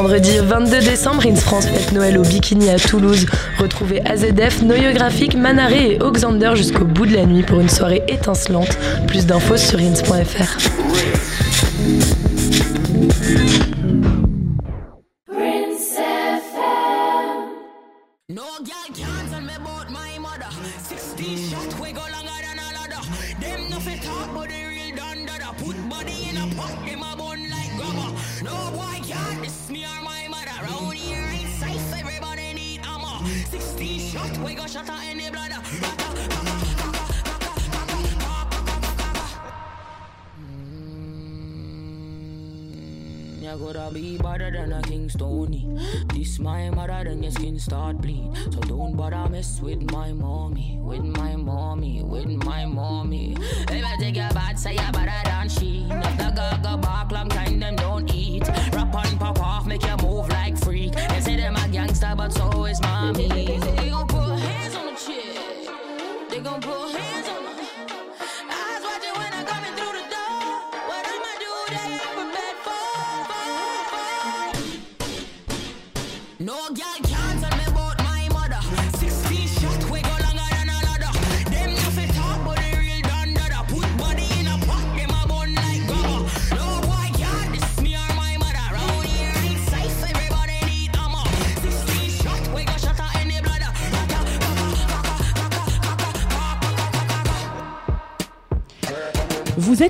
[0.00, 3.26] Vendredi 22 décembre, Ins France fête Noël au Bikini à Toulouse.
[3.58, 8.78] Retrouvez AZF, Noyographique, Manaré et Oxander jusqu'au bout de la nuit pour une soirée étincelante.
[9.08, 11.27] Plus d'infos sur ins.fr.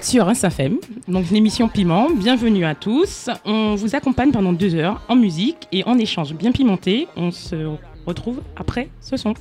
[0.09, 2.09] sur SAFM, donc l'émission Piment.
[2.09, 3.29] Bienvenue à tous.
[3.45, 7.09] On vous accompagne pendant deux heures en musique et en échange bien pimenté.
[7.15, 9.35] On se retrouve après ce son.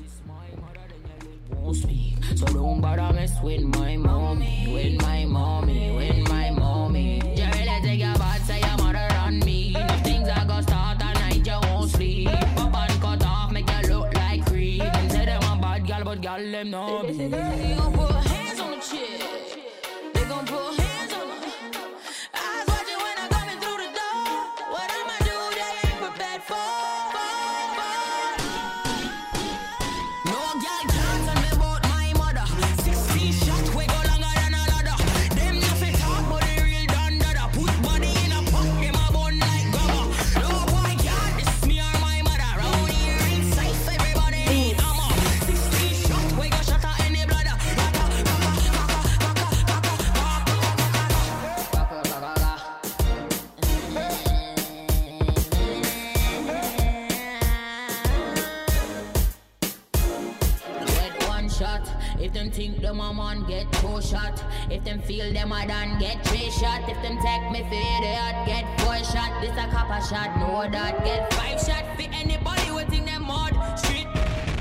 [63.97, 64.43] Two shot.
[64.69, 66.81] If them feel them a done, get three shot.
[66.87, 69.41] If them take me for idiot, get four shot.
[69.41, 71.03] This a copper shot, know that.
[71.03, 73.53] Get five shot for anybody who think them mud.
[73.79, 74.07] Street,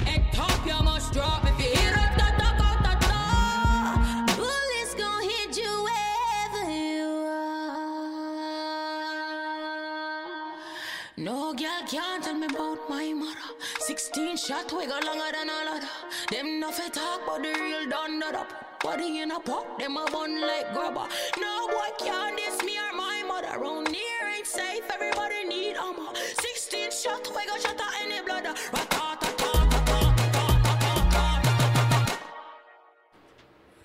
[0.06, 1.44] head top, you must drop.
[1.44, 3.18] If you hear it, ta ta ta ta ta.
[4.36, 7.76] Bullets gon' hit you wherever you are.
[11.16, 13.54] No girl can't tell me about my mother.
[13.80, 15.88] 16 shot, we go longer than a ladder.
[16.30, 18.65] Them no fit talk, but the real done that up.
[18.82, 21.08] Body in a pot, them a bun like grabber.
[21.40, 23.58] No boy can't diss me or my mother.
[23.58, 26.14] Round here ain't safe, everybody need armor.
[26.14, 28.54] 16 shot, we go shot at any bladder.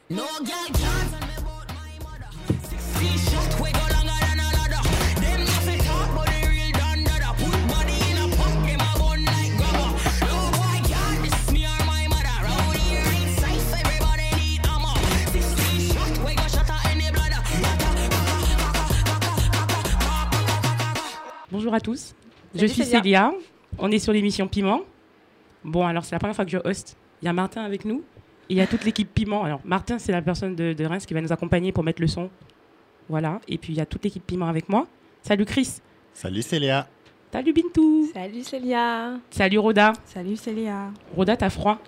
[0.09, 0.90] No girl
[21.71, 22.15] Bonjour à tous.
[22.53, 23.01] je Salut, suis Célia.
[23.01, 23.31] Célia.
[23.79, 24.81] On est sur l'émission Piment.
[25.63, 26.97] Bon, alors c'est la première fois que je host.
[27.21, 28.03] Il y a Martin avec nous.
[28.49, 29.45] Et il y a toute l'équipe Piment.
[29.45, 32.07] Alors, Martin, c'est la personne de, de Reims qui va nous accompagner pour mettre le
[32.09, 32.29] son.
[33.07, 33.39] Voilà.
[33.47, 34.85] Et puis, il y a toute l'équipe Piment avec moi.
[35.21, 35.77] Salut Chris.
[36.13, 36.89] Salut Célia.
[37.31, 38.09] Salut Bintou.
[38.13, 39.13] Salut Célia.
[39.29, 39.93] Salut Roda.
[40.03, 40.89] Salut Célia.
[41.15, 41.79] Roda, t'as froid?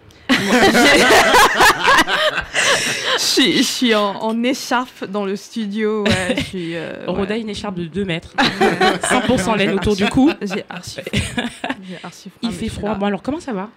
[3.18, 6.04] Je suis, je suis en, en écharpe dans le studio.
[6.04, 7.42] Ouais, je suis, euh, Roda, ouais.
[7.42, 8.34] une écharpe de 2 mètres.
[8.38, 10.32] 100% laine autour du cou.
[10.42, 11.44] J'ai archi froid.
[11.88, 12.96] J'ai archi froid, Il fait froid.
[12.96, 13.70] Bon, alors, comment ça va?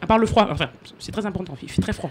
[0.00, 0.48] À part le froid.
[0.50, 1.54] Enfin, c'est très important.
[1.62, 2.10] Il fait très froid.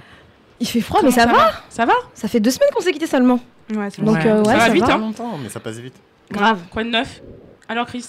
[0.60, 1.52] Il fait froid, Comment mais ça, va?
[1.70, 1.94] Ça va?
[2.14, 3.40] Ça fait deux semaines qu'on s'est quitté seulement.
[3.74, 4.28] Ouais, c'est Donc, Ouais.
[4.28, 4.94] euh, ouais, Ça va ça vite, va.
[4.94, 4.98] hein?
[5.00, 5.96] Longtemps, mais ça passe vite.
[6.32, 6.60] Grave.
[6.70, 7.22] Quoi de neuf?
[7.68, 8.06] Alors, Chris?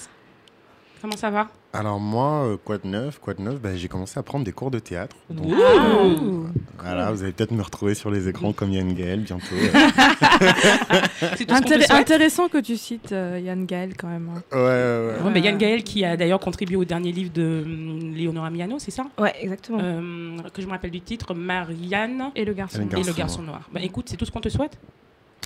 [1.03, 4.17] Comment ça va Alors moi, euh, quoi de neuf Quoi de neuf Ben, J'ai commencé
[4.17, 5.17] à prendre des cours de théâtre.
[5.29, 6.45] Donc, Ouh.
[6.79, 9.43] voilà, vous allez peut-être me retrouver sur les écrans comme Yann Gaël bientôt.
[11.35, 11.91] Souhaite.
[11.91, 14.29] intéressant que tu cites euh, Yann Gaël quand même.
[14.33, 14.41] hein.
[14.53, 15.31] ouais, ouais, ouais.
[15.31, 18.91] Mais Yann Gaël qui a d'ailleurs contribué au dernier livre de hum, Léonora Miano, c'est
[18.91, 19.05] ça?
[19.17, 19.79] Ouais, exactement.
[19.81, 22.77] Euh, Que je me rappelle du titre, Marianne Et le garçon.
[22.79, 23.69] Et le et Garçon le garçon noir.
[23.73, 24.77] Bah écoute, c'est tout ce qu'on te souhaite?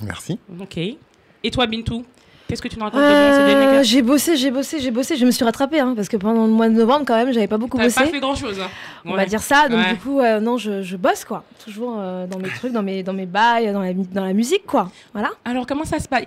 [0.03, 0.37] Merci.
[0.61, 0.77] Ok.
[0.77, 2.05] Et toi, Bintou?
[2.47, 5.17] Qu'est-ce que tu nous racontes Euh, j'ai bossé, j'ai bossé, j'ai bossé.
[5.17, 7.47] Je me suis rattrapée hein, parce que pendant le mois de novembre, quand même, j'avais
[7.47, 7.99] pas beaucoup bossé.
[7.99, 8.59] pas fait grand-chose.
[8.61, 8.69] hein.
[9.05, 9.17] On Ouais.
[9.17, 9.67] va dire ça.
[9.67, 9.93] Donc Ouais.
[9.93, 11.43] du coup, euh, non, je, je bosse quoi.
[11.63, 14.65] Toujours euh, dans mes trucs, dans mes, dans mes bails, dans la, dans la musique
[14.65, 14.89] quoi.
[15.13, 15.29] Voilà.
[15.45, 16.23] Alors, comment ça se passe?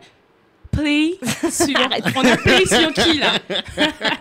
[0.70, 1.18] Play
[1.50, 1.78] sur...
[2.16, 3.32] On a play sur qui, là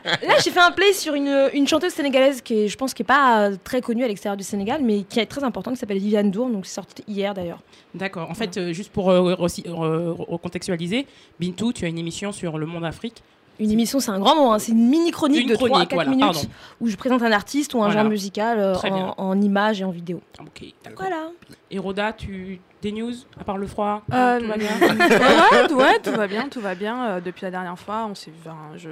[0.05, 3.03] Là, j'ai fait un play sur une, une chanteuse sénégalaise qui est, je pense, qui
[3.03, 5.79] est pas euh, très connue à l'extérieur du Sénégal, mais qui est très importante, qui
[5.79, 6.49] s'appelle Viviane Dour.
[6.49, 7.59] Donc c'est sorti hier d'ailleurs.
[7.95, 8.29] D'accord.
[8.29, 11.07] En fait, euh, juste pour euh, aussi, euh, recontextualiser,
[11.39, 13.23] Bintou, tu as une émission sur le monde Afrique.
[13.59, 14.51] Une émission, c'est un grand mot.
[14.51, 14.59] hein.
[14.59, 16.49] C'est une mini chronique Une de 3 à chronique, 4 voilà, minutes pardon.
[16.81, 18.01] où je présente un artiste ou un Voilà.
[18.01, 20.21] genre musical euh, en, en images et en vidéo.
[20.39, 21.05] Ok, d'accord.
[21.07, 21.29] Voilà.
[21.69, 22.59] Et Rhoda, tu...
[22.81, 24.01] des news, à part le froid?
[24.13, 27.05] Euh, Tout va bien ouais, ouais, tout va bien, tout va bien.
[27.09, 28.37] Euh, depuis la dernière fois, on s'est vu.
[28.45, 28.89] enfin, je,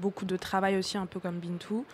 [0.00, 1.84] beaucoup de travail aussi, un peu comme Bintou.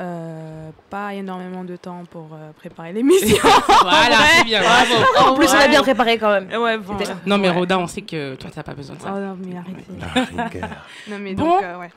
[0.00, 3.36] Euh, pas énormément de temps pour euh, préparer l'émission.
[3.82, 4.94] Voilà, c'est bien, bravo.
[5.30, 6.50] En plus, on a bien préparé quand même.
[6.62, 7.54] Ouais, bon, Non, mais ouais.
[7.56, 9.10] Rhoda, on sait que toi, t'as pas besoin de Oh ça.
[9.12, 10.60] non, mais arrêtez.
[11.08, 11.44] Non, mais Bon.
[11.50, 11.90] donc, euh, ouais.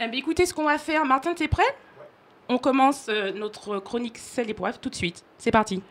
[0.00, 1.04] Eh bien, écoutez ce qu'on va faire.
[1.06, 1.62] Martin, t'es prêt?
[2.48, 5.24] On commence euh, notre chronique sel et poivre tout de suite.
[5.38, 5.82] C'est parti.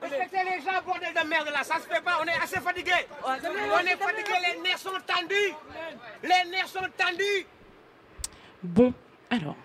[0.00, 2.90] Respectez les gens, bordel de merde là, ça se fait pas, on est assez fatigué.
[3.24, 5.54] On est fatigué, les nerfs sont tendus.
[6.24, 7.46] Les nerfs sont tendus.
[8.64, 8.92] Bon,
[9.32, 9.56] alors,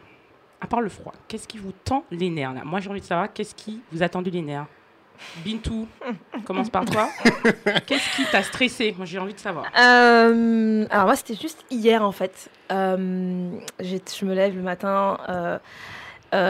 [0.61, 2.61] à part le froid, qu'est-ce qui vous tend les nerfs là?
[2.63, 4.65] Moi, j'ai envie de savoir qu'est-ce qui vous a tendu les nerfs?
[5.43, 5.87] Bintou,
[6.45, 7.09] commence par toi.
[7.87, 8.93] Qu'est-ce qui t'a stressé?
[8.95, 9.65] Moi, j'ai envie de savoir.
[9.77, 12.51] Euh, alors moi, c'était juste hier en fait.
[12.71, 13.49] Euh,
[13.79, 15.57] je me lève le matin, euh,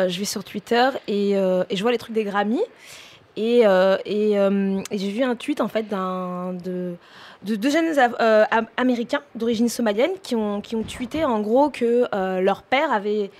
[0.09, 2.59] je vais sur Twitter et, et je vois les trucs des Grammy.
[3.37, 3.61] Et,
[4.05, 6.97] et, et j'ai vu un tweet en fait d'un de,
[7.47, 11.69] de deux jeunes euh, Am- américains d'origine somalienne qui ont, qui ont tweeté en gros
[11.69, 13.31] que euh, leur père avait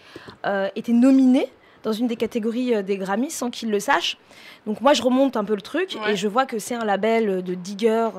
[0.45, 1.51] euh, été nominé
[1.83, 4.17] dans une des catégories des Grammy sans qu'ils le sachent.
[4.65, 6.13] Donc moi je remonte un peu le truc Ouais.
[6.13, 8.09] et je vois que c'est un label de Digger.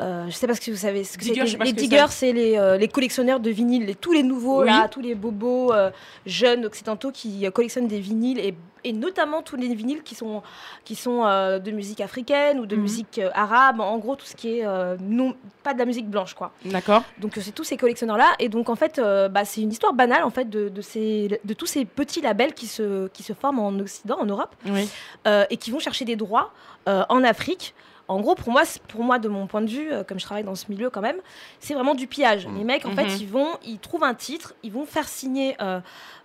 [0.00, 1.04] Euh, euh, je sais pas que vous savez.
[1.04, 1.34] Ce que c'est.
[1.64, 4.66] les diggers, c'est les, euh, les collectionneurs de vinyles, les- tous les nouveaux Oui.
[4.66, 5.90] là, tous les bobos euh,
[6.26, 8.54] jeunes occidentaux qui euh, collectionnent des vinyles et,
[8.84, 10.42] et notamment tous les vinyles qui sont
[10.84, 12.82] qui sont euh, de musique africaine ou de Mhm.
[12.82, 13.80] musique euh, arabe.
[13.80, 16.52] En gros, tout ce qui est euh, non pas de la musique blanche quoi.
[16.66, 19.62] D'accord Donc euh, c'est tous ces collectionneurs là et donc en fait euh, bah, c'est
[19.62, 23.08] une histoire banale en fait de, de ces de tous ces petits labels qui se
[23.08, 24.88] qui se forment en Occident, en Europe Oui.
[25.26, 26.52] euh, et qui vont chercher des droits
[26.88, 27.74] euh, en Afrique.
[28.08, 30.44] En gros, pour moi, pour moi, de mon point de vue, euh, comme je travaille
[30.44, 31.16] dans ce milieu quand même,
[31.58, 32.46] c'est vraiment du pillage.
[32.46, 32.58] Mhm.
[32.58, 35.80] Les mecs, en fait, ils vont, ils trouvent un titre, ils vont faire signer, euh,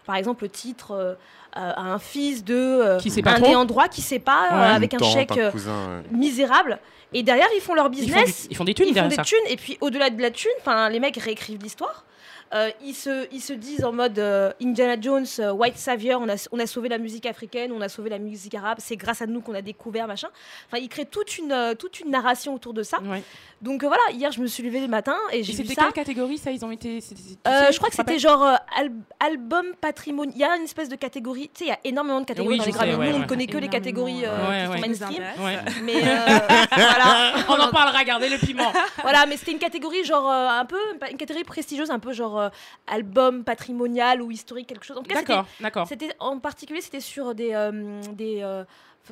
[0.06, 1.16] par exemple, le titre euh,
[1.54, 3.48] à un fils de euh, Qui sait pas un trop.
[3.48, 4.76] ayant droit qui sait pas, euh, Ouais.
[4.76, 6.18] avec un tante, chèque cousin, ouais.
[6.18, 6.80] misérable.
[7.14, 8.44] Et derrière, ils font leur Ils font, business.
[8.44, 9.24] du- ils font des thunes Ils font des ça.
[9.24, 12.06] thunes et puis au-delà de la thune, enfin les mecs réécrivent l'histoire.
[12.54, 16.28] Euh, ils, se, ils se disent en mode euh, Indiana Jones, euh, White Savior, on
[16.30, 19.22] a, on a sauvé la musique africaine, on a sauvé la musique arabe, c'est grâce
[19.22, 20.28] à nous qu'on a découvert machin.
[20.68, 23.00] Enfin, ils créent toute une, euh, toute une narration autour de ça.
[23.04, 23.24] Ouais.
[23.62, 25.84] Donc euh, voilà, hier je me suis levée le matin et j'ai vu c'était ça.
[25.84, 26.98] quelle catégorie ça Ils ont été.
[27.48, 30.34] Euh, sais, je crois que c'était genre euh, al- album patrimonial.
[30.36, 31.50] Il y a une espèce de catégorie.
[31.54, 32.92] Tu sais, il y a énormément de catégories Oui, dans les Grammy.
[32.92, 34.68] sais, ouais, Nous, on ne connaît que les catégories euh, ouais.
[34.68, 35.24] qui sont mainstream.
[35.42, 35.58] Ouais.
[35.84, 36.40] Mais euh,
[36.76, 37.34] voilà.
[37.50, 38.72] On en parlera, regardez le piment.
[39.02, 40.78] Voilà, mais c'était une catégorie genre euh, un peu
[41.10, 42.50] une catégorie prestigieuse, un peu genre euh,
[42.88, 44.98] album patrimonial ou historique, quelque chose.
[44.98, 45.88] En tout cas, c'était- D'accord, d'accord.
[45.88, 48.64] c'était en particulier c'était sur des euh, des euh,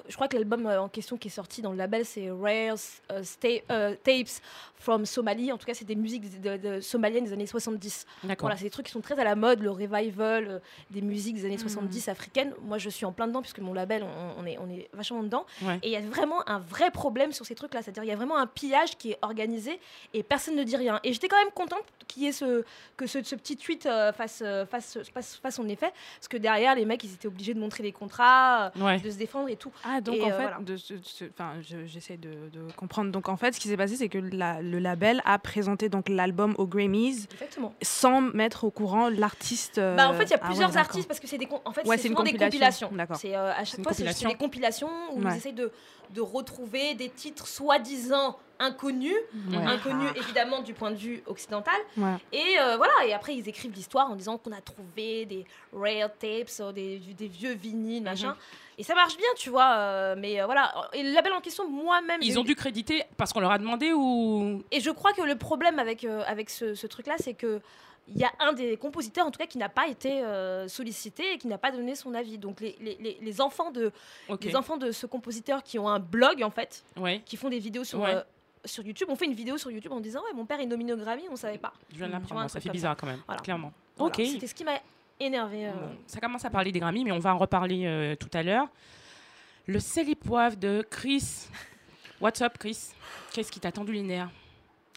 [0.08, 2.78] je crois que l'album euh, en question qui est sorti dans le label c'est Rare
[3.12, 3.24] euh,
[3.72, 4.42] euh, Tapes
[4.76, 5.52] from Somalie.
[5.52, 8.06] En tout cas, c'est des musiques de, de- somaliennes des années 70.
[8.24, 8.46] D'accord.
[8.46, 10.60] Voilà, c'est des trucs qui sont très à la mode, le revival euh,
[10.92, 11.68] des musiques des années Hmm.
[11.68, 12.54] 70 africaines.
[12.62, 15.22] Moi, je suis en plein dedans puisque mon label, on, on est, on est vachement
[15.22, 15.46] dedans.
[15.62, 15.80] Ouais.
[15.84, 17.82] Et il y a vraiment un vrai problème sur ces trucs-là.
[17.82, 19.80] C'est-à-dire, il y a vraiment un pillage qui est organisé
[20.14, 21.02] et personne ne dit rien.
[21.04, 22.64] Et j'étais quand même contente qu'il y ait ce,
[22.96, 24.42] que ce, ce petit tweet euh, fasse,
[24.72, 25.92] fasse, fasse, fasse son effet.
[26.20, 29.00] Parce que derrière, les mecs, ils étaient obligés de montrer les contrats, Ouais.
[29.00, 29.72] de se défendre et tout.
[29.86, 30.58] Ah, donc Et, en euh, fait, voilà.
[30.60, 33.12] de ce- ce- enfin, je- j'essaie de, de comprendre.
[33.12, 36.10] Donc en fait, ce qui s'est passé, c'est que la- le label a présenté donc
[36.10, 37.74] l'album aux Grammys Exactement.
[37.82, 39.78] sans mettre au courant l'artiste.
[39.78, 41.48] euh, Bah, en fait, il y a ah ouais, plusieurs artistes parce que c'est des,
[41.66, 42.88] en fait, Ouais, c'est souvent des compilation.
[42.88, 42.90] compilations.
[42.94, 43.18] D'accord.
[43.18, 45.32] C'est euh, à chaque fois, c'est des compilations où Ouais.
[45.34, 45.72] ils essayent de,
[46.14, 49.16] de retrouver des titres soi-disant inconnus,
[49.52, 49.58] Ouais.
[49.58, 51.76] inconnus évidemment du point de vue occidental.
[51.96, 52.16] Ouais.
[52.34, 56.10] Et euh, voilà, et après ils écrivent l'histoire en disant qu'on a trouvé des rare
[56.20, 58.36] tapes, des, des vieux vinyles, machin.
[58.80, 59.74] Et ça marche bien, tu vois.
[59.76, 63.04] euh, mais euh, voilà, et le label en question, moi-même, Ils ont eu- dû créditer
[63.18, 64.64] parce qu'on leur a demandé ou.
[64.72, 67.60] et je crois que le problème avec, euh, avec ce, ce truc-là, c'est que
[68.08, 70.24] il y a un des compositeurs, en tout cas, qui n'a pas été
[70.68, 72.40] sollicité et qui n'a pas donné son avis.
[72.40, 73.92] Donc, les, les- les- enfants de,
[74.42, 77.60] les enfants de ce compositeur qui ont un blog, en fait, Ouais, qui font des
[77.60, 78.16] vidéos sur, Ouais.
[78.66, 80.94] sur YouTube, ont fait une vidéo sur YouTube en disant Ouais, mon père est nominé
[80.94, 81.72] au Grammy, on savait pas.
[81.92, 82.50] je viens de l'apprendre.
[82.50, 83.42] Ça fait bizarre quand même, Voilà.
[83.42, 83.72] clairement.
[83.98, 84.12] Voilà.
[84.18, 84.26] Ok.
[84.26, 84.80] C'était ce qui m'a
[85.20, 85.68] énervé.
[85.68, 85.72] euh.
[86.08, 88.68] Ça commence à parler des Grammys, mais on va en reparler euh, tout à l'heure.
[89.68, 91.48] Le sel poivre de Chris.
[92.22, 92.90] What's up, Chris?
[93.34, 94.30] Qu'est-ce qui t'a tendu les nerfs?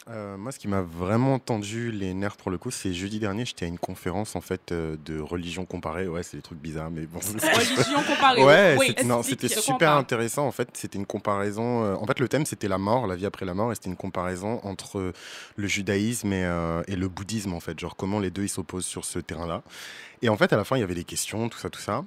[0.08, 3.44] Euh, moi, ce qui m'a vraiment tendu les nerfs pour le coup, c'est jeudi dernier,
[3.44, 6.08] j'étais à une conférence en fait euh, de religion comparée.
[6.08, 7.20] Ouais, c'est des trucs bizarres, mais bon.
[7.20, 8.42] Religion comparée.
[8.42, 10.44] Ouais, Oui, c'était super intéressant.
[10.44, 11.84] En fait, c'était une comparaison.
[11.84, 13.90] euh, en fait, le thème c'était la mort, la vie après la mort, et c'était
[13.90, 15.12] une comparaison entre
[15.54, 17.78] le judaïsme et, et le bouddhisme en fait.
[17.78, 19.62] Genre comment les deux ils s'opposent sur ce terrain-là.
[20.20, 22.04] Et en fait, à la fin, il y avait des questions, tout ça, tout ça.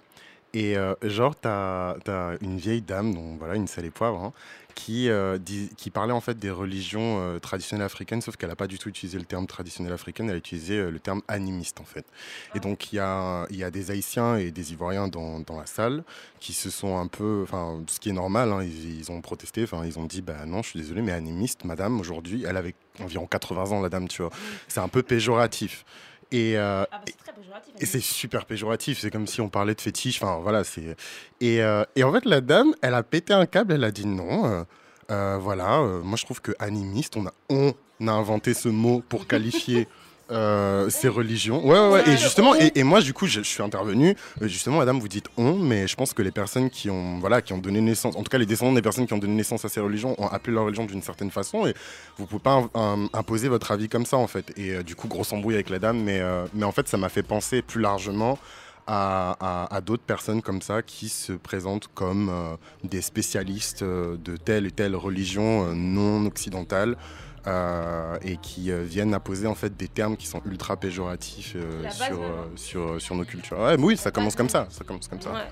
[0.56, 4.32] Et euh, genre, t'as as une vieille dame, donc voilà, une salée poivre, hein,
[4.74, 8.56] qui, euh, dit- qui parlait en fait des religions euh, traditionnelles africaines, sauf qu'elle n'a
[8.56, 11.84] pas du tout utilisé le terme traditionnel africain, elle a utilisé le terme animiste en
[11.84, 12.06] fait.
[12.56, 15.66] Et donc il y a, y a des Haïtiens et des Ivoiriens dans, dans la
[15.66, 16.04] salle
[16.40, 19.64] qui se sont un peu, enfin ce qui est normal, hein, ils, ils ont protesté,
[19.64, 22.76] enfin ils ont dit bah non je suis désolé mais animiste, madame aujourd'hui, elle avait
[23.02, 24.32] environ 80 ans la dame, tu vois,
[24.70, 25.84] c'est un peu péjoratif.
[26.36, 27.74] Et, euh, Ah, bah, c'est très péjoratif.
[27.80, 30.96] et c'est super péjoratif, c'est comme si on parlait de fétiche, enfin voilà, c'est...
[31.42, 34.06] Et, euh, et en fait, la dame, elle a pété un câble, elle a dit
[34.06, 34.66] non,
[35.12, 37.74] euh, voilà, moi je trouve que animiste, on a, on
[38.08, 39.88] a inventé ce mot pour qualifier
[40.32, 41.66] euh, ces religions.
[41.68, 44.48] Ouais, ouais, ouais, et justement, et, et moi du coup, je, je suis intervenu, euh,
[44.48, 47.54] justement, madame, vous dites on, mais je pense que les personnes qui ont, voilà, qui
[47.54, 49.70] ont donné naissance, en tout cas les descendants des personnes qui ont donné naissance à
[49.70, 51.74] ces religions ont appelé leur religion d'une certaine façon, et
[52.18, 54.52] vous pouvez pas euh, imposer votre avis comme ça en fait.
[54.58, 56.98] Et euh, du coup, grosse embrouille avec la dame, mais, euh, mais en fait, ça
[56.98, 58.40] m'a fait penser plus largement
[58.88, 62.32] à, à- à d'autres personnes comme ça qui se présentent comme
[62.84, 66.96] des spécialistes de telle et telle religion non occidentale.
[67.48, 71.90] Euh, et qui euh, viennent apposer en fait des termes qui sont ultra péjoratifs euh,
[71.92, 72.20] sur,
[72.56, 73.60] sur, sur nos cultures.
[73.60, 74.68] Ouais, mais oui, ça commence comme ça.
[74.70, 75.32] Ça commence comme ça.
[75.32, 75.48] Ouais.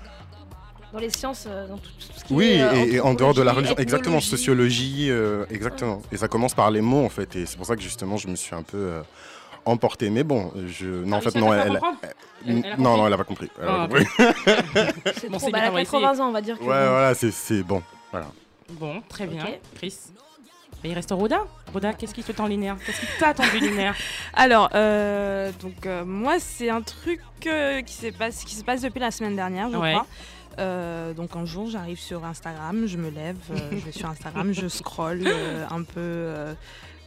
[0.92, 3.14] Dans les sciences, euh, dans tout, tout ce qui Oui, est, euh, et, et en
[3.16, 6.02] dehors de la religion, exactement, sociologie, euh, exactement.
[6.12, 8.28] Et ça commence par les mots en fait, et c'est pour ça que justement je
[8.28, 9.02] me suis un peu euh,
[9.66, 10.12] emporté.
[10.12, 11.80] Mais bon, je, non, en fait, non, elle, elle-
[12.46, 13.50] Elle- elle a non, compris non, elle a pas compris.
[13.60, 14.06] Elle a Ah, pas ok.
[14.08, 15.14] compris.
[15.20, 16.22] C'est Bon, trop, bah, elle a 80 essayer.
[16.22, 16.64] ans, on va dire que.
[16.64, 17.82] Ouais, voilà, c'est- bon.
[18.12, 18.28] Voilà.
[18.74, 19.60] Bon, très bien, Ok.
[19.76, 19.98] Chris.
[20.84, 21.42] Mais il reste Roda.
[21.72, 23.96] Roda, qu'est-ce qui te tend nerfs Qu'est-ce qui t'a tendu nerfs
[24.34, 28.82] Alors, euh, donc euh, moi, c'est un truc euh, qui, s'est passe, qui se passe
[28.82, 29.94] depuis la semaine dernière, je Ouais.
[29.94, 30.06] crois.
[31.16, 33.38] Donc un jour, j'arrive sur Instagram, je me lève,
[33.72, 35.24] je vais sur Instagram, je scroll
[35.72, 36.54] un peu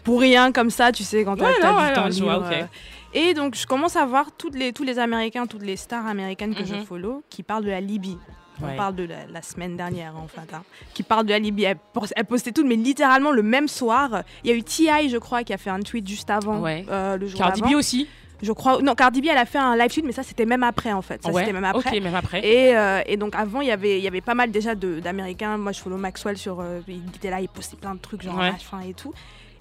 [0.04, 2.10] pour rien comme ça, tu sais, quand t'as Ouais, t'as non, du ouais, temps non,
[2.10, 2.68] je vois, libre.
[3.12, 6.54] Et donc, je commence à voir toutes les, tous les Américains, toutes les stars américaines
[6.54, 6.84] que je Mhm.
[6.84, 8.16] follow qui parlent de la Libye.
[8.62, 10.52] On parle de la, la semaine dernière, en fait.
[10.54, 10.62] hein,
[10.94, 11.64] qui parle de la Libye.
[11.64, 14.22] Elle, pos- elle postait tout, mais littéralement le même soir.
[14.44, 16.84] Il y a eu T.I., je crois, qui a fait un tweet juste avant, Ouais.
[16.90, 17.60] euh, le jour Cardi.
[17.62, 18.08] B aussi
[18.42, 18.82] Je crois.
[18.82, 21.00] Non, Cardi B, elle a fait un live tweet, mais ça, c'était même après, en
[21.02, 21.22] fait.
[21.22, 21.40] Ça, Ouais.
[21.42, 21.96] c'était même après.
[21.96, 22.46] Ok, même après.
[22.46, 25.56] Et, euh, et donc avant, il y avait- il y avait pas mal déjà d'Américains.
[25.56, 26.60] Moi, je follow Maxwell sur.
[26.60, 29.12] euh, il était là, il postait plein de trucs, genre machin et tout.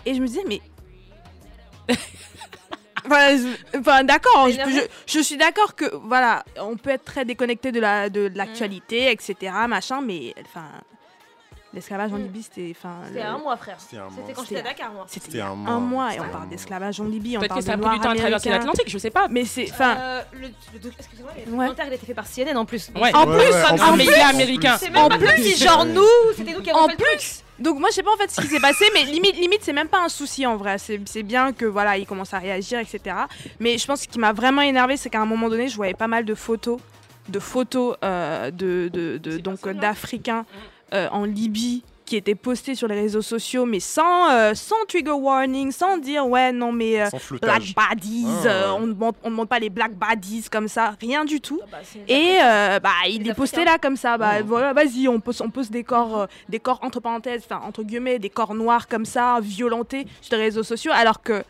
[0.06, 0.62] Et je me disais, mais.
[3.78, 7.80] Enfin, d'accord, je, je- je suis d'accord que voilà, on peut être très déconnecté de
[7.80, 10.66] la de, de l'actualité, etc., machin, mais enfin,
[11.76, 12.24] l'esclavage en Mm.
[12.24, 13.76] Libye, c'était enfin, C'était le- un mois, frère.
[13.80, 14.12] C'était un mois.
[14.34, 15.06] Quand C'était- j'étais à Dakar, moi.
[15.08, 15.80] c'était y a un un mois.
[15.80, 16.50] mois, et on un parle mois.
[16.50, 19.10] d'esclavage en Libye, Peut-être que ça a pris du temps à traverser l'Atlantique, je sais
[19.12, 19.28] pas.
[19.30, 22.26] Mais c'est enfin, Euh, le, le doc- excusez-moi, le documentaire, il a été fait par
[22.26, 22.90] CNN en plus.
[22.96, 23.14] Ouais.
[23.16, 24.78] En Ouais, plus, ouais, en en plus, américain.
[24.94, 26.04] Comme si, genre, nous,
[26.36, 27.22] c'était nous qui avons En fait le truc.
[27.58, 29.72] Donc moi je sais pas en fait ce qui s'est passé, mais limite limite c'est
[29.72, 30.78] même pas un souci en vrai.
[30.78, 33.16] C'est c'est bien que voilà il commence à réagir etc.
[33.62, 35.76] Mais je pense que ce qui m'a vraiment énervé c'est qu'à un moment donné je
[35.78, 36.82] voyais pas mal de photos,
[37.30, 40.46] de photos euh, de, de, donc d'Africains
[40.96, 45.10] euh, en Libye qui étaient postés sur les réseaux sociaux mais sans euh, sans trigger
[45.10, 47.08] warning, sans dire ouais non mais euh,
[47.42, 50.68] black baddies, Ah, euh, on ne montre on ne montre pas les black baddies comme
[50.68, 51.60] ça, rien du tout.
[51.64, 53.72] Ah bah, Et euh, bah, il Les est posté Africains.
[53.74, 54.20] là comme ça.
[54.20, 54.44] Bah, Oh.
[54.46, 57.82] voilà, vas-y, on pose, on pose des corps, euh, des corps entre parenthèses, enfin entre
[57.82, 61.44] guillemets, des corps noirs comme ça, violentés sur les réseaux sociaux, alors que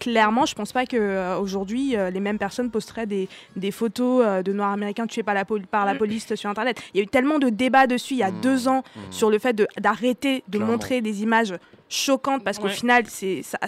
[0.00, 4.24] clairement, je pense pas que euh, aujourd'hui euh, les mêmes personnes posteraient des, des photos
[4.26, 5.98] euh, de noirs américains tués par la, pol- par la Mm.
[5.98, 6.80] police sur internet.
[6.92, 8.40] Il y a eu tellement de débats dessus il y a Mm.
[8.40, 9.00] deux ans Mm.
[9.12, 11.54] sur le fait de- d'arrêter de, montrer des images
[11.88, 12.72] choquantes parce qu'au Ouais.
[12.72, 13.58] final, c'est ça-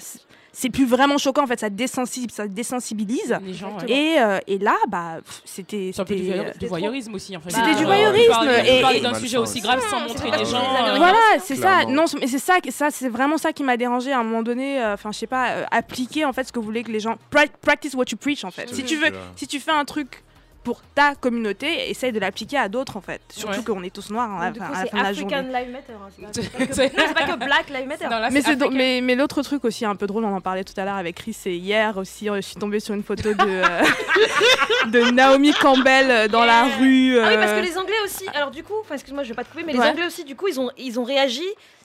[0.52, 3.38] c'est plus vraiment choquant en fait, ça, désensi- ça désensibilise.
[3.44, 3.76] Les gens.
[3.88, 5.86] Et, euh, et là, bah, c'était.
[5.86, 7.50] Du, c'était- voyeur- du voyeurisme aussi en fait.
[7.50, 10.44] C'était du Euh, voyeurisme, parler- et- parler et- d'un sujet aussi grave sans montrer pas
[10.44, 10.60] gens.
[10.84, 10.96] les euh.
[10.96, 11.84] Voilà, c'est ça.
[11.86, 14.82] Non, mais c'est ça, ça c'est vraiment ça qui m'a dérangé à un moment donné.
[14.84, 17.48] Enfin, je sais pas, appliquer en fait ce que vous voulez que les gens pra-
[17.60, 18.68] practice what you preach en fait.
[18.74, 20.22] Si tu veux, si tu fais un truc
[20.64, 23.20] pour ta communauté et essaye de l'appliquer à d'autres en fait.
[23.30, 23.64] Surtout Ouais.
[23.64, 24.52] qu'on est tous noirs hein, à à la
[24.84, 25.52] c'est fin de la African journée.
[25.52, 25.92] Live Matter.
[25.92, 28.04] hein, c'est pas- que- C'est- non, c'est pas que Black Live Matter.
[28.04, 30.74] Non, là, Mais, mais, mais l'autre truc aussi un peu drôle, on en parlait tout
[30.80, 33.36] à l'heure avec Chris, c'est hier aussi, euh, je suis tombée sur une photo de,
[33.40, 33.82] euh,
[34.86, 37.18] de Naomi Campbell dans la rue.
[37.18, 38.26] Ah oui, parce euh, que les Anglais aussi.
[38.34, 39.80] Alors du coup, enfin excuse-moi, je vais pas te couper, mais les.
[39.80, 41.42] Anglais aussi, du coup, ils ont ils ont réagi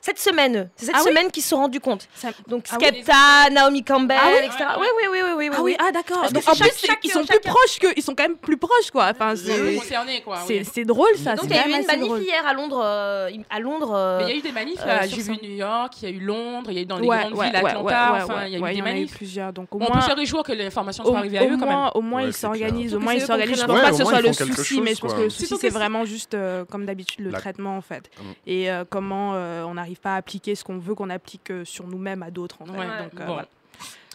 [0.08, 0.70] cette semaine.
[0.76, 2.08] C'est cette Ah oui semaine qu'ils se sont rendus compte.
[2.16, 4.66] ça- Donc Ah oui Skepta, Naomi Campbell, Ah oui etc.
[4.80, 6.32] Oui, oui, oui, oui, oui, Ah oui, ah d'accord.
[6.32, 8.38] Donc, En chaque- plus, chaque- ils sont chaque- plus proches que, ils sont quand même
[8.38, 9.10] plus proches quoi.
[9.12, 10.86] Enfin, c'est, oui.
[10.86, 11.36] drôle ça.
[11.36, 12.82] Donc c'est il y a eu une manif hier à Londres.
[12.84, 13.94] euh, à Londres.
[13.96, 16.10] euh, il y a eu des manifs euh, là, sur j'ai vu New York, il
[16.10, 17.70] y a eu Londres, il y a eu dans les Ouais, grandes ouais, villes, ouais,
[17.70, 19.16] Atlanta, ouais, enfin ouais, il y a ouais, eu des en a manifs.
[19.16, 19.54] plusieurs.
[19.54, 21.66] Donc au On peut moins, se réjouir que l'information au, soit arrivée à eux quand
[21.66, 21.70] même.
[21.76, 23.60] moins, au moins ils s'organisent, au moins ils s'organisent.
[23.62, 25.58] Je pense pas que ce soit le souci, mais je pense que le C'est souci
[25.62, 28.10] c'est vraiment juste euh, comme d'habitude le traitement en fait.
[28.46, 31.66] Et euh, comment euh, on n'arrive pas à appliquer ce qu'on veut qu'on applique euh,
[31.66, 32.72] sur nous-mêmes à d'autres en fait.
[32.78, 33.34] Ouais, Donc, euh, bon.
[33.34, 33.48] voilà.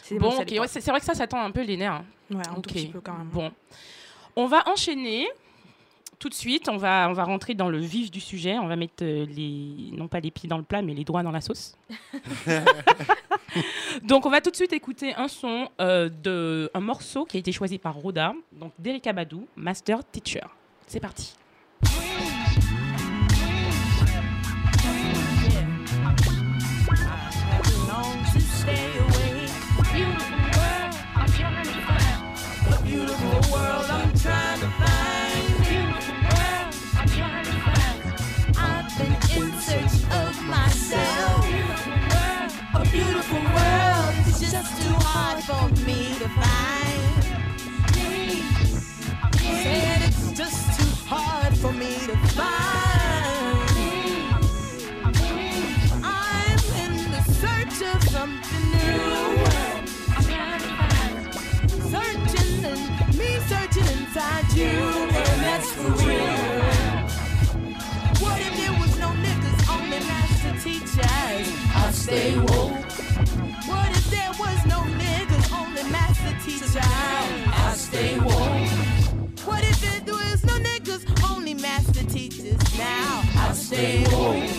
[0.01, 1.93] C'est Bon, ouais, vrai que ça, ça tend un peu les nerfs.
[1.93, 2.05] hein.
[2.31, 3.27] Ouais, un tout petit peu quand même.
[3.27, 3.51] Bon,
[4.35, 5.27] on va enchaîner
[6.19, 6.67] tout de suite.
[6.69, 8.57] On va, on va rentrer dans le vif du sujet.
[8.59, 11.23] On va mettre euh, les, non pas les pieds dans le plat, mais les doigts
[11.23, 11.77] dans la sauce.
[14.03, 17.39] donc, on va tout de suite écouter un son euh, de un morceau qui a
[17.39, 20.45] été choisi par Roda, donc d'Erika Badou, Master Teacher.
[20.87, 21.33] C'est parti.
[72.03, 72.91] Stay woke.
[73.69, 76.75] What if there was no niggas, only master teachers?
[76.75, 79.47] I'd stay woke.
[79.47, 82.61] What if there was no niggas, only master teachers?
[82.77, 84.49] Now I'd stay woke.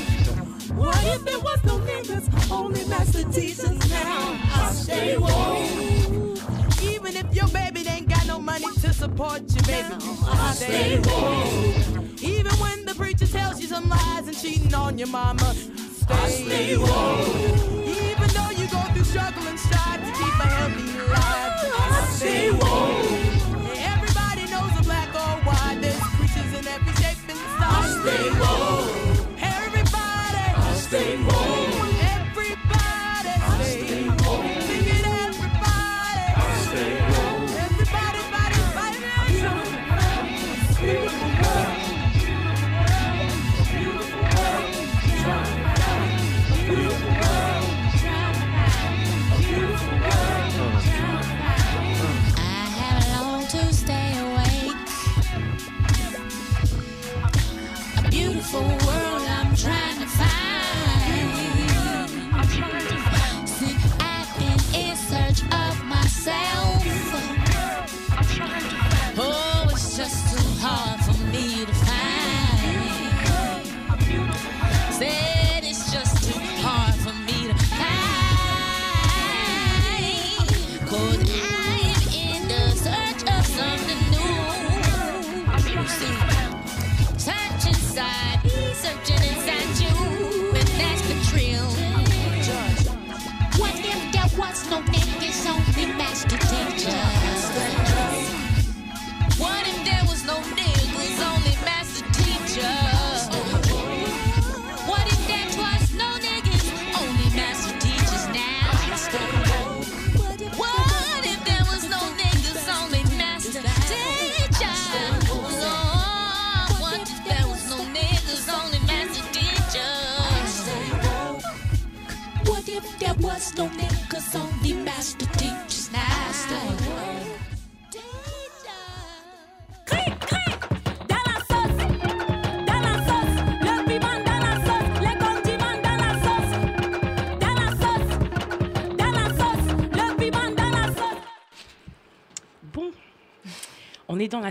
[0.78, 3.78] What if there was no niggas, only master teachers?
[3.90, 6.82] Now I'd stay woke.
[6.82, 7.73] Even if your baby
[8.44, 9.94] money to support you, baby,
[10.26, 12.22] I stay woke.
[12.22, 15.54] Even when the preacher tells you some lies and cheating on your mama,
[16.28, 17.26] stay woke.
[17.86, 22.50] Even though you go through struggle and strive to keep a healthy life, I stay
[22.50, 23.74] woke.
[23.92, 27.60] Everybody knows a black or white, there's preachers in every shape and size.
[27.60, 29.40] I Stay woke.
[29.40, 31.33] Everybody, stay woke.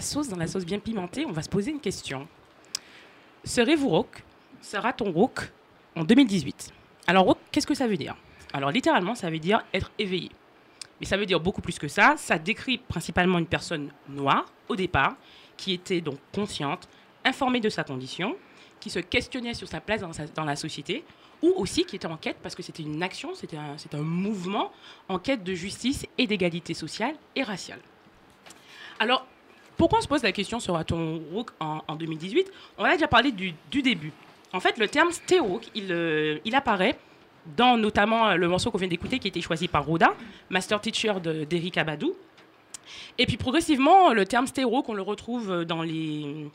[0.02, 1.26] Sauce, dans la sauce bien pimentée.
[1.26, 2.28] On va se poser une question.
[3.44, 4.24] Serez-vous rock?
[4.62, 5.52] Sera ton rock
[5.96, 6.72] en 2018
[7.08, 8.16] Alors, rock, qu'est-ce que ça veut dire?
[8.54, 10.32] Alors, littéralement, ça veut dire être éveillé.
[11.00, 12.16] Mais ça veut dire beaucoup plus que ça.
[12.18, 15.16] Ça décrit principalement une personne noire, au départ,
[15.58, 16.88] qui était donc consciente,
[17.26, 18.36] informée de sa condition,
[18.80, 20.02] qui se questionnait sur sa place
[20.36, 21.04] dans, la société,
[21.42, 24.72] ou aussi qui était en quête, parce que c'était une action, c'était un, un mouvement
[25.10, 27.80] en quête de justice et d'égalité sociale et raciale.
[29.00, 29.26] Alors,
[29.84, 31.22] pourquoi on se pose la question sera-t-on
[31.60, 34.14] en, en 2018 On a déjà parlé du, début.
[34.54, 36.98] En fait, le terme stay euh, il apparaît
[37.58, 40.14] dans notamment euh, le morceau qu'on vient d'écouter qui a été choisi par Roda,
[40.50, 42.16] Master Teacher de- d'Eric Abadou.
[43.18, 46.50] Et puis progressivement, le terme stay on le retrouve euh, dans les,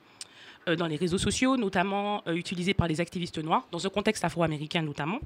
[0.77, 4.83] dans les réseaux sociaux, notamment euh, utilisé par les activistes noirs, dans un contexte afro-américain
[4.83, 5.19] notamment.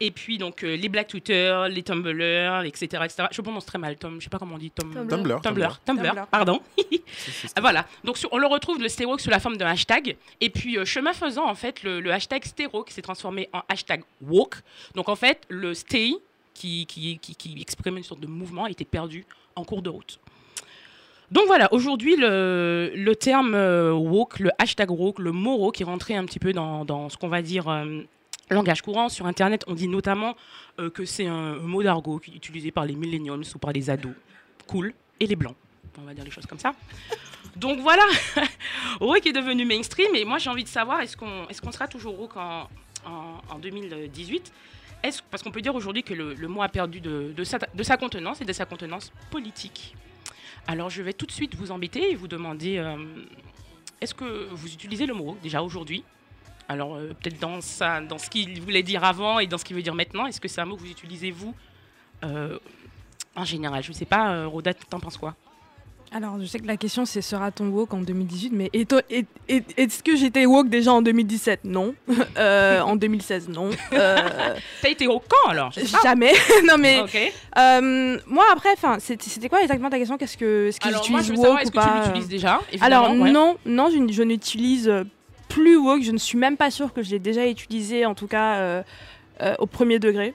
[0.00, 3.24] Et puis donc euh, les Black Twitter, les Tumblr, etc., etc.
[3.30, 4.92] Je prononce très mal, Tom, je sais pas comment on dit Tom.
[4.92, 5.08] Tumblr.
[5.08, 5.40] Tumblr.
[5.40, 6.26] Tumblr, Tumblr, Tumblr.
[6.30, 6.60] pardon.
[7.60, 10.16] Voilà, donc sur- on le retrouve le Woke sous la forme d'un hashtag.
[10.40, 14.02] Et puis, euh, chemin faisant, en fait, le, le hashtag Woke s'est transformé en hashtag
[14.20, 14.56] Woke.
[14.94, 16.14] Donc, en fait, le Stay,
[16.54, 19.24] qui, qui, qui, qui exprimait une sorte de mouvement, a été perdu
[19.56, 20.18] en cours de route.
[21.30, 26.16] Donc voilà, aujourd'hui, le, terme euh, woke, le hashtag woke, le mot woke est rentré
[26.16, 28.02] un petit peu dans, ce qu'on va dire euh,
[28.50, 29.10] langage courant.
[29.10, 30.36] Sur Internet, on dit notamment
[30.78, 34.14] euh, que c'est un, mot d'argot utilisé par les millennials ou par les ados.
[34.66, 34.94] Cool.
[35.20, 35.56] Et les blancs.
[36.00, 36.72] On va dire les choses comme ça.
[37.56, 38.04] Donc voilà,
[39.00, 40.14] woke est devenu mainstream.
[40.14, 42.68] Et moi, j'ai envie de savoir, est-ce qu'on sera toujours woke en,
[43.04, 44.52] en, en 2018
[45.02, 48.46] est-ce, Parce qu'on peut dire aujourd'hui que le, mot a perdu de sa contenance et
[48.46, 49.94] de sa contenance politique.
[50.70, 52.98] Alors, je vais tout de suite vous embêter et vous demander euh,
[54.02, 56.04] est-ce que vous utilisez le mot déjà aujourd'hui?
[56.68, 59.94] Alors, euh, peut-être dans, ce qu'il voulait dire avant et dans ce qu'il veut dire
[59.94, 61.54] maintenant, est-ce que c'est un mot que vous utilisez, vous,
[62.22, 62.58] euh,
[63.34, 65.34] en général Je ne sais pas, Roda, t'en penses quoi?
[66.10, 69.78] Alors, je sais que la question c'est sera-t-on woke en 2018, mais est- est- est-
[69.78, 71.94] est-ce que j'étais woke déjà en 2017 Non.
[72.38, 73.68] Euh, en 2016 Non.
[73.92, 74.16] Euh,
[74.80, 75.70] T'as été au camp alors
[76.02, 76.32] jamais.
[76.66, 77.00] non mais
[77.58, 80.16] euh, moi après, c'était quoi exactement ta question?
[80.16, 82.00] Qu'est-ce que, est-ce que j'utilise woke ou que pas?
[82.02, 83.30] tu l'utilises déjà Alors ouais.
[83.30, 84.90] non, non, je, je n'utilise
[85.48, 86.02] plus woke.
[86.02, 88.82] Je ne suis même pas sûre que je l'ai déjà utilisé, en tout cas
[89.58, 90.32] au premier degré.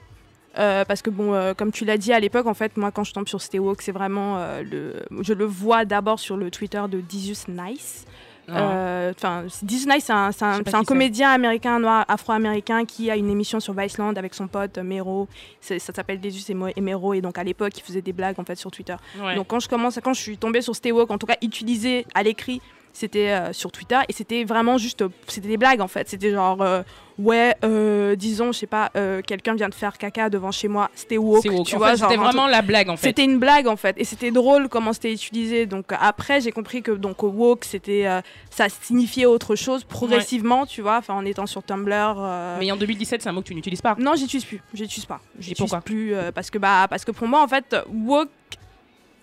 [0.58, 3.04] Euh, parce que bon, euh, comme tu l'as dit à l'époque, en fait, moi, quand
[3.04, 6.50] je tombe sur Stay Woke, c'est vraiment euh, le, je le vois d'abord sur le
[6.50, 8.06] Twitter de Dizus Nice.
[8.46, 9.10] Ah.
[9.10, 14.12] Enfin, Dizus Nice, c'est un, comédien américain noir, afro-américain qui a une émission sur Viceland
[14.16, 15.28] avec son pote Mero.
[15.62, 18.44] Ça s'appelle Dizus et et Mero, et donc à l'époque, il faisait des blagues en
[18.44, 18.96] fait sur Twitter.
[19.18, 19.34] Ouais.
[19.34, 22.06] Donc quand je commence, quand je suis tombée sur Stay Woke, en tout cas utilisé
[22.14, 22.60] à l'écrit,
[22.94, 26.08] c'était euh, sur Twitter et c'était vraiment juste, c'était des blagues en fait.
[26.08, 26.82] C'était genre euh,
[27.18, 28.90] ouais, euh, disons, je sais pas,
[29.26, 31.96] quelqu'un vient de faire caca devant chez moi, Stay Woke, tu En vois.
[31.96, 33.08] C'était vraiment la blague en fait.
[33.08, 36.82] c'était une blague en fait et c'était drôle comment c'était utilisé donc après j'ai compris
[36.82, 38.06] que donc woke c'était
[38.50, 42.14] ça signifiait autre chose progressivement tu vois enfin en étant sur Tumblr
[42.60, 43.96] Mais en 2017, c'est un mot que tu n'utilises pas.
[43.98, 47.42] non j'utilise plus j'utilise pas j'utilise pourquoi plus parce que bah parce que pour moi
[47.42, 48.30] en fait woke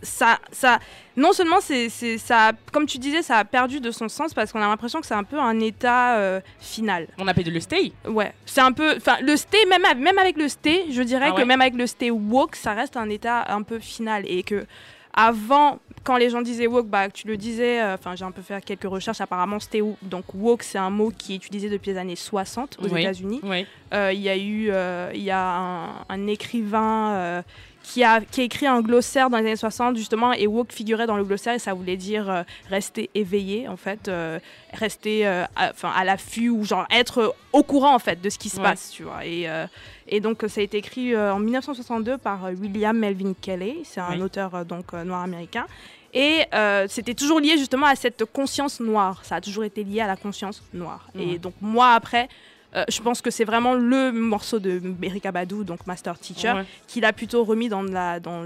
[0.04, 0.80] ça ça
[1.16, 4.52] non seulement c'est c'est ça comme tu disais ça a perdu de son sens parce
[4.52, 7.92] qu'on a l'impression que c'est un peu un état euh, final On appelle le stay.
[8.08, 8.96] Ouais, c'est un peu.
[8.98, 11.86] Enfin, le stay, même, même avec le stay, je dirais Ah que même avec le
[11.88, 14.24] stay woke, ça reste un état un peu final.
[14.28, 14.66] Et que
[15.14, 18.42] avant, quand les gens disaient woke, bah, tu le disais, euh, enfin, j'ai un peu
[18.42, 21.92] fait quelques recherches, apparemment, stay wo- Donc, woke, c'est un mot qui est utilisé depuis
[21.92, 23.02] les années 60 aux Oui.
[23.02, 23.42] États-Unis.
[23.44, 23.66] Oui.
[23.94, 24.72] Euh, Il y a eu
[25.14, 27.44] il y a un, un écrivain
[27.84, 31.08] qui, a, qui a écrit un glossaire dans les années 60, justement, et woke figurait
[31.08, 34.40] dans le glossaire, et ça voulait dire euh, rester éveillé, en fait, euh,
[34.74, 38.58] rester euh, à, l'affût, ou genre être au courant, en fait, de ce qui se
[38.58, 38.64] Ouais.
[38.64, 39.26] passe, tu vois.
[39.26, 39.66] Et, euh,
[40.08, 44.22] et donc, ça a été écrit en 1962 par William Melvin Kelly, c'est un Oui.
[44.22, 45.66] auteur donc noir américain.
[46.14, 49.22] Et euh, c'était toujours lié justement à cette conscience noire.
[49.24, 51.08] Ça a toujours été lié à la conscience noire.
[51.18, 52.28] Et donc moi après,
[52.76, 56.66] euh, je pense que c'est vraiment le morceau de Erika Badou, donc Master Teacher, Ouais.
[56.88, 58.44] qu'il a plutôt remis dans la dans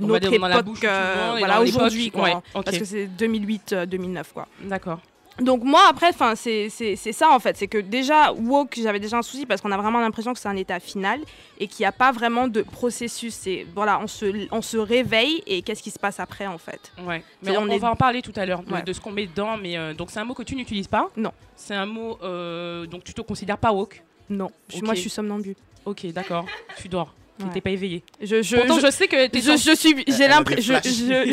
[0.00, 4.46] notre dire dans la époque, bouche euh, voilà aujourd'hui, ouais, parce que c'est 2008-2009 quoi.
[4.64, 5.00] D'accord.
[5.42, 9.22] Donc moi après, enfin c'est ça en fait, c'est que déjà woke, j'avais déjà un
[9.22, 11.20] souci parce qu'on a vraiment l'impression que c'est un état final
[11.58, 13.34] et qu'il n'y a pas vraiment de processus.
[13.34, 16.92] C'est voilà, on se on se réveille et qu'est-ce qui se passe après en fait.
[17.06, 17.22] Ouais.
[17.42, 18.82] Mais on, on on est- va en parler tout à l'heure de, Ouais.
[18.82, 19.56] de ce qu'on met dedans.
[19.56, 21.10] Mais euh, donc c'est un mot que tu n'utilises pas?
[21.16, 21.32] Non.
[21.56, 24.02] C'est un mot euh, donc tu te considères pas woke?
[24.30, 24.50] Non,
[24.82, 25.56] moi je suis somnambule.
[25.84, 26.46] Ok, d'accord.
[26.78, 27.12] tu dors.
[27.38, 27.54] Tu Ouais.
[27.54, 28.02] n'es pas éveillé.
[28.20, 30.74] Je, je, Pourtant, je- je, sais que je, je suis, j'ai l'impression,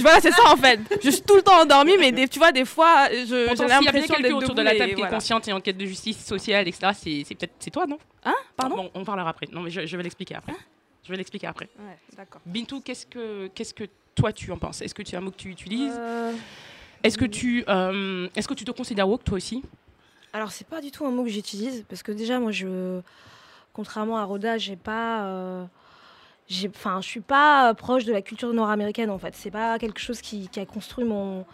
[0.01, 0.79] voilà, c'est ça en fait.
[1.03, 4.21] Je suis tout le temps endormie, mais des, tu vois, des fois, j'ai l'impression quelqu'un
[4.21, 6.67] d'être autour de la et table qui est consciente et en quête de justice sociale,
[6.67, 7.97] etc., c'est c'est peut-être c'est toi, non?
[8.23, 8.33] Hein?
[8.55, 8.75] Pardon?
[8.77, 9.47] Bon, on parlera après.
[9.51, 10.53] Non, mais je, je vais l'expliquer après.
[11.05, 11.67] je vais l'expliquer après.
[11.77, 12.41] Ouais, d'accord.
[12.45, 13.83] Bintou, qu'est-ce que qu'est-ce que
[14.15, 14.81] toi tu en penses?
[14.81, 15.93] Est-ce que tu as un mot que tu utilises?
[15.97, 16.31] Euh,
[17.03, 19.61] Est-ce que tu euh, est-ce que tu te considères woke toi aussi?
[20.31, 23.01] Alors, c'est pas du tout un mot que j'utilise parce que déjà, moi, je,
[23.73, 25.63] contrairement à Roda, j'ai pas, euh,
[26.67, 29.35] enfin, je suis pas euh, proche de la culture nord-américaine en fait.
[29.35, 31.45] C'est pas quelque chose qui, qui a construit mon,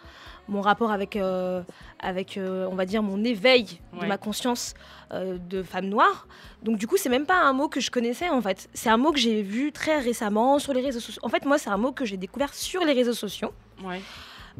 [0.48, 1.62] mon rapport avec, euh,
[2.00, 4.02] avec euh, on va dire, mon éveil Ouais.
[4.02, 4.74] de ma conscience
[5.12, 6.28] euh, de femme noire.
[6.62, 8.68] Donc du coup, c'est même pas un mot que je connaissais en fait.
[8.74, 11.20] C'est un mot que j'ai vu très récemment sur les réseaux sociaux.
[11.24, 13.52] En fait, moi, c'est un mot que j'ai découvert sur les réseaux sociaux.
[13.82, 14.00] Ouais.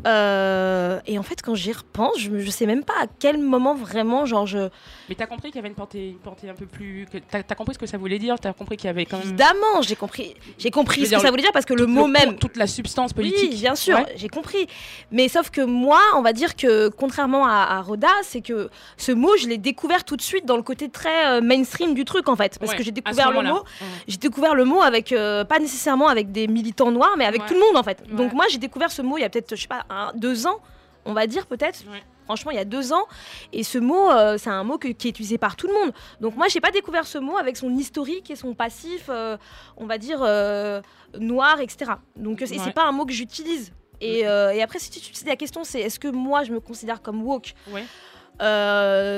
[0.07, 3.75] Euh, et en fait, quand j'y repense, je, je sais même pas à quel moment
[3.75, 4.69] vraiment, genre, je...
[5.09, 7.07] Mais t'as compris qu'il y avait une portée, une portée un peu plus.
[7.31, 9.27] T'as as compris ce que ça voulait dire T'as compris qu'il y avait quand même.
[9.29, 12.37] Évidemment, j'ai compris, j'ai compris ce que ça voulait dire parce que le mot même,
[12.39, 13.51] toute la substance politique.
[13.53, 14.13] Oui, bien sûr, Ouais.
[14.17, 14.67] j'ai compris.
[15.11, 19.13] Mais sauf que moi, on va dire que contrairement à, à Roda, c'est que ce
[19.13, 22.29] mot, je l'ai découvert tout de suite dans le côté très euh, mainstream du truc,
[22.29, 22.59] en fait.
[22.59, 23.87] Parce Ouais, que j'ai découvert le mot, Ouais.
[24.09, 27.55] j'ai découvert le mot avec, euh, pas nécessairement avec des militants noirs, mais avec tout
[27.55, 28.03] le monde, en fait.
[28.15, 30.47] Donc moi, j'ai découvert ce mot il y a peut-être, je sais pas, un, deux
[30.47, 30.61] ans,
[31.05, 31.85] on va dire peut-être.
[31.91, 32.03] Ouais.
[32.25, 33.05] Franchement, il y a deux ans.
[33.53, 35.93] Et ce mot, euh, c'est un mot que- qui est utilisé par tout le monde.
[36.21, 39.37] Donc moi, j'ai pas découvert ce mot avec son historique et son passif, euh,
[39.77, 40.81] on va dire, euh,
[41.21, 41.93] noir, etc.
[42.17, 42.63] Donc euh, c'est Ouais.
[42.65, 43.73] c'est pas un mot que j'utilise.
[44.01, 47.01] Et, et après, si tu si la question, c'est est-ce que moi, je me considère
[47.01, 47.55] comme woke?
[47.71, 47.85] Ouais.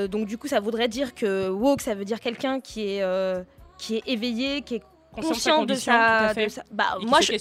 [0.09, 3.05] Donc du coup, ça voudrait dire que woke, ça veut dire quelqu'un qui est...
[3.79, 4.83] qui est éveillé, qui est
[5.21, 7.33] Conscient de sa de sa, Bah, moi, je,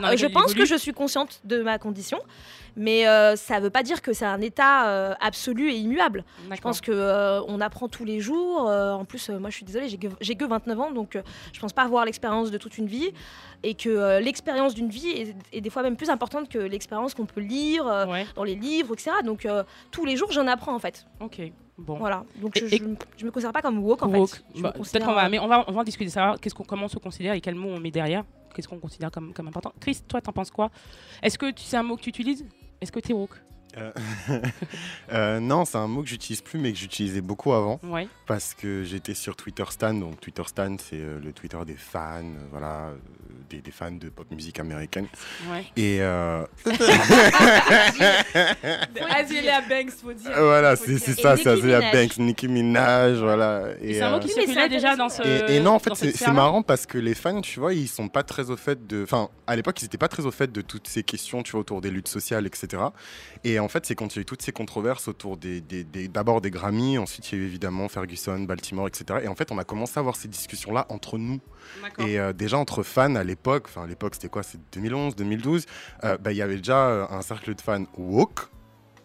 [0.00, 2.18] moi, je pense que je suis consciente de ma condition,
[2.76, 6.24] mais euh, ça veut pas dire que c'est un état euh, absolu et immuable.
[6.54, 8.62] Je pense que euh, on apprend tous les jours.
[8.68, 11.18] en plus, moi, je suis désolée, j'ai que, que 29 ans, donc
[11.52, 13.10] je pense pas avoir l'expérience de toute une vie,
[13.62, 17.26] et que l'expérience d'une vie est, est des fois même plus importante que l'expérience qu'on
[17.26, 18.26] peut lire Ouais.
[18.34, 19.10] dans les livres, etc.
[19.24, 19.46] Donc
[19.90, 21.06] tous les jours, j'en apprends en fait.
[21.20, 21.40] Ok.
[21.76, 21.96] Bon.
[21.96, 22.22] Voilà.
[22.40, 22.76] Donc Et- je,
[23.16, 24.30] je me considère pas comme woke en Woke.
[24.30, 24.60] fait.
[24.60, 26.34] Bah, Peut-être qu'on va, mais on va, on va en discuter ça.
[26.40, 28.22] Qu'est-ce qu'on, comment on se considère et quel mot on met derrière
[28.54, 30.70] Qu'est-ce qu'on considère comme, comme important Chris, toi, t'en penses quoi?
[31.22, 32.46] Est-ce que c'est un mot que tu utilises?
[32.80, 33.40] Est-ce que t'es woke?
[33.76, 33.92] Euh,
[35.12, 37.80] euh, non, c'est un mot que j'utilise plus, mais que j'utilisais beaucoup avant.
[37.82, 38.08] Ouais.
[38.26, 39.94] Parce que j'étais sur Twitter Stan.
[39.94, 42.92] Donc, Twitter Stan, c'est euh, le Twitter des fans, euh, voilà,
[43.54, 45.06] des, des fans de pop musique américaine.
[45.50, 45.64] Ouais.
[45.76, 46.44] Et euh,
[49.10, 50.30] Azealia Banks, faut dire.
[50.36, 51.00] voilà, Faut c'est dire.
[51.04, 51.92] c'est Et ça, c'est Azealia Minaj.
[51.92, 53.68] Banks, Nicki Minaj, voilà.
[53.80, 55.22] Et c'est un mot qui circulait déjà dans ce.
[55.22, 58.08] Et, et non, en fait, c'est marrant parce que les fans, tu vois, ils sont
[58.08, 59.02] pas très au fait de.
[59.02, 61.60] Enfin, à l'époque, ils étaient pas très au fait de toutes ces questions, tu vois,
[61.60, 62.82] autour des luttes sociales, etc.
[63.44, 65.60] Et en fait, c'est quand il y a eu toutes ces controverses autour des.
[65.60, 69.20] des- des- D'abord des Grammys, ensuite il y a eu évidemment Ferguson, Baltimore, etc.
[69.24, 71.40] Et en fait, on a commencé à avoir ces discussions-là entre nous.
[71.82, 72.06] D'accord.
[72.06, 74.42] Et euh, déjà, entre fans à l'époque, enfin, à l'époque, c'était quoi?
[74.42, 75.66] C'est 2011, 2012,
[76.04, 78.48] euh, bah, il y avait déjà euh, un cercle de fans woke.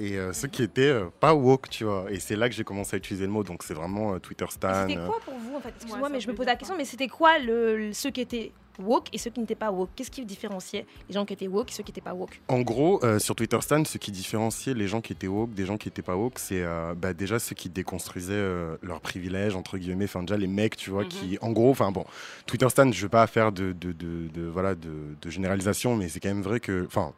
[0.01, 2.05] Et euh, ceux qui étaient euh, pas woke, tu vois.
[2.09, 3.43] Et c'est là que j'ai commencé à utiliser le mot.
[3.43, 4.87] Donc c'est vraiment euh, Twitter Stan.
[4.87, 5.73] C'était quoi pour vous en fait?
[5.75, 8.53] Excuse-moi, mais je me pose la question, mais c'était quoi le, le- ceux qui étaient
[8.79, 11.69] woke et ceux qui n'étaient pas woke Qu'est-ce qui différenciait les gens qui étaient woke
[11.69, 14.73] et ceux qui n'étaient pas woke En gros, euh, sur Twitter Stan, ce qui différenciait
[14.73, 17.39] les gens qui étaient woke des gens qui étaient pas woke, c'est euh, bah, déjà
[17.39, 21.09] ceux qui déconstruisaient euh, leurs privilèges, entre guillemets, enfin déjà les mecs, tu vois, Mhm.
[21.09, 22.05] qui, en gros, enfin bon,
[22.45, 24.89] Twitter Stan, je veux pas faire de, de, de, de- voilà, de,
[25.21, 27.13] de généralisation, mais c'est quand même vrai que, enfin,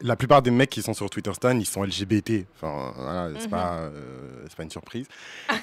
[0.00, 2.46] la plupart des mecs qui sont sur Twitter Stan, ils sont LGBT.
[2.56, 3.50] Enfin, voilà, c'est Mhm.
[3.50, 5.06] pas, euh, pas une surprise.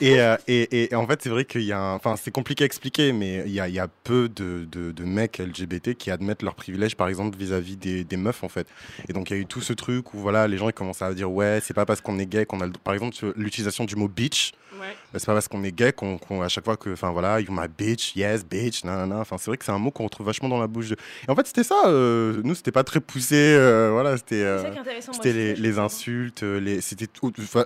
[0.02, 2.64] et, euh, et, et- et en fait, c'est vrai qu'il y a, enfin, c'est compliqué
[2.64, 5.96] à expliquer, mais il y a, il y a peu de, de, de mecs LGBT
[5.96, 8.68] qui admettent leurs privilèges, par exemple, vis-à-vis des, des meufs, en fait.
[9.10, 11.02] Et donc, il y a eu tout ce truc où, voilà, les gens ils commencent
[11.02, 12.74] à dire, ouais, c'est pas parce qu'on est gay qu'on a, le...
[12.84, 14.54] par exemple, l'utilisation du mot bitch.
[14.80, 14.96] Ouais.
[15.14, 17.48] C'est pas parce qu'on est gay qu'on, qu'on- à chaque fois que, enfin voilà, you
[17.52, 19.20] my bitch, yes, bitch, nanana.
[19.20, 20.90] Enfin, c'est vrai que c'est un mot qu'on retrouve vachement dans la bouche.
[20.90, 20.96] De...
[21.28, 21.84] Et en fait, c'était ça.
[21.88, 23.36] euh, nous, c'était pas très poussé.
[23.36, 24.44] euh, voilà, c'était.
[24.44, 24.64] euh,
[25.12, 27.08] c'était les, insultes, euh, les, c'était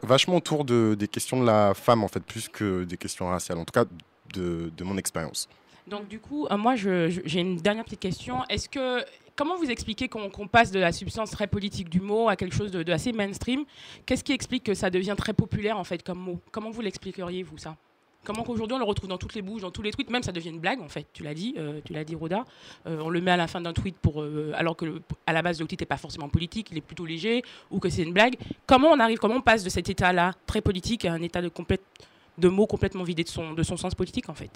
[0.04, 3.58] vachement autour de, des questions de la femme, en fait, plus que des questions raciales.
[3.58, 3.86] En tout cas,
[4.34, 5.50] de, de mon expérience.
[5.88, 8.44] Donc du coup, moi, j'ai une dernière petite question.
[8.50, 9.04] Est-ce que
[9.40, 12.72] comment vous expliquez qu'on passe de la substance très politique du mot à quelque chose
[12.72, 13.64] de, de assez mainstream?
[14.06, 16.40] Qu'est-ce qui explique que ça devient très populaire en fait comme mot?
[16.52, 17.78] Comment vous l'expliqueriez vous ça?
[18.26, 20.34] Comment qu'aujourd'hui on le retrouve dans toutes les bouches, dans tous les tweets, même ça
[20.34, 21.08] devient une blague en fait?
[21.14, 22.44] Tu l'as dit, euh, tu l'as dit Roda.
[22.86, 25.32] Euh, on le met à la fin d'un tweet pour euh, alors que le- à
[25.32, 28.04] la base le tweet n'est pas forcément politique, il est plutôt léger ou que c'est
[28.04, 28.36] une blague.
[28.68, 31.48] Comment on arrive Comment on passe de cet état-là très politique à un état de
[31.48, 31.82] complète
[32.38, 34.52] de mots complètement vidé de son de son sens politique en fait?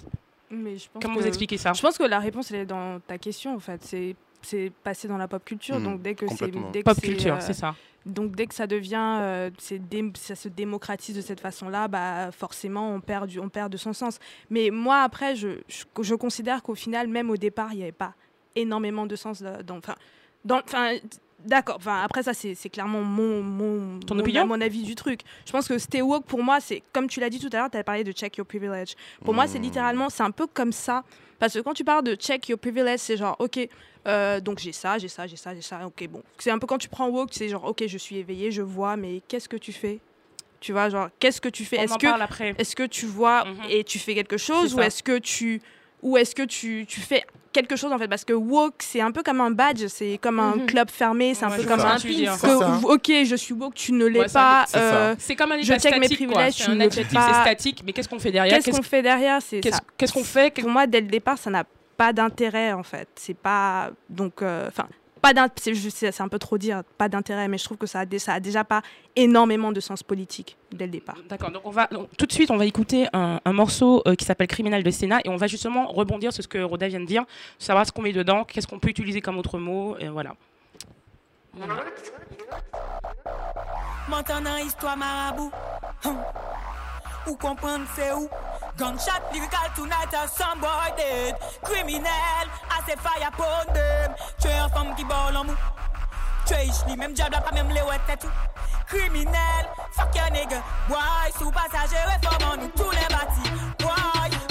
[0.50, 1.72] Mais je pense Comment que- vous expliquez ça?
[1.72, 3.82] Je pense que la réponse elle est dans ta question en fait.
[3.82, 5.78] C'est c'est passé dans la pop culture.
[5.78, 6.50] Mhm, donc dès que c'est
[6.82, 7.74] Pop c'est, culture, euh, c'est ça.
[8.06, 12.94] donc dès que ça devient, euh, dé- ça se démocratise de cette façon-là, bah forcément
[12.94, 14.18] on perd du, on perd de son sens.
[14.50, 17.92] Mais moi après, je, je, je considère qu'au final, même au départ, il n'y avait
[17.92, 18.14] pas
[18.56, 19.94] énormément de sens dans, enfin,
[20.44, 20.96] dans, enfin.
[21.44, 21.76] D'accord.
[21.76, 25.20] Enfin, après ça, c'est clairement mon, mon, Ton mon- opinion mon avis du truc.
[25.46, 27.70] Je pense que stay woke pour moi, c'est comme tu l'as dit tout à l'heure,
[27.70, 28.94] tu avais parlé de check your privilege.
[29.24, 29.62] Pour moi, c'est Mmh.
[29.62, 31.04] littéralement, c'est un peu comme ça.
[31.38, 33.68] Parce que quand tu parles de check your privilege, c'est genre, ok,
[34.06, 36.22] euh, donc j'ai ça, j'ai ça, j'ai ça, j'ai ça, ok, bon.
[36.38, 38.96] C'est un peu quand tu prends woke, c'est genre, ok, je suis éveillé, je vois,
[38.96, 40.00] mais qu'est-ce que tu fais?
[40.60, 41.78] Tu vois, genre, qu'est-ce que tu fais?
[41.78, 42.54] On Est-ce en que, parle après.
[42.56, 43.64] est que tu vois Mhm.
[43.68, 45.60] et tu fais quelque chose ou est-ce que tu
[46.02, 47.24] ou est-ce que tu, tu fais
[47.54, 50.38] quelque chose en fait parce que woke c'est un peu comme un badge, c'est comme
[50.40, 50.66] un Mhm.
[50.66, 54.20] club fermé, c'est un peu comme un que ok je suis woke, tu ne l'es
[54.20, 54.64] Ouais, pas.
[54.68, 57.24] c'est euh, C'est comme un Je check mes privilèges, C'est tu un ne adjectif, peux
[57.24, 58.58] pas- c'est statique, mais qu'est-ce qu'on fait derrière?
[58.60, 60.52] Qu'est-ce qu'on fait derrière C'est qu'est-ce qu'on fait?
[60.60, 61.64] Pour moi dès le départ ça n'a
[61.96, 63.08] pas d'intérêt en fait.
[63.14, 64.88] C'est pas donc euh, enfin
[65.32, 68.18] pas c'est un peu trop dire pas d'intérêt mais je trouve que ça a, dé-
[68.18, 68.82] ça a déjà pas
[69.16, 71.16] énormément de sens politique dès le départ.
[71.28, 74.14] D'accord, donc on va donc, tout de suite on va écouter un, un morceau euh,
[74.14, 77.00] qui s'appelle Criminel de Sénat et on va justement rebondir sur ce que Roda vient
[77.00, 77.24] de dire,
[77.58, 80.34] savoir ce qu'on met dedans, qu'est-ce qu'on peut utiliser comme autre mot, et voilà.
[84.66, 85.50] Histoire marabout
[86.04, 86.18] Hum.
[87.26, 88.28] Ou comprendre c'est où
[88.76, 91.36] Gunshot lyrical tonight a some boy dead.
[91.62, 94.14] Criminel assez fire upon them.
[94.40, 95.54] Tu es un femme ball en mou
[96.44, 98.28] Tu es ici même diable pas même les ouais tout
[99.92, 100.60] fuck your nigga.
[100.88, 103.83] Boy sous passager réformant nous tous les bâtis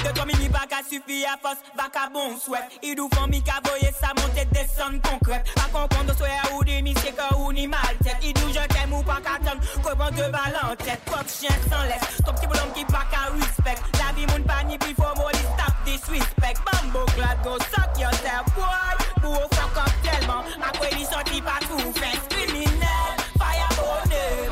[0.04, 3.92] de toi mini pas qu'à suffire à force vagabond souhait Il nous font mi voyer
[4.00, 7.68] ça monter descendre concrète Pas comprendre de soya ou des mi c'est que ou ni
[7.68, 11.02] mal tête Il nous je t'aime ou pas qu'à t'aime Comprends deux balles en tête
[11.06, 13.82] Pop chien sans laisse Ton petit bonhomme qui pas qu'à respect.
[14.00, 16.60] La vie moun pas ni plus faut molly stop disrespect.
[16.66, 21.94] Bambo glad go suck yourself boy Pour fuck up tellement Après il sorti pas tout
[21.94, 24.50] fait Criminel Fire bonnet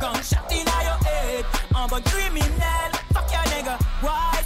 [0.00, 2.50] Gunshot in your head En bon criminel.
[2.50, 2.89] Fuck your nigga
[4.00, 4.39] Why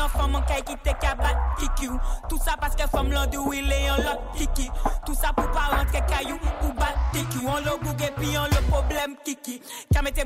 [0.00, 2.74] Ou t'es jani enfant mon caille qui t'es qu'à bat kick you Tout ça parce
[2.74, 4.70] que femme l'endou il est en lot kiki
[5.04, 8.36] Tout ça pour pas rentrer caillou ou bat kick you On le bouge et puis
[8.38, 9.60] on le problème kiki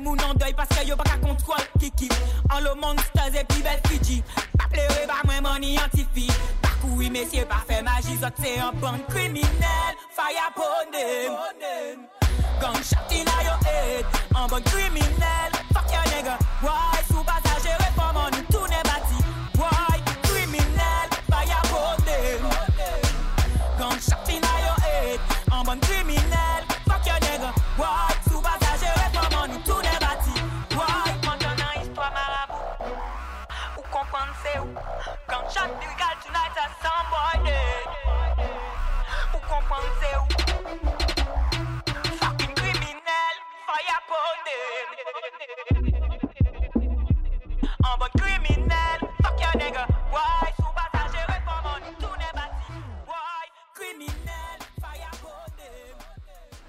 [0.01, 2.09] mon en deuil parce que yo qu'à contrôle kiki
[2.53, 4.23] En le monsters et puis belle Fiji
[4.57, 8.99] Pas pleurer par moi mon identifie Parcours messieurs pas fait magie Zot c'est un bon
[9.09, 9.95] criminel.
[10.11, 12.07] Fire upon them.
[12.61, 16.37] Gunshot in your head En bon criminel Fuck your nigga.
[16.61, 18.54] Why sous passager réformant nous tourner bâti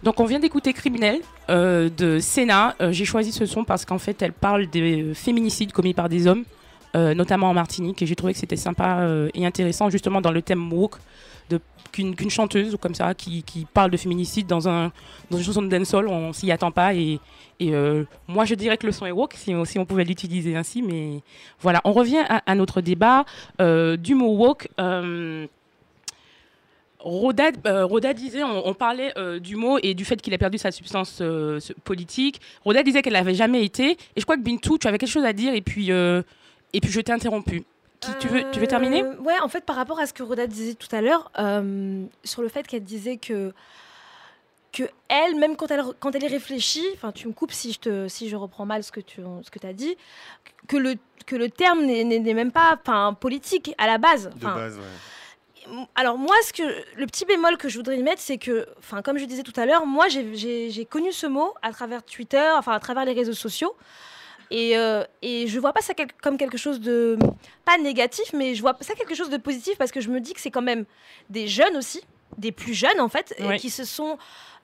[0.06, 1.18] Donc on vient d'écouter Criminel
[1.50, 2.76] euh, de Sénat.
[2.80, 6.08] Euh, J'ai choisi ce son parce qu'en fait elle parle des euh, féminicides commis par
[6.08, 6.44] des hommes,
[6.94, 10.42] euh, notamment en Martinique, et j'ai trouvé que c'était sympa et intéressant justement dans le
[10.42, 10.98] thème woke
[11.92, 14.92] qu'une chanteuse ou comme ça qui, qui parle de féminicide dans un
[15.30, 17.18] dans une chanson de dancehall, on s'y attend pas et,
[17.58, 20.56] et euh, moi je dirais que le son est woke si, si on pouvait l'utiliser
[20.56, 21.20] ainsi, mais
[21.60, 21.80] voilà.
[21.84, 23.24] On revient à, notre débat
[23.60, 24.68] euh, du mot woke.
[24.80, 25.46] euh,
[26.98, 30.72] Roda, euh, Roda disait, on, parlait du mot et du fait qu'il a perdu sa
[30.72, 32.40] substance ce- politique.
[32.64, 33.92] Roda disait qu'elle n'avait jamais été.
[33.92, 36.90] Et je crois que Bintou, tu avais quelque chose à dire et puis, et puis
[36.90, 37.64] je t'ai interrompu.
[38.06, 39.02] Qui, tu, veux, tu veux terminer?
[39.02, 42.04] Euh, Ouais, en fait, par rapport à ce que Roda disait tout à l'heure, euh,
[42.24, 43.52] sur le fait qu'elle disait que,
[44.72, 47.78] que elle, même quand elle, quand elle y réfléchit, enfin, tu me coupes si je,
[47.80, 49.96] te, si je reprends mal ce que tu ce que as dit,
[50.68, 50.94] que le,
[51.26, 54.30] que le terme n'est- même pas enfin, politique à la base.
[54.36, 55.86] De base, ouais.
[55.94, 56.62] alors moi, ce que,
[56.96, 59.58] le petit bémol que je voudrais y mettre, c'est que, enfin, comme je disais tout
[59.58, 63.32] à l'heure, moi, j'ai connu ce mot à travers Twitter, enfin, à travers les réseaux
[63.32, 63.74] sociaux.
[64.50, 67.18] Et, euh, et je vois pas ça quel- comme quelque chose de
[67.64, 70.32] pas négatif, mais je vois ça quelque chose de positif parce que je me dis
[70.34, 70.84] que c'est quand même
[71.30, 72.02] des jeunes aussi,
[72.38, 73.58] des plus jeunes en fait, et Ouais.
[73.58, 74.18] qui se sont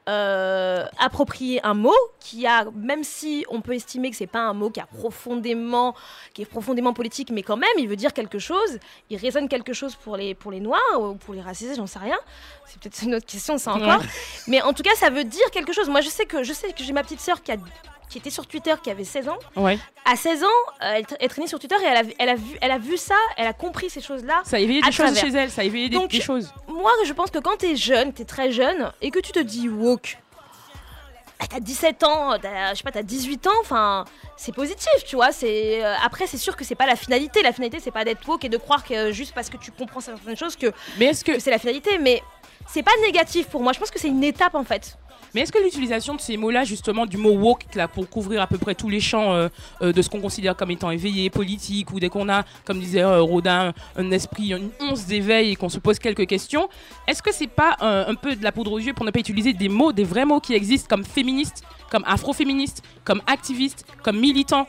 [0.08, 4.52] euh, approprié un mot qui a, même si on peut estimer que c'est pas un
[4.52, 5.94] mot qui a profondément,
[6.34, 8.78] qui est profondément politique, mais quand même, il veut dire quelque chose,
[9.10, 12.00] il résonne quelque chose pour les pour les noirs ou pour les racisés, j'en sais
[12.00, 12.18] rien.
[12.66, 14.00] C'est peut-être une autre question, ça encore.
[14.00, 14.06] Ouais.
[14.48, 15.88] Mais en tout cas, ça veut dire quelque chose.
[15.88, 17.56] Moi, je sais que je sais que j'ai ma petite sœur qui a
[18.12, 19.38] qui était sur Twitter, qui avait 16 ans.
[19.56, 19.78] Ouais.
[20.04, 20.46] À 16 ans,
[20.82, 22.78] euh, elle, elle traînait sur Twitter et elle a, vu- elle, a vu, elle a
[22.78, 24.42] vu ça, elle a compris ces choses-là.
[24.44, 26.52] Ça a éveillé des choses chez elle, ça a éveillé des, Donc, des choses.
[26.68, 29.68] Moi, je pense que quand t'es jeune, t'es très jeune, et que tu te dis
[29.70, 30.18] woke,
[31.40, 34.04] bah, t'as 17 ans, t'as, je sais pas, t'as 18 ans, enfin,
[34.36, 35.32] c'est positif, tu vois.
[35.32, 37.42] C'est euh, après, c'est sûr que c'est pas la finalité.
[37.42, 39.72] La finalité, c'est pas d'être woke et de croire que euh, juste parce que tu
[39.72, 41.96] comprends certaines choses que, Mais est-ce que que c'est la finalité.
[41.98, 42.22] Mais
[42.68, 43.72] c'est pas négatif pour moi.
[43.72, 44.98] Je pense que c'est une étape en fait.
[45.34, 48.46] Mais est-ce que l'utilisation de ces mots-là, justement, du mot woke, là, pour couvrir à
[48.46, 49.48] peu près tous les champs euh,
[49.80, 53.02] euh, de ce qu'on considère comme étant éveillé, politique, ou dès qu'on a, comme disait
[53.02, 56.68] euh, Rodin, un esprit, une once d'éveil et qu'on se pose quelques questions,
[57.06, 59.52] est-ce que c'est pas un peu de la poudre aux yeux pour ne pas utiliser
[59.52, 64.66] des mots, des vrais mots qui existent comme féministe, comme afroféministe, comme activiste, comme militant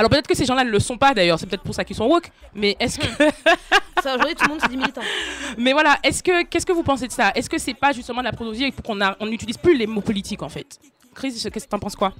[0.00, 1.94] alors peut-être que ces gens-là ne le sont pas d'ailleurs, c'est peut-être pour ça qu'ils
[1.94, 3.06] sont woke, mais est-ce que
[4.02, 5.02] Ça, aujourd'hui, tout le monde se dit militant.
[5.58, 7.32] mais voilà, est-ce que qu'est-ce que vous pensez de ça?
[7.34, 10.00] Est-ce que c'est pas justement de la et pour qu'on on n'utilise plus les mots
[10.00, 10.78] politiques en fait?
[11.14, 12.14] Chris, qu'est-ce que t'en penses quoi?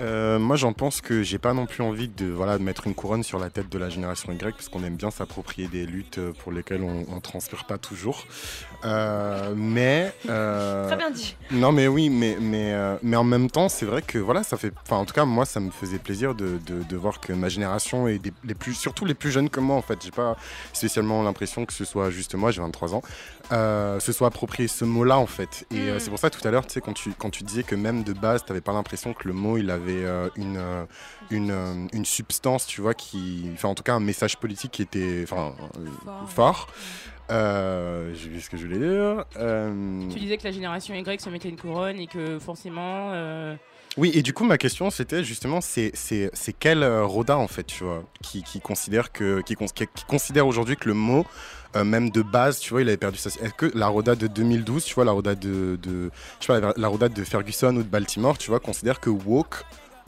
[0.00, 2.94] Euh, moi, j'en pense que j'ai pas non plus envie de, voilà, de mettre une
[2.94, 6.18] couronne sur la tête de la génération Y, parce qu'on aime bien s'approprier des luttes
[6.18, 8.24] euh, pour lesquelles on, on transpire pas toujours.
[8.84, 10.12] Euh, mais.
[10.28, 11.36] euh, Très bien dit.
[11.50, 14.72] Non, mais oui, mais, mais, mais en même temps, c'est vrai que voilà, ça fait.
[14.84, 17.48] Enfin, en tout cas, moi, ça me faisait plaisir de, de, de voir que ma
[17.50, 20.36] génération et des, les plus, surtout les plus jeunes que moi, en fait, j'ai pas
[20.72, 23.02] spécialement l'impression que ce soit juste moi, j'ai 23 ans,
[23.50, 25.66] se soit approprié ce mot-là, en fait.
[25.70, 25.98] Et Mm.
[26.00, 28.02] c'est pour ça tout à l'heure, tu sais, quand tu, quand tu disais que même
[28.02, 30.84] de base, t'avais pas l'impression que le mot, il avait euh, une, euh,
[31.30, 33.50] une, euh, une substance, tu vois, qui.
[33.54, 35.54] Enfin, en tout cas, un message politique qui était enfin,
[36.28, 36.68] Fort.
[37.30, 39.24] Euh, j'ai vu ce que je voulais dire.
[39.36, 43.10] Euh, Tu disais que la génération Y se mettait une couronne et que forcément.
[43.12, 43.54] euh,
[43.96, 47.64] Oui, et du coup, ma question, c'était justement, c'est, c'est, c'est quel Rodin, en fait,
[47.64, 51.24] tu vois, qui, qui considère, que, qui, cons- qui- qui considère aujourd'hui que le mot,
[51.84, 53.28] même de base, tu vois, il avait perdu sa...
[53.28, 56.10] Est-ce que la Roda de 2012, tu vois, la Roda de, de,
[56.40, 59.62] je sais pas, la Roda de Ferguson ou de Baltimore, tu vois, considère que woke,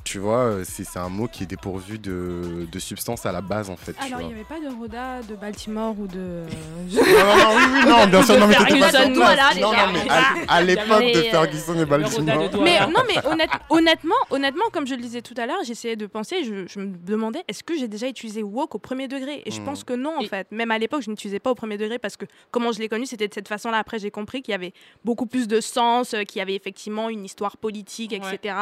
[0.04, 3.40] tu vois, euh, c'est, c'est un mot qui est dépourvu de, de substance à la
[3.40, 6.42] base, en fait, Alors, il n'y avait pas de Roda de Baltimore ou de.
[6.92, 9.50] Non, non, non, oui, oui, non, bien sûr, non, mais t'étais pas sur toi, là,
[9.60, 12.50] Non, non, mais à, à l'époque de euh, Ferguson et Baltimore.
[12.62, 16.06] Mais non, mais honnête- honnêtement, honnêtement, comme je le disais tout à l'heure, j'essayais de
[16.06, 19.42] penser, je, je me demandais est-ce que j'ai déjà utilisé woke au premier degré?
[19.46, 19.64] Et je Mm.
[19.64, 20.46] pense que non, en fait.
[20.50, 23.06] Même à l'époque, je n'utilisais pas au premier degré parce que comment je l'ai connu,
[23.06, 23.78] c'était de cette façon-là.
[23.78, 24.72] Après, j'ai compris qu'il y avait
[25.04, 28.34] beaucoup plus de sens, euh, qu'il y avait effectivement une histoire politique, Ouais.
[28.34, 28.54] etc.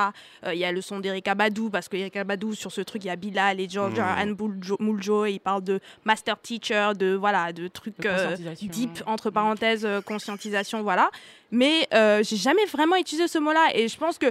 [0.46, 3.04] Euh, Il y a le son d'Eric Abadou parce que Eric Abadou, sur ce truc,
[3.04, 4.18] il y a Bilal et Georgia Mm.
[4.18, 4.36] Anne
[4.78, 9.30] Mouljo, et il parle de master teacher, de voilà, de trucs de euh, deep entre
[9.30, 11.10] parenthèses euh, conscientisation voilà
[11.50, 14.26] mais euh, j'ai jamais vraiment utilisé ce mot là et je pense que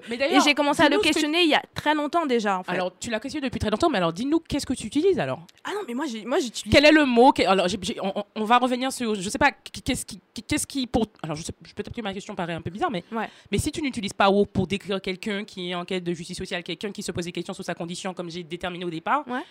[0.45, 2.71] j'ai commencé à le que- questionner il y a très longtemps déjà en fait.
[2.71, 5.41] Alors, tu l'as questionné depuis très longtemps, mais alors dis-nous qu'est-ce que tu utilises alors?
[5.63, 7.67] Ah non mais moi j'utilise Quel est le mot que- Alors,
[8.01, 9.15] on, on- on va revenir sur.
[9.15, 11.07] Je sais pas, qu'est-ce qui, qu'est-ce qui pour.
[11.23, 13.03] Alors, je sais, peut-être que ma question paraît un peu bizarre, mais.
[13.11, 13.29] Ouais.
[13.51, 16.37] Mais si tu n'utilises pas woke pour décrire quelqu'un qui est en quête de justice
[16.37, 19.27] sociale, quelqu'un qui se pose des questions sur sa condition, comme j'ai déterminé au départ,
[19.27, 19.41] Ouais.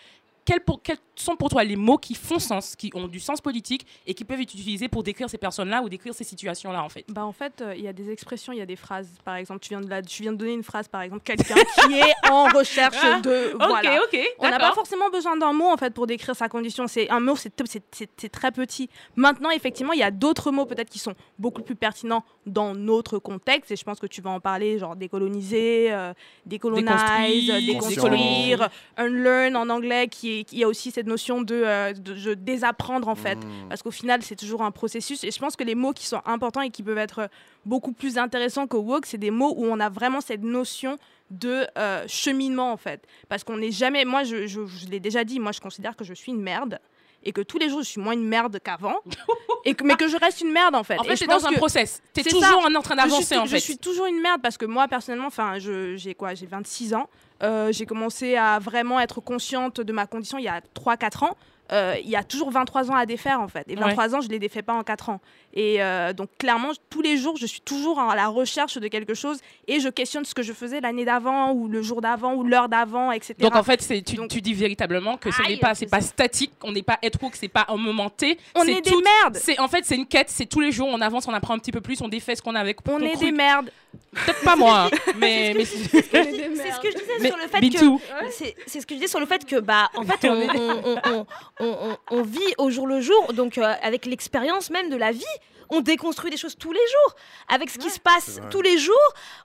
[0.48, 3.42] Quels, pour- quels sont pour toi les mots qui font sens, qui ont du sens
[3.42, 6.88] politique et qui peuvent être utilisés pour décrire ces personnes-là ou décrire ces situations-là, en
[6.88, 7.04] fait?
[7.08, 9.34] Bah en fait euh, il y a des expressions il y a des phrases par
[9.36, 11.54] exemple tu viens de la tu viens de donner une phrase par exemple quelqu'un
[11.86, 15.66] qui est en recherche Ah, de voilà ok, On n'a pas forcément besoin d'un mot
[15.68, 16.86] en fait pour décrire sa condition.
[16.86, 18.88] C'est un mot, c'est très petit.
[19.16, 23.18] Maintenant, effectivement, il y a d'autres mots peut-être qui sont beaucoup plus pertinents dans notre
[23.18, 23.70] contexte.
[23.70, 26.12] Et je pense que tu vas en parler, genre décoloniser, euh,
[26.46, 31.92] décolonize, Déconstruire, déconstruire, unlearn en anglais, qui, est, qui a aussi cette notion de, euh,
[31.92, 33.36] de- de désapprendre en fait.
[33.36, 33.68] Mm.
[33.68, 35.24] Parce qu'au final, c'est toujours un processus.
[35.24, 37.28] Et je pense que les mots qui sont importants et qui peuvent être
[37.64, 40.98] beaucoup plus intéressants que woke, c'est des mots où on a vraiment cette notion
[41.30, 43.06] de euh, cheminement en fait.
[43.28, 44.04] Parce qu'on n'est jamais.
[44.04, 46.78] Moi, je, je- je l'ai déjà dit, moi, je considère que je suis une merde.
[47.24, 48.94] Et que tous les jours, je suis moins une merde qu'avant.
[49.64, 50.98] et que, mais que je reste une merde en fait.
[51.00, 52.00] En Et fait, je t'es dans un process.
[52.12, 52.56] T'es toujours ça.
[52.78, 53.60] en train je d'avancer, en je fait.
[53.60, 57.08] suis toujours une merde parce que moi, personnellement, enfin, je- j'ai quoi J'ai 26 ans.
[57.42, 61.36] Euh, j'ai commencé à vraiment être consciente de ma condition il y a 3-4 ans.
[61.70, 63.64] Euh, il y a toujours 23 ans à défaire en fait.
[63.68, 65.20] Et 23 ans, je les défais pas en 4 ans.
[65.54, 69.14] Et euh, donc clairement, tous les jours, je suis toujours à la recherche de quelque
[69.14, 72.44] chose et je questionne ce que je faisais l'année d'avant ou le jour d'avant ou
[72.44, 73.34] l'heure d'avant, etc.
[73.40, 76.00] Donc en fait, c'est, tu, Donc- tu dis véritablement que ce n'est pas, c'est pas
[76.00, 78.38] statique, on n'est pas être que c'est pas un moment T.
[78.54, 79.36] on c'est est des tout- merdes.
[79.36, 81.58] C'est en fait c'est une quête, c'est tous les jours on avance, on apprend un
[81.58, 82.78] petit peu plus, on défait ce qu'on a avec.
[82.88, 83.26] On ton est cru.
[83.26, 83.70] des merdes.
[84.12, 87.60] Peut-être pas moi, hein, mais mais C'est ce que je disais Mais sur le fait
[87.60, 88.30] que.
[88.30, 90.48] C'est c'est ce que je disais sur le fait que, bah, en fait, on,
[90.84, 91.26] on- on-
[91.60, 94.96] on- on- on- on vit au jour le jour, donc euh, avec l'expérience même de
[94.96, 95.24] la vie,
[95.70, 97.14] on déconstruit des choses tous les jours.
[97.48, 98.96] Avec ce qui se passe tous les jours,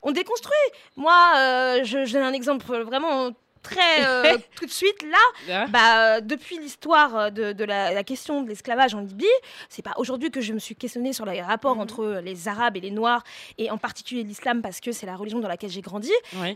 [0.01, 0.53] on déconstruit.
[0.95, 5.17] Moi, euh, je, je donne un exemple vraiment très euh, tout de suite là.
[5.63, 9.25] Hein Bah, euh, depuis l'histoire de, de la, la question de l'esclavage en Libye,
[9.69, 12.81] c'est pas aujourd'hui que je me suis questionnée sur les rapports entre les Arabes et
[12.81, 13.23] les Noirs,
[13.57, 16.11] et en particulier l'islam parce que c'est la religion dans laquelle j'ai grandi.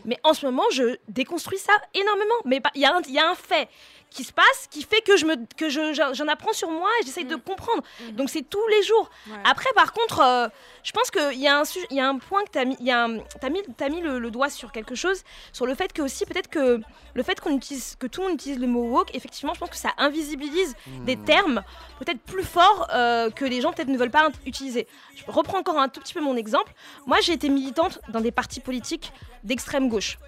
[0.06, 2.34] Mais en ce moment, je déconstruis ça énormément.
[2.46, 3.68] Mais y, il y a un fait
[4.10, 7.06] qui se passe qui fait que je me que je- j'en apprends sur moi et
[7.06, 7.82] j'essaye de comprendre.
[8.12, 9.10] Donc c'est tous les jours.
[9.28, 9.36] Ouais.
[9.44, 10.48] Après, par contre, euh,
[10.82, 12.76] je pense qu'il y, a un il y a un point que tu as mis,
[12.80, 15.66] il y a un- t'as mis, t'as mis le, le doigt sur quelque chose, sur
[15.66, 16.80] le fait que aussi peut-être que
[17.14, 19.70] le fait qu'on utilise, que tout le monde utilise le mot woke, effectivement, je pense
[19.70, 21.24] que ça invisibilise des Hmm.
[21.24, 21.62] termes
[21.98, 24.86] peut-être plus forts euh, que les gens peut-être ne veulent pas utiliser.
[25.16, 26.72] Je reprends encore un tout petit peu mon exemple.
[27.06, 29.12] Moi, j'ai été militante dans des partis politiques
[29.44, 30.18] d'extrême gauche.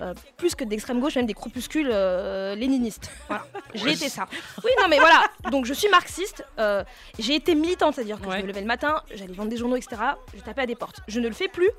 [0.00, 3.10] Euh, plus que d'extrême gauche, même des groupuscules euh, léninistes.
[3.26, 3.44] Voilà.
[3.74, 4.28] J'ai été ça.
[4.62, 5.24] Oui, non, mais voilà.
[5.50, 6.44] Donc, je suis marxiste.
[6.58, 6.84] euh,
[7.18, 8.36] j'ai été militante, c'est-à-dire que Ouais.
[8.38, 9.96] je me levais le matin, j'allais vendre des journaux, etc.
[10.36, 11.00] Je tapais à des portes.
[11.08, 11.70] Je ne le fais plus.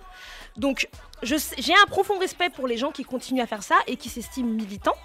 [0.57, 0.87] Donc,
[1.21, 4.49] j'ai un profond respect pour les gens qui continuent à faire ça et qui s'estiment
[4.49, 4.95] militants.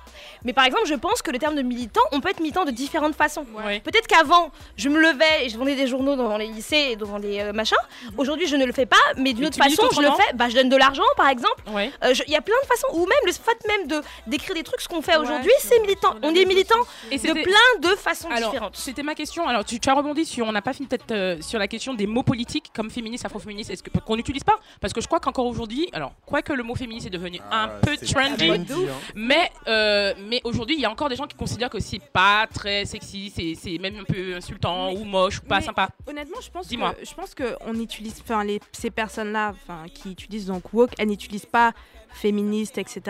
[0.44, 2.70] Mais par exemple, je pense que le terme de militant, on peut être militant de
[2.70, 3.46] différentes façons.
[3.64, 3.80] Ouais.
[3.80, 7.18] Peut-être qu'avant, je me levais et je vendais des journaux devant les lycées et devant
[7.18, 7.76] les euh, machins.
[8.16, 10.32] Aujourd'hui, je ne le fais pas, mais d'une autre façon, je le fais.
[10.34, 11.62] Bah, je donne de l'argent, par exemple.
[11.72, 11.90] Ouais.
[12.04, 14.62] Euh, Il y a plein de façons, ou même le fait même de d'écrire des
[14.62, 16.14] trucs, ce qu'on fait aujourd'hui, c'est militant.
[16.22, 16.78] On est militant
[17.10, 18.76] Et de plein de façons Alors, différentes.
[18.76, 19.48] c'était ma question.
[19.48, 21.94] Alors, tu, tu as rebondi sur, on n'a pas fini peut-être euh, sur la question
[21.94, 24.58] des mots politiques comme féministe, afroféministe, est-ce qu'on n'utilise pas?
[24.80, 27.78] Parce que je crois qu'encore aujourd'hui, alors, quoique le mot féministe est devenu un Ah,
[27.82, 28.94] peu c'est trendy, trendy, hein.
[29.16, 32.46] mais, euh, mais aujourd'hui, il y a encore des gens qui considèrent que c'est pas
[32.52, 35.88] très sexy, c'est, c'est même un peu insultant Mais- ou moche ou pas mais- sympa.
[36.06, 36.94] Honnêtement, je pense Dis-moi.
[36.94, 41.08] que je pense que on utilise, enfin ces personnes-là, enfin qui utilisent donc woke, elles
[41.08, 41.72] n'utilisent pas
[42.12, 43.00] féministe, etc.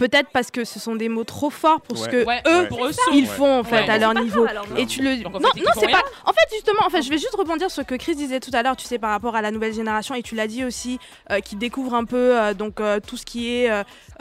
[0.00, 2.88] Peut-être parce que ce sont des mots trop forts pour ce que Ouais, eux pour
[3.12, 3.90] ils font en fait Ouais.
[3.90, 4.46] à leur niveau.
[4.78, 7.34] Et tu le non non c'est pas en fait justement en fait je vais juste
[7.36, 9.50] rebondir sur ce que Chris disait tout à l'heure tu sais par rapport à la
[9.50, 10.98] nouvelle génération et tu l'as dit aussi
[11.30, 13.70] euh, qui découvre un peu euh, donc euh, tout ce qui est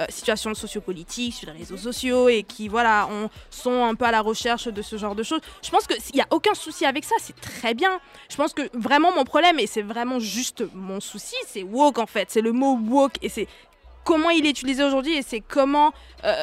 [0.09, 4.19] situation sociopolitique sur les réseaux sociaux et qui voilà on sont un peu à la
[4.21, 5.39] recherche de ce genre de choses.
[5.63, 7.99] Je pense que s'il y a aucun souci avec ça c'est très bien.
[8.29, 12.05] Je pense que vraiment mon problème et c'est vraiment juste mon souci c'est woke en
[12.05, 12.27] fait.
[12.31, 13.47] C'est le mot woke et c'est
[14.09, 15.91] comment il est utilisé aujourd'hui et c'est comment
[16.25, 16.33] euh,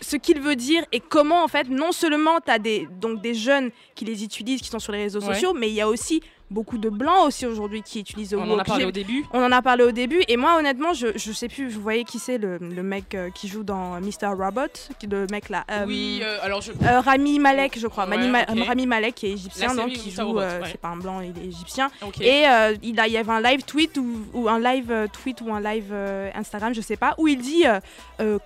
[0.00, 3.34] ce qu'il veut dire et comment en fait non seulement tu as des donc des
[3.34, 5.34] jeunes qui les utilisent qui sont sur les réseaux Ouais.
[5.34, 8.42] sociaux mais il y a aussi beaucoup de blancs aussi aujourd'hui qui utilisent le On
[8.42, 8.66] en a woke.
[8.66, 9.24] parlé au début.
[9.32, 12.04] on en a parlé au début et moi honnêtement je, je sais plus vous voyez
[12.04, 14.66] qui c'est le, le mec euh, qui joue dans Mr Robot
[14.98, 16.72] qui- le mec là euh, oui, euh, alors je.
[16.82, 18.62] Rami Malek je crois Ouais, Mani.
[18.62, 20.60] Rami Malek qui est égyptien donc qui joue ouais.
[20.64, 21.88] c'est pas un blanc il est égyptien
[22.20, 22.42] et
[22.82, 25.60] il, a, il y avait un live tweet ou, ou un live tweet ou un
[25.60, 25.92] live
[26.34, 27.64] Instagram, je sais pas, où il dit,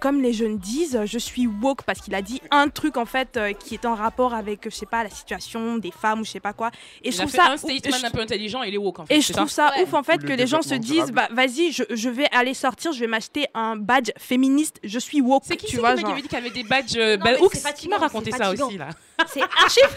[0.01, 3.39] comme les jeunes disent, je suis woke parce qu'il a dit un truc en fait
[3.59, 6.41] qui est en rapport avec, je sais pas, la situation des femmes ou je sais
[6.41, 6.71] pas quoi.
[7.03, 7.55] Et je il trouve ça.
[7.99, 9.15] Je- un peu intelligent, il est woke en fait.
[9.17, 9.83] et je trouve ça ça Ouais.
[9.85, 12.27] ouf en fait Ou que le les gens se disent, bah vas-y, je, je vais
[12.33, 15.43] aller sortir, je vais m'acheter un badge féministe, je suis woke.
[15.47, 16.11] C'est qui tu c'est vois, qui genre.
[16.13, 18.67] avait dit qu'il y avait des badges euh, Non, bah, Qui m'a raconté ça fatigant.
[18.69, 18.89] aussi là
[19.27, 19.81] C'est archi.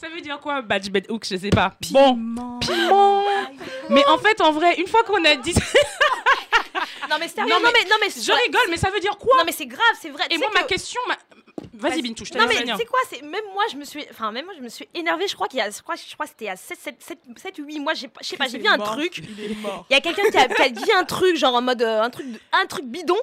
[0.00, 1.74] Ça veut dire quoi, badge bed Hooks Je sais pas.
[1.90, 2.14] Bon,
[2.60, 3.22] piment.
[3.90, 5.54] Mais en fait, en vrai, une fois qu'on a dit,
[7.10, 9.36] Non mais sérieux, Non, non mais non mais je rigole, mais ça veut dire quoi
[9.38, 10.24] Non mais c'est grave, c'est vrai.
[10.30, 11.16] Et moi, ma que- question, ma-
[11.80, 12.02] vas-y.
[12.02, 14.44] Bintou, je Non mais tu sais quoi, c'est même moi je me suis enfin même
[14.44, 16.30] moi je me suis énervée, je crois qu'il y a je crois, je crois que
[16.32, 18.66] c'était à 7 7 7 7 8 mois, j'ai pas- je sais pas, j'ai vu
[18.68, 19.18] un truc.
[19.18, 19.56] Il
[19.90, 22.10] y a quelqu'un qui a, qui a dit un truc genre en mode euh, un
[22.10, 23.16] truc un truc bidon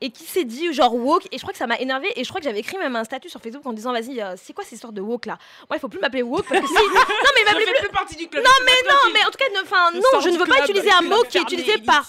[0.00, 2.28] et qui s'est dit genre woke et je crois que ça m'a énervé et je
[2.28, 4.64] crois que j'avais écrit même un statut sur Facebook en disant vas-y euh, c'est quoi
[4.64, 5.38] cette histoire de woke là?
[5.70, 6.80] Moi il faut plus m'appeler woke parce que si non
[7.34, 8.44] mais Je m'appeler plus plus partie du club.
[8.44, 10.64] non mais non mais en tout cas ne- enfin Je non je ne veux pas
[10.64, 12.06] utiliser un mot qui est utilisé par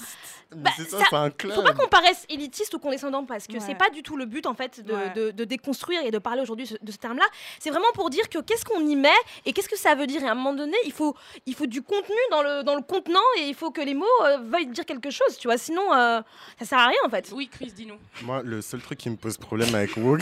[0.56, 1.54] Bah, c'est ça, ça- c'est un club.
[1.54, 3.60] faut pas qu'on paraisse élitiste ou condescendant parce que Ouais.
[3.60, 5.10] c'est pas du tout le but en fait de, Ouais.
[5.16, 7.26] de- de déconstruire et de parler aujourd'hui de ce terme-là.
[7.60, 9.10] C'est vraiment pour dire que qu'est-ce qu'on y met
[9.46, 10.24] et qu'est-ce que ça veut dire.
[10.24, 12.82] Et à un moment donné, il faut, il faut du contenu dans le, dans le
[12.82, 15.58] contenant et il faut que les mots euh, veuillent dire quelque chose, tu vois.
[15.58, 16.22] Sinon, euh,
[16.60, 17.32] ça sert à rien en fait.
[17.34, 17.98] Oui, Chris, dis-nous.
[18.24, 20.18] Moi, le seul truc qui me pose problème avec piment,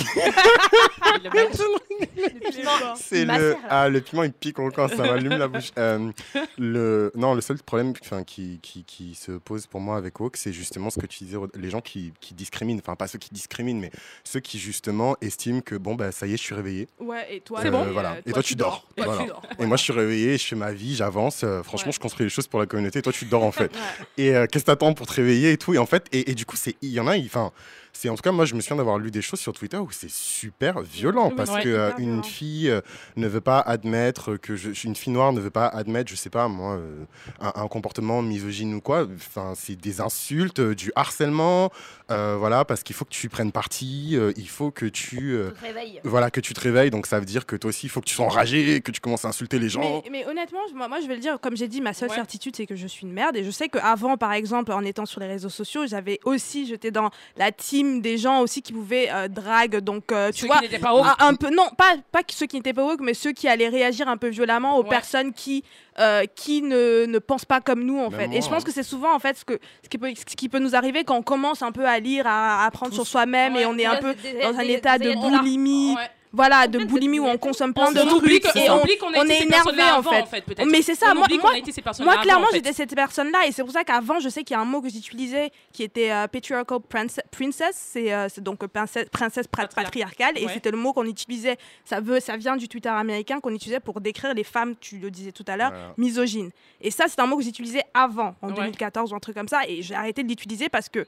[2.96, 3.56] c'est il le.
[3.70, 5.72] Ah, le piment, il pique encore, ça m'allume la bouche.
[5.78, 6.12] Euh,
[6.58, 7.12] le...
[7.16, 10.54] Non, le seul problème enfin, qui, qui, qui se pose pour moi avec Woke, c'est
[10.54, 12.80] justement ce que tu disais, les gens qui, qui discriminent.
[12.80, 13.92] Enfin, pas ceux qui discriminent, mais
[14.24, 16.88] ceux qui justement estiment que, bon, bah, ça y est, je suis réveillé.
[17.00, 18.18] Ouais, et toi, C'est euh, bon Voilà.
[18.26, 18.88] Et toi, tu dors.
[18.96, 19.22] Toi, Voilà.
[19.24, 19.42] tu dors.
[19.60, 21.44] Et moi, je suis réveillé, je fais ma vie, j'avance.
[21.44, 21.94] euh, franchement, Ouais.
[21.94, 23.00] je construis les choses pour la communauté.
[23.00, 23.72] Et toi, tu dors en fait.
[23.74, 23.80] Ouais.
[24.18, 25.74] Et euh, qu'est-ce que t'attends pour te réveiller et tout?
[25.74, 27.52] Et en fait, et, et du coup, c'est il y en a, enfin,
[27.94, 29.90] c'est en tout cas, moi, je me souviens d'avoir lu des choses sur Twitter où
[29.92, 32.24] c'est super violent Oui, parce ouais, que euh, une violent.
[32.24, 32.82] fille euh,
[33.16, 36.30] ne veut pas admettre que je, une fille noire ne veut pas admettre, je sais
[36.30, 37.04] pas moi, euh,
[37.40, 39.08] un, un comportement misogyne ou quoi.
[39.16, 41.72] Enfin, c'est des insultes, du harcèlement,
[42.10, 45.50] euh, voilà, parce qu'il faut que tu prennes parti, euh, il faut que tu euh,
[45.52, 46.00] Tu te réveilles.
[46.04, 48.06] voilà, que tu te réveilles, donc ça veut dire que toi aussi, il faut que
[48.08, 49.82] tu sois enragé, que tu commences à insulter les gens.
[49.82, 52.16] Mais, mais honnêtement, moi, moi, je vais le dire, comme j'ai dit, ma seule Ouais.
[52.16, 53.36] certitude, c'est que je suis une merde.
[53.38, 56.92] Et je sais qu'avant, par exemple, en étant sur les réseaux sociaux, j'avais aussi, j'étais
[56.92, 59.78] dans la team des gens aussi qui pouvaient euh, drague.
[59.80, 61.06] Donc, euh, tu Ceux vois, qui n'étaient pas woke.
[61.20, 63.70] un, un peu, non, pas, pas ceux qui n'étaient pas woke, mais ceux qui allaient
[63.70, 64.90] réagir un peu violemment aux Ouais.
[64.90, 65.64] personnes qui,
[66.00, 68.28] euh, qui ne, ne pensent pas comme nous, en Même fait.
[68.28, 68.66] moi, Et je pense hein.
[68.66, 71.04] que c'est souvent, en fait, ce, que, ce, qui peut, ce qui peut nous arriver
[71.04, 73.86] quand on commence un peu à lire, à, à apprendre sur soi-même et on est
[73.86, 75.96] un peu Des- dans un des- état des de boulimie.
[75.96, 76.10] Ouais.
[76.34, 78.98] Voilà, de boulimie où on consomme plein de on trucs que- et on on, oublie
[78.98, 80.22] qu'on a on est énervé en fait.
[80.22, 80.66] en fait, peut-être.
[80.70, 81.52] Mais c'est ça, On moi, moi,
[82.00, 82.56] moi, clairement, avant, en fait.
[82.58, 84.82] j'étais cette personne-là et c'est pour ça qu'avant, je sais qu'il y a un mot
[84.82, 89.48] que j'utilisais qui était euh, patriarchal prince- princess, c'est euh, c'est donc euh, princesse, princesse
[89.48, 91.58] patriarcale et c'était le mot qu'on utilisait.
[91.86, 95.12] Ça veut, ça vient du Twitter américain qu'on utilisait pour décrire les femmes, tu le
[95.12, 95.94] disais tout à l'heure, Voilà.
[95.98, 96.52] misogynes.
[96.80, 98.54] Et ça, c'est un mot que j'utilisais avant, en Ouais.
[98.56, 101.06] 2014 ou un truc comme ça, et j'ai arrêté de l'utiliser parce que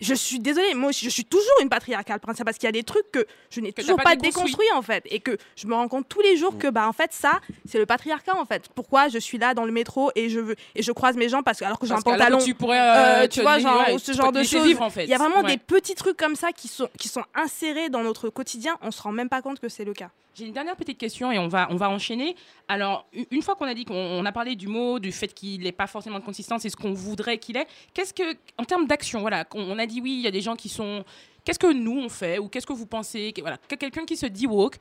[0.00, 2.72] je suis désolée, moi aussi, je suis toujours une patriarcale princesse parce qu'il y a
[2.72, 4.66] des trucs que je n'ai toujours pas pas déconstruit.
[4.74, 7.12] en fait et que je me rends compte tous les jours que bah en fait
[7.12, 8.68] ça c'est le patriarcat en fait.
[8.74, 11.42] Pourquoi je suis là dans le métro et je veux et je croise mes gens
[11.42, 13.98] parce que alors que j'ai un pantalon tu pourrais, euh, euh, tu vois genre ouais,
[13.98, 14.64] ce genre de choses.
[14.64, 15.04] vivre, en fait.
[15.04, 15.52] Il y a vraiment Ouais.
[15.52, 19.00] des petits trucs comme ça qui sont qui sont insérés dans notre quotidien, on se
[19.02, 20.10] rend même pas compte que c'est le cas.
[20.34, 22.36] J'ai une dernière petite question et on va, on va enchaîner.
[22.68, 25.62] Alors, une fois qu'on a dit qu'on on a parlé du mot, du fait qu'il
[25.62, 28.86] n'est pas forcément de consistance et ce qu'on voudrait qu'il ait, qu'est-ce que, en termes
[28.86, 31.04] d'action, voilà, on a dit oui, il y a des gens qui sont.
[31.44, 33.32] Qu'est-ce que nous on fait ou qu'est-ce que vous pensez
[33.78, 34.76] quelqu'un qui se dit woke,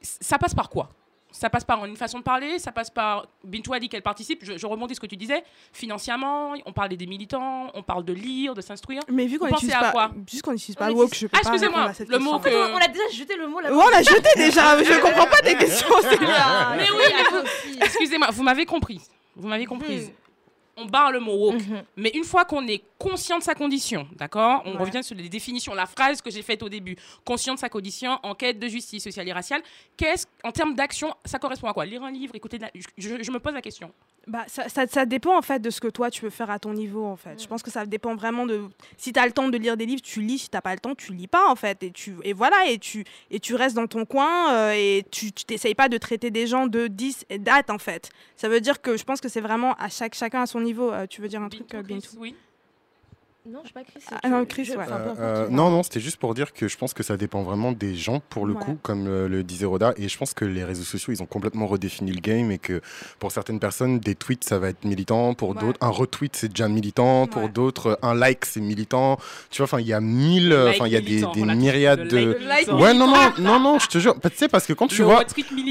[0.00, 0.90] ça passe par quoi?
[1.36, 3.26] Ça passe par une façon de parler, ça passe par.
[3.42, 5.42] Bintou a dit qu'elle participe, je, je rebondis sur ce que tu disais.
[5.72, 9.02] Financièrement, on parle des militants, on parle de lire, de s'instruire.
[9.08, 11.36] Mais vu qu'on n'utilise à pas quoi juste qu'on n'utilise pas utilise- woke, je peux
[11.36, 13.72] Ah, pas excusez-moi, le mot que- on, a déjà jeté le mot là.
[13.74, 15.88] Ouais, on a jeté déjà, je comprends pas tes questions.
[16.02, 16.76] c'est bien.
[16.76, 17.02] Mais oui,
[17.76, 19.00] mais- excusez-moi, vous m'avez compris.
[19.36, 20.12] Vous m'avez comprise.
[20.76, 21.54] On barre le mot woke.
[21.60, 21.84] Mhm.
[21.96, 24.78] Mais une fois qu'on est conscient de sa condition, d'accord On Ouais.
[24.78, 26.96] revient sur les définitions, la phrase que j'ai faite au début.
[27.24, 29.62] Conscient de sa condition, en quête de justice sociale et raciale.
[29.96, 31.84] Qu'est-ce, en termes d'action, ça correspond à quoi?
[31.86, 32.70] Lire un livre, écouter la...
[32.98, 33.92] je me pose la question.
[34.26, 36.58] Bah, ça, ça, ça dépend en fait de ce que toi tu veux faire à
[36.58, 37.42] ton niveau en fait.
[37.42, 38.62] Je pense que ça dépend vraiment de
[38.96, 40.80] si tu as le temps de lire des livres, tu lis, si tu pas le
[40.80, 43.76] temps, tu lis pas en fait et tu et voilà et tu et tu restes
[43.76, 47.38] dans ton coin euh, et tu t'essayes pas de traiter des gens de 10 et
[47.38, 48.10] date en fait.
[48.36, 50.90] Ça veut dire que je pense que c'est vraiment à chaque chacun à son niveau.
[50.90, 52.34] Euh, tu veux dire un truc Bintou, euh, Chris, Bintou Oui.
[53.46, 54.00] Non, je sais pas Chris.
[54.22, 54.86] Ah, non, Chris, ouais.
[54.90, 57.72] Euh, euh, non, non, c'était juste pour dire que je pense que ça dépend vraiment
[57.72, 58.60] des gens, pour le Ouais.
[58.64, 59.92] coup, comme euh, le disait Roda.
[59.98, 62.80] Et je pense que les réseaux sociaux, ils ont complètement redéfini le game et que
[63.18, 65.34] pour certaines personnes, des tweets, ça va être militant.
[65.34, 65.60] Pour Ouais.
[65.60, 67.26] d'autres, un retweet, c'est déjà militant.
[67.26, 69.18] Pour d'autres, un like, c'est militant.
[69.50, 71.54] Tu vois, enfin, il y a mille, euh, Like enfin, il y a des, militant,
[71.54, 72.38] myriades de.
[72.48, 72.68] like.
[72.72, 74.14] Ouais, non, non, non, non, je te jure.
[74.22, 75.22] Bah, tu sais, parce que quand tu Le vois.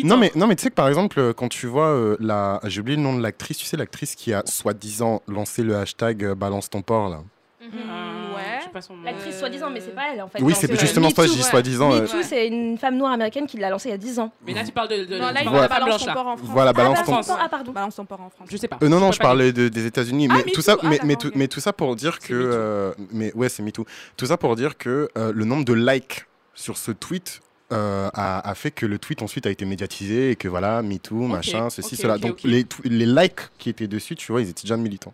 [0.03, 2.59] Non mais, non, mais tu sais que par exemple, quand tu vois euh, la.
[2.65, 6.33] J'ai oublié le nom de l'actrice, tu sais, l'actrice qui a soi-disant lancé le hashtag
[6.33, 7.23] Balance ton porc, là.
[7.63, 7.79] Mhm.
[7.89, 8.41] Ah, Ouais.
[8.59, 9.03] je sais pas son nom.
[9.03, 10.41] L'actrice soi-disant, mais c'est pas elle en fait.
[10.41, 11.93] Oui, c'est justement Me ça, je Too, dis soi-disant.
[11.93, 14.19] euh, Me Too, c'est une femme noire américaine qui l'a lancé il y a 10
[14.19, 14.31] ans.
[14.45, 16.13] Mais là, tu parles de, de, Non, là, il femme balance là.
[16.13, 16.49] port en France.
[16.51, 17.71] Voilà, Ah, balance balance ton ton port, ah pardon.
[17.71, 18.47] Balance ton port en France.
[18.51, 18.77] Je sais pas.
[18.83, 20.27] Euh, non, non, je parlais de- des États-Unis.
[20.29, 21.33] Ah, mais, Me tout ça, ah, mais, mais, d'accord, tout, ok.
[21.35, 22.33] mais tout ça pour dire que.
[22.33, 23.85] Euh, mais ouais, c'est MeToo.
[24.17, 27.39] Tout ça pour dire que euh, le nombre de likes sur ce tweet.
[27.71, 31.15] euh, a, a fait que le tweet ensuite a été médiatisé et que voilà, MeToo,
[31.25, 32.15] machin, ceci, ok, cela.
[32.17, 32.43] ok, Donc.
[32.43, 35.13] Les, les likes qui étaient dessus, tu vois, ils étaient déjà militants.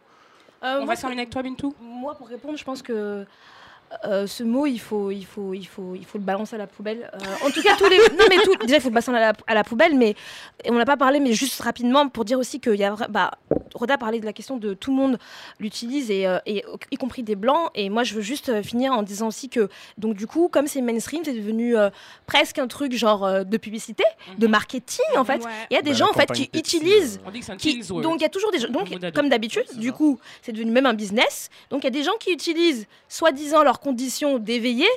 [0.64, 1.74] Euh, On moi, va terminer avec toi, Bintou?
[1.80, 3.26] Moi, pour répondre, je pense que
[4.06, 6.68] euh, ce mot, il faut, il, faut, il, faut, il faut le balancer à la
[6.68, 7.10] poubelle.
[7.14, 7.98] Euh, en tout cas, tous les.
[7.98, 10.16] Non, mais tout, déjà, il faut le balancer à la, à la poubelle, mais
[10.64, 12.96] et on n'a pas parlé, mais juste rapidement pour dire aussi qu'il y a.
[13.10, 13.32] Bah,
[13.76, 15.20] Roda parlait de la question de tout le monde
[15.60, 17.70] l'utilise, et, euh, et y compris des blancs.
[17.76, 20.82] Et moi, je veux juste finir en disant aussi que, donc, du coup, comme c'est
[20.82, 21.90] mainstream, c'est devenu euh,
[22.26, 24.04] presque un truc genre euh, de publicité,
[24.38, 25.44] de marketing, en fait.
[25.44, 25.52] Ouais.
[25.70, 27.52] Il y a des Bah, gens, en fait, qui utilisent euh, On dit que c'est
[27.54, 30.52] un qui- donc il y a toujours des gens, donc comme d'habitude, du coup, c'est
[30.52, 31.50] devenu même un business.
[31.70, 34.88] Donc il y a des gens qui utilisent soi-disant leurs conditions d'éveiller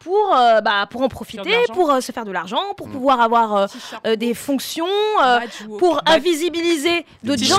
[0.00, 1.42] pour euh, bah, pour en profiter,
[1.74, 2.92] pour euh, se faire de l'argent, pour Mm.
[2.92, 3.66] pouvoir avoir euh,
[4.06, 4.86] euh, des fonctions,
[5.22, 5.38] euh,
[5.78, 7.56] pour invisibiliser d'autres gens.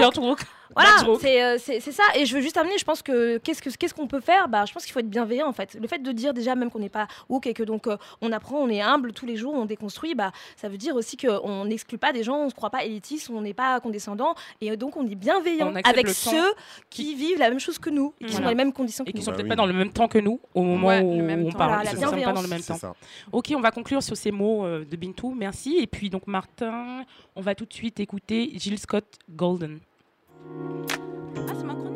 [0.75, 2.03] Voilà, c'est euh, c'est- ça.
[2.15, 4.47] Et je veux juste amener, je pense que qu'est-ce que- qu'est-ce qu'on peut faire?
[4.47, 5.77] Bah, Je pense qu'il faut être bienveillant en fait.
[5.79, 8.31] Le fait de dire déjà même qu'on n'est pas woke et que donc euh, on
[8.31, 11.65] apprend, on est humble tous les jours, on déconstruit, bah, ça veut dire aussi qu'on
[11.65, 14.71] n'exclut pas des gens, on ne se croit pas élitiste, on n'est pas condescendant et
[14.71, 16.53] euh, donc on est bienveillant On avec ceux
[16.89, 19.09] qui vivent la même chose que nous et qui sont dans les mêmes conditions que
[19.09, 19.25] Et qui nous.
[19.25, 19.49] sont Bah peut-être oui.
[19.49, 21.57] pas dans le même temps que nous au moment Ouais, où le même on temps.
[21.57, 21.69] parle.
[21.83, 22.77] Voilà, la pas dans le même temps.
[22.77, 22.93] ça.
[23.31, 25.33] Ok, on va conclure sur ces mots euh, de Bintou.
[25.37, 25.77] Merci.
[25.79, 27.03] Et puis donc Martin,
[27.35, 29.79] on va tout de suite écouter Jill Scott Golden.
[30.43, 31.92] Ah,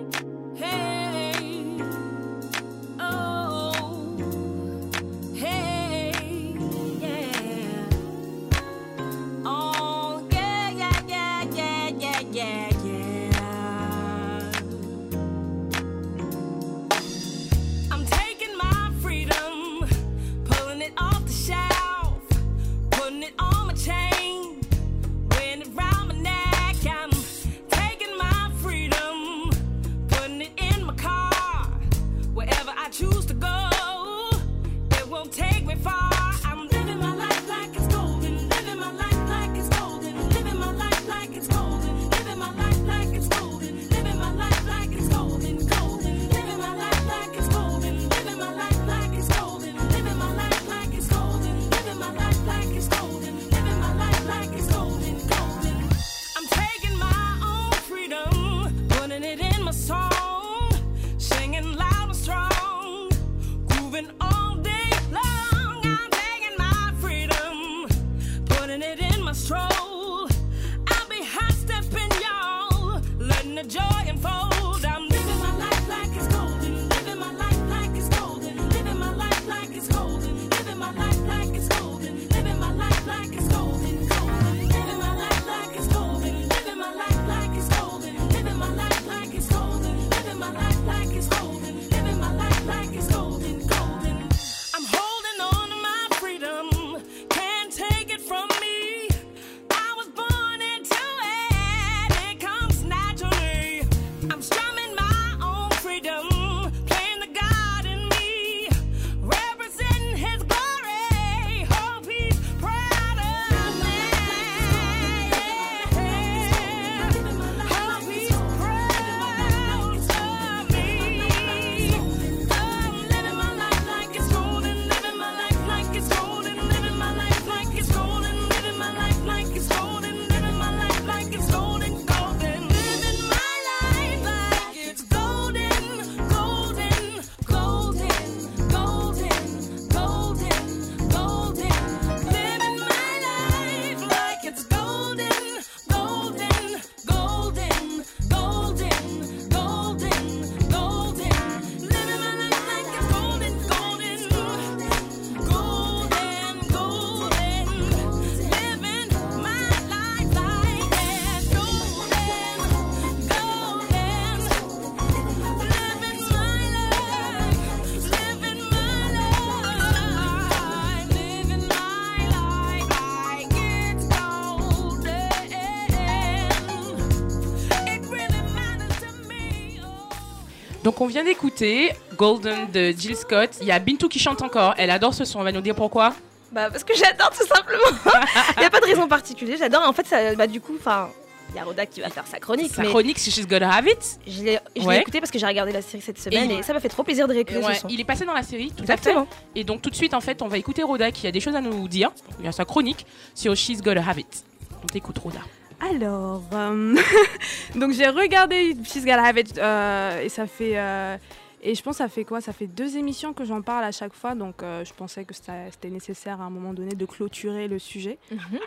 [180.98, 183.52] Donc on vient d'écouter Golden de Jill Scott.
[183.62, 184.74] Il y a Bintou qui chante encore.
[184.80, 185.38] Elle adore ce son.
[185.42, 186.16] Elle va nous dire pourquoi.
[186.52, 187.84] Bah parce que j'adore tout simplement.
[188.58, 189.58] Il n'y a pas de raison particulière.
[189.60, 189.84] J'adore.
[189.88, 191.10] En fait, ça, bah, du coup, enfin,
[191.52, 192.74] il y a Roda qui va faire sa chronique.
[192.74, 194.20] Sa mais chronique, si She's Gotta Have It.
[194.26, 195.02] Je l'ai Ouais.
[195.02, 197.04] écouté parce que j'ai regardé la série cette semaine Et- et, ça m'a fait trop
[197.04, 197.90] plaisir de réécouter Ouais, ce son.
[197.90, 199.14] il est passé dans la série, tout à fait.
[199.54, 201.56] Et donc tout de suite, en fait, on va écouter Roda qui a des choses
[201.56, 202.10] à nous dire.
[202.40, 204.44] Il y a sa chronique sur She's Gotta Have It.
[204.84, 205.42] On t'écoute, Roda.
[205.80, 206.96] Alors, euh,
[207.76, 210.78] donc j'ai regardé She's Gotta Have It euh, et ça fait.
[210.78, 211.18] euh,
[211.62, 212.40] et je pense que ça fait quoi?
[212.40, 215.90] Ça fait deux émissions que j'en parle à chaque fois, donc je pensais que c'était
[215.90, 218.20] nécessaire à un moment donné de clôturer le sujet,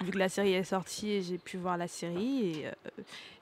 [0.02, 2.50] vu que la série est sortie et j'ai pu voir la série.
[2.50, 2.64] Et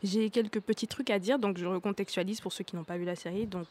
[0.03, 3.05] j'ai quelques petits trucs à dire, donc je recontextualise pour ceux qui n'ont pas vu
[3.05, 3.47] la série.
[3.47, 3.69] Donc,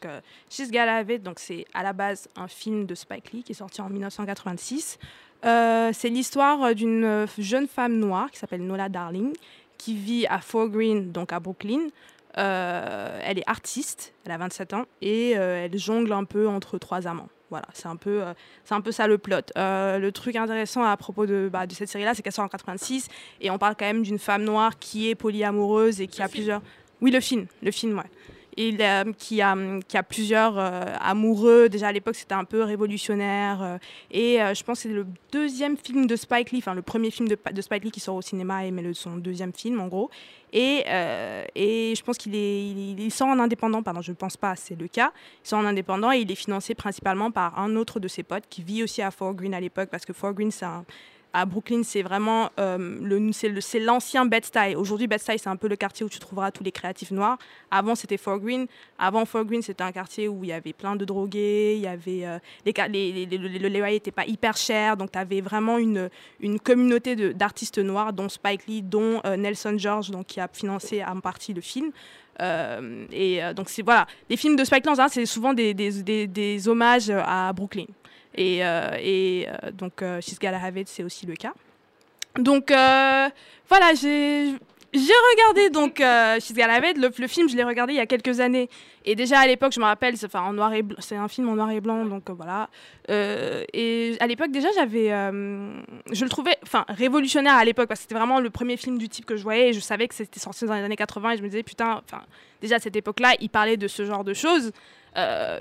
[0.50, 3.52] She's Gotta Have It, donc c'est à la base un film de Spike Lee qui
[3.52, 4.98] est sorti en 1986.
[5.44, 9.32] Euh, c'est l'histoire d'une jeune femme noire qui s'appelle Nola Darling
[9.78, 11.88] qui vit à Fort Greene, donc à Brooklyn.
[12.36, 16.78] Euh, elle est artiste, elle a 27 ans et euh, elle jongle un peu entre
[16.78, 17.28] trois amants.
[17.50, 19.36] Voilà, c'est un peu, euh, c'est un peu ça le plot.
[19.56, 23.08] Le truc intéressant à propos de, bah, de cette série-là, c'est qu'elle sort en 86
[23.40, 26.60] et on parle quand même d'une femme noire qui est polyamoureuse et qui a plusieurs.
[27.00, 28.04] Oui, le film, le film, ouais.
[28.60, 28.76] Et
[29.18, 29.54] qui, a,
[30.02, 31.68] plusieurs euh, amoureux.
[31.68, 33.62] Déjà à l'époque, c'était un peu révolutionnaire.
[33.62, 33.78] euh,
[34.10, 37.12] et euh, je pense que c'est le deuxième film de Spike Lee, enfin le premier
[37.12, 40.10] film de, Spike Lee qui sort au cinéma, et mais son deuxième film en gros.
[40.52, 45.12] Et, je pense qu'il sort en indépendant, pardon, je ne pense pas, c'est le cas.
[45.44, 48.44] Il sort en indépendant et il est financé principalement par un autre de ses potes
[48.50, 50.84] qui vit aussi à Fort Greene à l'époque, parce que Fort Greene, c'est un-
[51.32, 54.74] à Brooklyn, c'est vraiment euh, le, c'est le- l'ancien Bed-Stuy.
[54.76, 57.36] Aujourd'hui, Bed-Stuy, c'est un peu le quartier où tu trouveras tous les créatifs noirs.
[57.70, 58.66] Avant, c'était Fort Greene.
[58.98, 61.86] Avant Fort Greene, c'était un quartier où il y avait plein de drogués, il y
[61.86, 66.08] avait euh, les, les loyers n'étaient pas hyper chers, donc tu avais vraiment une,
[66.40, 71.04] une communauté d'artistes noirs, dont Spike Lee, dont euh, Nelson George, donc, qui a financé
[71.04, 71.90] en partie le film.
[72.40, 76.26] Euh, et euh, donc c'est voilà, les films de Spike Lee, c'est souvent des, des-
[76.26, 77.86] des hommages à Brooklyn.
[78.34, 80.38] Et, euh, euh, donc euh, She's
[80.86, 81.52] c'est aussi le cas.
[82.38, 84.54] Donc voilà, j'ai
[84.92, 86.38] regardé donc euh.
[86.38, 88.68] Le, film, je l'ai regardé il y a quelques années.
[89.04, 90.26] Et déjà à l'époque, je me rappelle, c'est
[91.16, 92.68] un film en noir et blanc, donc voilà.
[93.08, 96.56] Et à l'époque, déjà, j'avais, je le trouvais,
[96.88, 99.70] révolutionnaire à l'époque parce que c'était vraiment le premier film du type que je voyais.
[99.70, 102.02] Et je savais que c'était sorti dans les années 80 et je me disais putain,
[102.60, 104.70] déjà à cette époque-là, il parlait de ce genre de choses.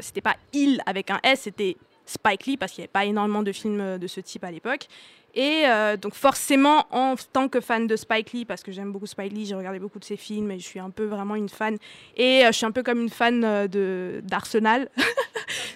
[0.01, 1.77] C'était pas il avec un S, c'était
[2.09, 4.51] Spike Lee parce qu'il n'y avait pas énormément de films euh, de ce type à
[4.51, 4.87] l'époque.
[5.35, 9.05] Et euh, donc forcément, en tant que fan de Spike Lee, parce que j'aime beaucoup
[9.05, 11.49] Spike Lee, j'ai regardé beaucoup de ses films et je suis un peu vraiment une
[11.49, 11.77] fan.
[12.15, 14.89] Et euh, je suis un peu comme une fan euh, de d'Arsenal.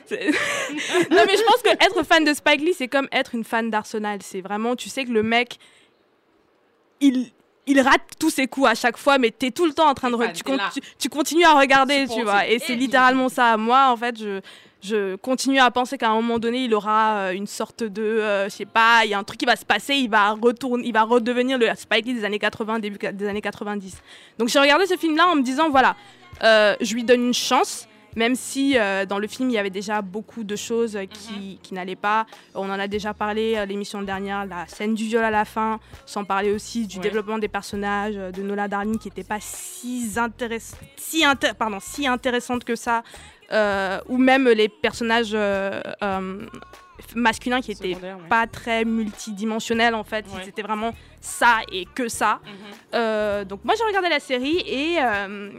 [0.11, 3.69] Non mais je pense que être fan de Spike Lee, c'est comme être une fan
[3.69, 4.19] d'Arsenal.
[4.21, 5.57] C'est vraiment, tu sais que le mec,
[6.99, 7.27] il
[7.67, 10.09] il rate tous ses coups à chaque fois, mais t'es tout le temps en train
[10.09, 10.15] de.
[10.15, 12.47] re- tu, con- tu- tu continues à regarder, tu vois.
[12.47, 13.55] Et c'est littéralement ça.
[13.57, 14.41] Moi, en fait, je.
[14.84, 18.45] Je continue à penser qu'à un moment donné, il aura euh, une sorte de, euh,
[18.45, 20.88] je sais pas, il y a un truc qui va se passer, il va retourner,
[20.88, 24.01] il va redevenir le Spike Lee des années 80, début des années 90.
[24.39, 25.95] Donc j'ai regardé ce film-là en me disant, voilà,
[26.43, 29.69] euh, je lui donne une chance, même si euh, dans le film il y avait
[29.69, 32.25] déjà beaucoup de choses qui, qui n'allaient pas.
[32.55, 35.79] On en a déjà parlé euh, l'émission dernière, la scène du viol à la fin,
[36.07, 37.03] sans parler aussi du Ouais.
[37.03, 42.07] développement des personnages de Nola Darling qui n'était pas si, intéress- si, inté- pardon, si
[42.07, 43.03] intéressante que ça,
[44.08, 46.45] ou même les personnages euh, euh,
[47.16, 48.28] masculins qui étaient Secondaire, ouais.
[48.30, 50.41] pas très multidimensionnels en fait, Ouais.
[50.45, 52.39] c'était vraiment ça et que ça.
[52.43, 52.52] Mhm.
[52.95, 55.49] Euh, donc moi j'ai regardé la série et euh,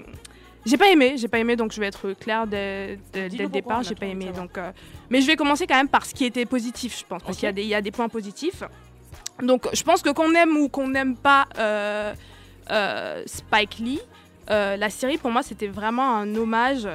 [0.65, 3.43] j'ai pas aimé, j'ai pas aimé donc je vais être claire dès, dès- dès Dis-nous
[3.45, 4.71] le départ, j'ai pas aimé donc euh,
[5.11, 7.47] mais je vais commencer quand même par ce qui était positif je pense parce qu'il
[7.47, 8.63] y a des il y a des points positifs.
[9.43, 12.15] Donc je pense que qu'on aime ou qu'on n'aime pas euh,
[12.71, 14.01] euh, Spike Lee,
[14.51, 16.87] euh, la série pour moi c'était vraiment un hommage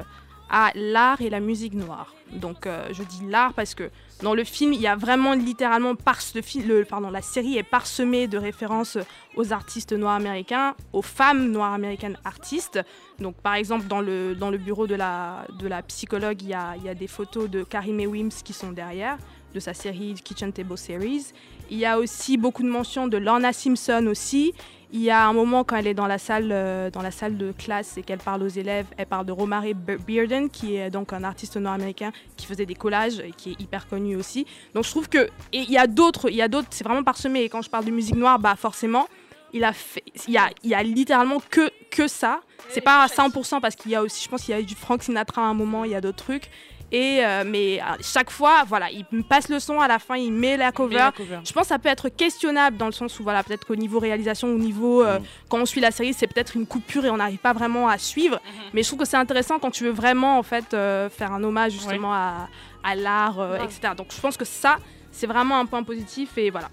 [0.50, 2.14] à l'art et la musique noire.
[2.32, 3.90] Donc euh, je dis l'art parce que
[4.22, 8.36] dans le film, il y a vraiment littéralement le, pardon, la série est parsemée de
[8.36, 8.98] références
[9.36, 12.80] aux artistes noirs américains, aux femmes noires américaines artistes.
[13.18, 16.54] Donc par exemple dans le, dans le bureau de la, de la psychologue, il y
[16.54, 19.18] a, il y a des photos de Karimé Wims qui sont derrière,
[19.54, 21.32] de sa série Kitchen Table Series.
[21.70, 24.52] Il y a aussi beaucoup de mentions de Lorna Simpson aussi.
[24.90, 27.36] Il y a un moment quand elle est dans la salle, euh, dans la salle
[27.36, 30.88] de classe et qu'elle parle aux élèves, elle parle de Romare Be- Bearden, qui est
[30.88, 34.46] donc un artiste nord-américain qui faisait des collages et qui est hyper connu aussi.
[34.74, 37.02] Donc je trouve que et il y a d'autres, il y a d'autres, c'est vraiment
[37.04, 37.42] parsemé.
[37.42, 39.08] Et quand je parle de musique noire, bah forcément,
[39.52, 42.40] il a fait, il y a, il y a littéralement que que ça.
[42.70, 44.64] C'est pas à 100% parce qu'il y a aussi, je pense qu'il y a eu
[44.64, 46.50] du Frank Sinatra à un moment, il y a d'autres trucs.
[46.90, 50.16] Et euh, mais à chaque fois, voilà, il me passe le son à la fin,
[50.16, 50.94] il met la cover.
[50.94, 51.38] Mais la cover.
[51.44, 53.98] Je pense que ça peut être questionnable dans le sens où, voilà, peut-être qu'au niveau
[53.98, 55.18] réalisation, au niveau, euh,
[55.50, 57.98] quand on suit la série, c'est peut-être une coupure et on n'arrive pas vraiment à
[57.98, 58.36] suivre.
[58.36, 58.62] Mhm.
[58.72, 61.44] Mais je trouve que c'est intéressant quand tu veux vraiment, en fait, euh, faire un
[61.44, 62.48] hommage justement à,
[62.82, 63.64] à l'art, euh, Ouais.
[63.64, 63.92] etc.
[63.96, 64.76] Donc je pense que ça,
[65.12, 66.68] c'est vraiment un point positif et voilà.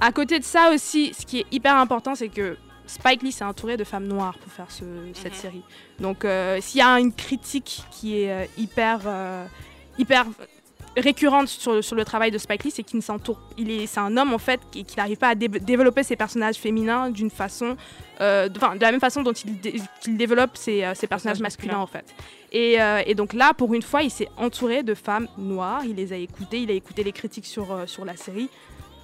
[0.00, 2.56] À côté de ça aussi, ce qui est hyper important, c'est que
[2.88, 4.84] Spike Lee s'est entouré de femmes noires pour faire ce-
[5.14, 5.38] cette Mhm.
[5.38, 5.62] série.
[6.00, 9.46] Donc euh, s'il y a une critique qui est euh, hyper, euh,
[9.98, 10.24] hyper
[10.96, 14.00] récurrente sur, sur le travail de Spike Lee, c'est qu'il ne s'entoure, il est, c'est
[14.00, 17.30] un homme en fait qui, qui n'arrive pas à dé- développer ses personnages féminins d'une
[17.30, 17.76] façon,
[18.20, 22.04] euh, de, la même façon dont il, dé- développe ses, ses personnages masculins en fait.
[22.50, 25.82] Et, euh, et donc là, pour une fois, il s'est entouré de femmes noires.
[25.84, 26.62] Il les a écoutées.
[26.62, 28.48] Il a écouté les critiques sur, euh, sur la série.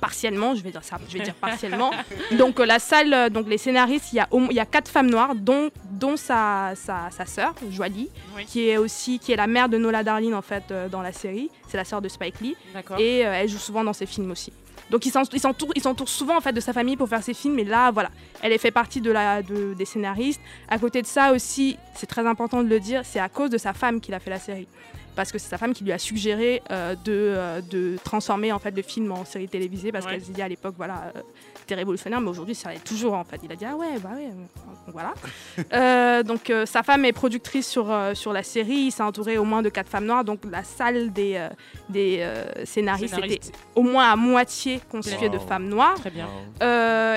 [0.05, 1.91] Partiellement, je vais dire ça, je vais dire partiellement.
[2.33, 4.89] donc euh, la salle, euh, donc les scénaristes, il y a, il y a quatre
[4.91, 8.11] femmes noires, dont, dont sa, sa, sa sœur, Oui.
[8.47, 11.13] qui est aussi qui est la mère de Nola Darling en fait euh, dans la
[11.13, 11.51] série.
[11.69, 12.55] C'est la sœur de Spike Lee
[12.99, 14.53] et euh, elle joue souvent dans ses films aussi.
[14.91, 17.23] Donc il s'en- il s'entoure il s'entoure souvent en fait de sa famille pour faire
[17.23, 18.11] ses films et là voilà,
[18.43, 20.43] elle est fait partie de la, de- des scénaristes.
[20.69, 23.57] À côté de ça aussi, c'est très important de le dire, c'est à cause de
[23.59, 24.69] sa femme qu'il a fait la série.
[25.17, 28.59] Parce que c'est sa femme qui lui a suggéré euh, de, euh, de transformer en
[28.59, 30.13] fait le film en série télévisée parce Ouais.
[30.13, 31.21] qu'elle s'est dit à l'époque voilà euh,
[31.61, 33.41] c'était révolutionnaire mais aujourd'hui ça l'est toujours en fait.
[33.43, 34.29] Il a dit ah ouais bah ouais
[34.87, 36.23] donc voilà.
[36.23, 39.69] Donc sa femme est productrice sur, sur la série, il s'est entouré au moins de
[39.69, 41.49] quatre femmes noires donc la salle des,
[41.89, 42.27] des
[42.65, 43.55] scénaristes était Scénariste.
[43.75, 45.95] au moins à moitié constituée de femmes noires.
[45.95, 46.29] Très bien.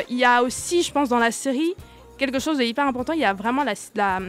[0.09, 1.73] Il y a aussi, je pense, dans la série,
[2.17, 3.13] quelque chose de hyper important.
[3.13, 4.19] Il y a vraiment la, la,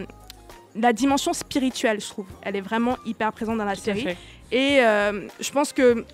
[0.75, 2.27] la dimension spirituelle, je trouve.
[2.43, 4.03] Elle est vraiment hyper présente dans la série.
[4.03, 4.17] fait.
[4.53, 6.05] Et euh, je pense que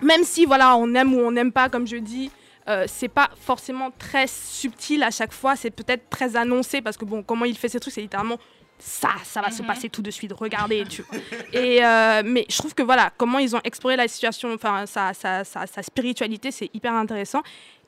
[0.00, 2.30] même si voilà, on aime ou on n'aime pas, comme je dis,
[2.68, 5.54] euh, c'est pas forcément très subtil à chaque fois.
[5.56, 8.38] C'est peut-être très annoncé parce que bon, comment il fait ces trucs, c'est littéralement
[8.78, 9.68] ça, ça va se Mhm.
[9.68, 10.32] passer tout de suite.
[10.34, 11.18] Regardez, tu vois.
[11.54, 15.14] Et euh, mais je trouve que voilà, comment ils ont exploré la situation, enfin sa,
[15.14, 17.42] sa, sa, sa spiritualité, c'est hyper intéressant.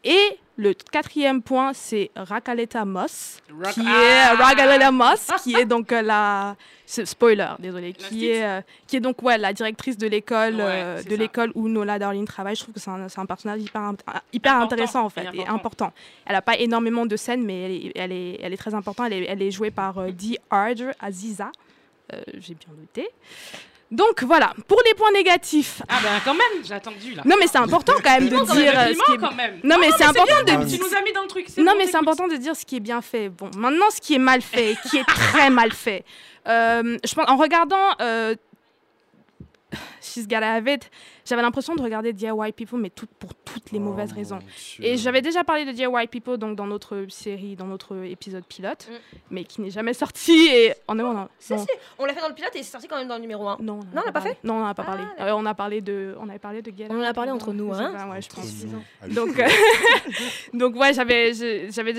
[0.09, 5.67] Et le quatrième point, c'est Rakaleta Moss, Rock- qui Ah est Rakaleta Moss, qui est
[5.67, 6.57] donc euh, la
[6.87, 11.03] spoiler, désolé, qui est euh, qui est donc ouais la directrice de l'école Ouais, euh,
[11.03, 12.57] de l'école où Nola Darling travaille.
[12.57, 13.93] Je trouve que c'est un, personnage hyper
[14.33, 15.55] hyper Important, intéressant en fait et important.
[15.55, 15.93] important.
[16.27, 19.09] Elle a pas énormément de scènes, mais elle est, elle est, elle est très importante.
[19.13, 21.53] Elle est, elle est jouée par euh, Dee Harder Aziza.
[22.15, 23.09] Euh, J'ai bien noté.
[23.91, 25.81] Donc voilà, pour les points négatifs.
[25.89, 27.23] Ah ben quand même, j'ai attendu là.
[27.25, 29.61] Non mais c'est important quand même de dire euh, ce qui est quand même.
[29.65, 31.47] non, mais c'est important de Tu nous as mis dans le truc.
[31.57, 33.31] non, mais c'est important de dire ce qui est bien fait.
[33.31, 36.05] Bon, maintenant, ce qui est mal fait, qui est très mal fait.
[36.47, 38.35] Euh, je pense, en regardant, euh,
[40.01, 40.91] She's Gotta Have It,
[41.27, 44.39] j'avais l'impression de regarder Dear White People, mais tout, pour toutes les mauvaises raisons.
[44.81, 48.45] Et j'avais déjà parlé de Dear White People donc, dans notre série, dans notre épisode
[48.47, 49.17] pilote, Mm.
[49.31, 50.33] mais qui n'est jamais sorti.
[50.51, 51.59] Et on est on a- Si, non.
[51.59, 51.67] si,
[51.99, 53.59] on l'a fait dans le pilote et c'est sorti quand même dans le numéro 1.
[53.61, 55.03] Non, Non, on l'a pas fait Non, on n'a pas Ah, parlé.
[55.21, 57.37] Euh, on a parlé de, on avait parlé de Get On en a parlé non,
[57.37, 57.93] entre nous, hein.
[57.95, 58.65] pas, ouais, je pense.
[59.15, 59.47] Donc, euh,
[60.55, 61.33] donc ouais, j'avais,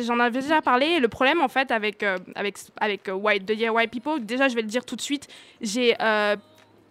[0.03, 0.85] j'en avais déjà parlé.
[0.87, 4.25] Et le problème, en fait, avec, euh, avec, avec euh, White, The Dear White People,
[4.25, 5.27] déjà, je vais le dire tout de suite,
[5.61, 6.35] j'ai, euh,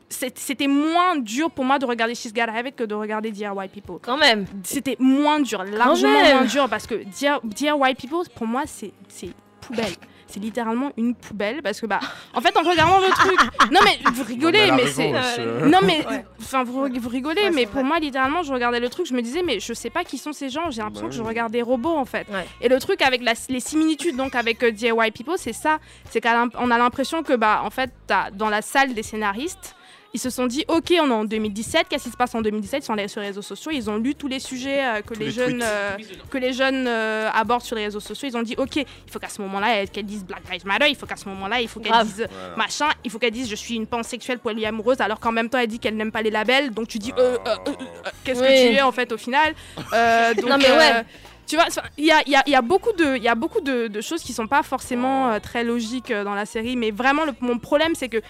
[0.08, 3.54] c'était moins dur pour moi de regarder She's Gotta Have It que de regarder Dear
[3.56, 3.96] White People.
[4.02, 4.46] Quand même.
[4.64, 8.92] C'était moins dur, largement moins dur, parce que Dear, Dear White People, pour moi, c'est,
[9.08, 9.30] c'est
[9.60, 9.92] poubelle.
[10.30, 12.00] C'est littéralement une poubelle, parce que, bah,
[12.34, 13.38] en fait, en regardant le truc...
[13.72, 15.10] Non, mais vous rigolez, mais c'est...
[15.10, 16.22] Non mais, Ouais.
[16.38, 17.84] enfin vous, vous rigolez, Ouais, mais pour vrai.
[17.84, 20.34] moi littéralement je regardais le truc, je me disais mais je sais pas qui sont
[20.34, 22.26] ces gens, j'ai l'impression Bah que je regarde des robots en fait.
[22.28, 22.46] Ouais.
[22.60, 25.78] Et le truc avec la- les similitudes donc avec euh, DIY People, c'est ça,
[26.10, 29.76] c'est qu'on a l'impression que bah en fait t'as- dans la salle des scénaristes,
[30.14, 32.82] ils se sont dit ok on est en 2017, qu'est-ce qui se passe en 2017
[32.82, 35.12] Ils sont allés sur les réseaux sociaux, ils ont lu tous les sujets euh, que,
[35.12, 35.96] Tous les les jeunes, euh,
[36.30, 39.18] que les jeunes euh, abordent sur les réseaux sociaux, ils ont dit ok il faut
[39.18, 41.68] qu'à ce moment-là elle- qu'elles disent Black Lives Matter, il faut qu'à ce moment-là il
[41.68, 42.56] faut qu'elles disent Voilà.
[42.56, 45.66] machin, il faut qu'elle dise je suis une pansexuelle polyamoureuse alors qu'en même temps elle
[45.68, 46.70] dit qu'elle n'aime pas les labels.
[46.70, 47.72] Donc tu dis euh, euh, euh, euh,
[48.06, 48.46] euh, qu'est-ce Oui.
[48.46, 49.54] que tu es en fait au final?
[49.92, 51.04] Euh, donc, Non, mais euh, ouais.
[51.46, 51.66] tu vois
[51.98, 53.60] il y a, il y a- il y a beaucoup de il y a beaucoup
[53.60, 56.76] de, de choses qui sont pas forcément euh, très logiques euh, dans la série.
[56.76, 58.22] Mais vraiment le- mon problème c'est que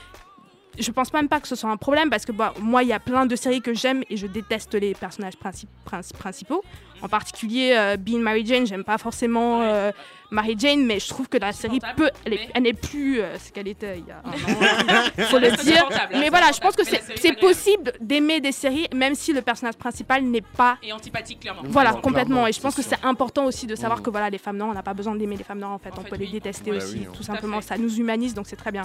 [0.79, 2.93] je pense même pas que ce soit un problème parce que bah, moi il y
[2.93, 6.63] a plein de séries que j'aime et je déteste les personnages princi- princi- principaux.
[7.03, 9.93] En particulier euh, Being Mary Jane j'aime pas forcément euh,
[10.31, 13.21] Mary Jane mais je trouve que la série peut elle est- mais- elle n'est plus
[13.21, 16.53] euh, ce qu'elle était il y a un an faut le dire hein, mais voilà
[16.53, 20.77] je pense que c'est possible d'aimer des séries même si le personnage principal n'est pas
[20.83, 21.63] Et antipathique, clairement.
[21.65, 22.47] voilà, Clairement, complètement.
[22.47, 24.75] Et je pense que c'est important aussi de savoir que voilà, les femmes noires, on
[24.75, 25.91] n'a pas besoin d'aimer les femmes noires en fait.
[25.91, 27.61] En on fait, peut les détester aussi, oui, tout simplement.
[27.61, 28.83] Ça nous humanise, donc c'est très bien.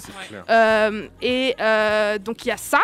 [0.49, 2.81] Euh, et euh, donc il y a ça.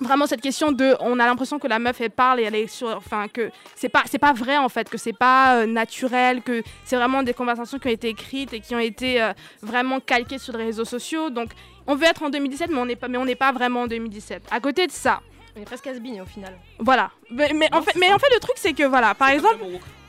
[0.00, 2.66] Vraiment cette question de, on a l'impression que la meuf elle parle et elle est
[2.66, 6.42] sur, enfin que c'est pas, c'est pas vrai en fait, que c'est pas euh, naturel,
[6.42, 9.32] que c'est vraiment des conversations qui ont été écrites et qui ont été euh,
[9.62, 11.28] vraiment calquées sur les réseaux sociaux.
[11.30, 11.50] Donc
[11.86, 13.86] on veut être en 2017, mais on n'est pas, mais on n'est pas vraiment en
[13.86, 14.44] 2017.
[14.50, 15.20] À côté de ça,
[15.56, 16.56] On est presque à au final.
[16.78, 17.10] voilà.
[17.30, 18.14] Mais, mais en fait, mais ça.
[18.14, 19.58] en fait le truc c'est que voilà, par exemple.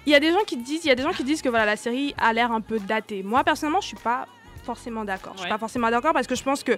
[0.07, 1.49] Il y a des gens qui disent, il y a des gens qui disent que
[1.49, 3.21] voilà la série a l'air un peu datée.
[3.21, 4.25] Moi personnellement, je suis pas
[4.63, 5.33] forcément d'accord.
[5.33, 5.51] Je suis Ouais.
[5.51, 6.71] pas forcément d'accord parce que je pense que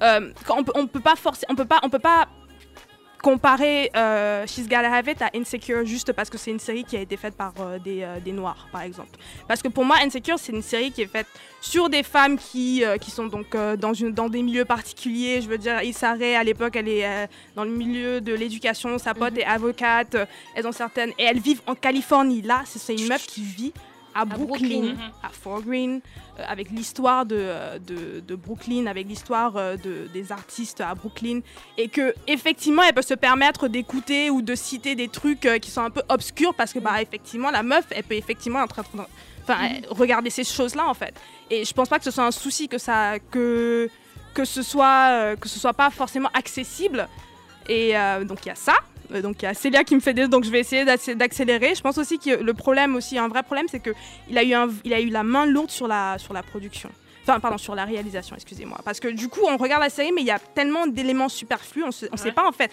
[0.00, 2.26] euh, on peut, on peut pas forcer, on peut pas, on peut pas
[3.20, 6.96] comparer euh, She's Gotta Have It à Insecure juste parce que c'est une série qui
[6.96, 9.18] a été faite par euh, des, euh, des noirs par exemple.
[9.46, 11.26] Parce que pour moi Insecure c'est une série qui est faite
[11.60, 15.40] sur des femmes qui, euh, qui sont donc dans, une, dans des milieux particuliers.
[15.42, 19.14] Je veux dire Issa Rae à l'époque elle est dans le milieu de l'éducation, sa
[19.14, 20.16] pote est avocate,
[20.54, 22.42] elles ont certaines et elles vivent en Californie.
[22.42, 23.72] Là c'est une meuf qui vit
[24.14, 24.96] à Brooklyn, Brooklyn.
[25.22, 30.08] à Fort Greene, euh, avec l'histoire de, euh, de, de Brooklyn, avec l'histoire euh, de,
[30.12, 31.40] des artistes à Brooklyn,
[31.78, 35.70] et que effectivement elle peut se permettre d'écouter ou de citer des trucs euh, qui
[35.70, 38.82] sont un peu obscurs parce que bah effectivement la meuf elle peut effectivement être en
[38.82, 39.08] train de-
[39.42, 41.14] enfin elle- regarder ces choses là en fait.
[41.50, 43.88] Et je pense pas que ce soit un souci que ça que
[44.34, 47.08] que ce soit euh, que ce soit pas forcément accessible.
[47.68, 48.74] Et euh, donc il y a ça.
[49.12, 51.14] Euh, Donc il y a Célia qui me fait des donc je vais essayer d'accé-
[51.14, 51.74] d'accélérer.
[51.74, 53.90] Je pense aussi que le problème aussi un vrai problème c'est que
[54.28, 56.90] il a eu un, il a eu la main lourde sur la sur la production.
[57.22, 60.22] Enfin pardon sur la réalisation excusez-moi parce que du coup on regarde la série mais
[60.22, 62.70] il y a tellement d'éléments superflus on, on sait pas en fait.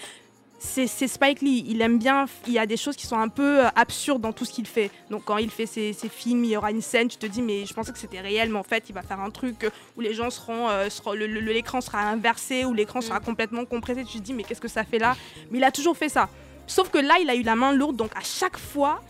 [0.59, 3.65] C'est Spike Lee, il aime bien, il y a des choses qui sont un peu
[3.65, 4.89] euh, absurdes dans tout ce qu'il fait.
[5.11, 7.43] Donc quand il fait ses, ses films, il y aura une scène, tu te dis
[7.43, 9.69] mais je pensais que c'était réel, mais en fait il va faire un truc euh,
[9.95, 14.17] où les gens seront, euh, seront- l'écran sera inversé, où l'écran sera complètement compressé, tu
[14.17, 15.15] te dis mais qu'est-ce que ça fait là?
[15.51, 16.27] Mais il a toujours fait ça.
[16.65, 19.01] Sauf que là il a eu la main lourde, donc à chaque fois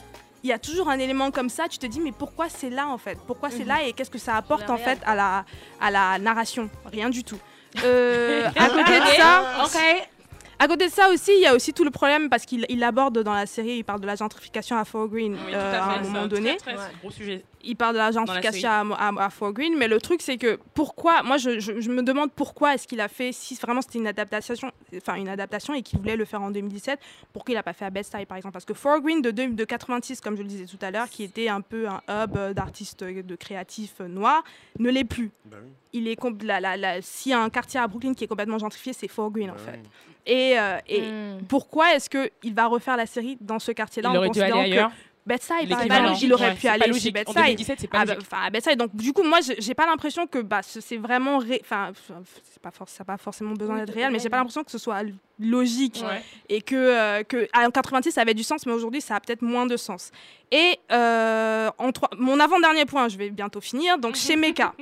[0.44, 2.88] il y a toujours un élément comme ça, tu te dis mais pourquoi c'est là
[2.90, 3.18] en fait?
[3.26, 5.46] Pourquoi c'est là et qu'est-ce que ça apporte en fait à la,
[5.80, 6.70] à la narration?
[6.92, 7.40] Rien du tout.
[7.84, 10.08] Euh, à côté de ça, Ok.
[10.60, 12.84] À côté de ça aussi, il y a aussi tout le problème parce qu'il il
[12.84, 15.98] aborde dans la série, il parle de la gentrification à Fort Oui, tout euh, à
[16.00, 16.58] un moment un donné.
[16.58, 16.92] Très, très Ouais.
[17.02, 17.44] gros sujet.
[17.64, 20.58] Il parle de la gentrification à, à- à Fort Greene, mais le truc c'est que
[20.74, 24.00] pourquoi, moi je, je- je me demande pourquoi est-ce qu'il a fait, si vraiment c'était
[24.00, 27.00] une adaptation, enfin une adaptation et qu'il voulait le faire en 2017,
[27.34, 28.54] pourquoi il n'a pas fait à Bed-Stuy par exemple?
[28.54, 31.24] Parce que Fort Greene de, de 86, comme je le disais tout à l'heure, qui
[31.24, 34.44] était un peu un hub euh, d'artistes, euh, de créatifs noirs,
[34.80, 35.32] ne l'est plus.
[35.52, 35.58] Oui,
[35.94, 38.60] Il est la, la, la- s'il y a un quartier à Brooklyn qui est complètement
[38.60, 39.80] gentrifié, c'est Fort Greene en bah fait.
[39.84, 40.14] oui.
[40.28, 41.40] Et, euh, et Hmm.
[41.48, 44.94] pourquoi est-ce qu'il va refaire la série dans ce quartier-là en considérant que
[45.64, 47.18] Il par exemple, il aurait pu aller chez logique.
[47.18, 47.44] En Bed-Stuy.
[47.44, 48.76] 2017, c'est pas Ah bah.
[48.78, 51.38] Donc, du coup, moi, j'ai pas l'impression que bah, ce- c'est vraiment.
[51.40, 51.92] ré- Enfin,
[52.44, 54.72] c'est pas for- ça n'a pas forcément besoin d'être réel, mais j'ai pas l'impression que
[54.72, 55.02] ce soit
[55.40, 56.22] logique Ouais.
[56.50, 59.20] et que, euh, que ah, en 86 ça avait du sens, mais aujourd'hui ça a
[59.20, 60.12] peut-être moins de sens.
[60.52, 63.98] Et euh, en trois- mon avant-dernier point, je vais bientôt finir.
[63.98, 64.74] Donc chez Meka,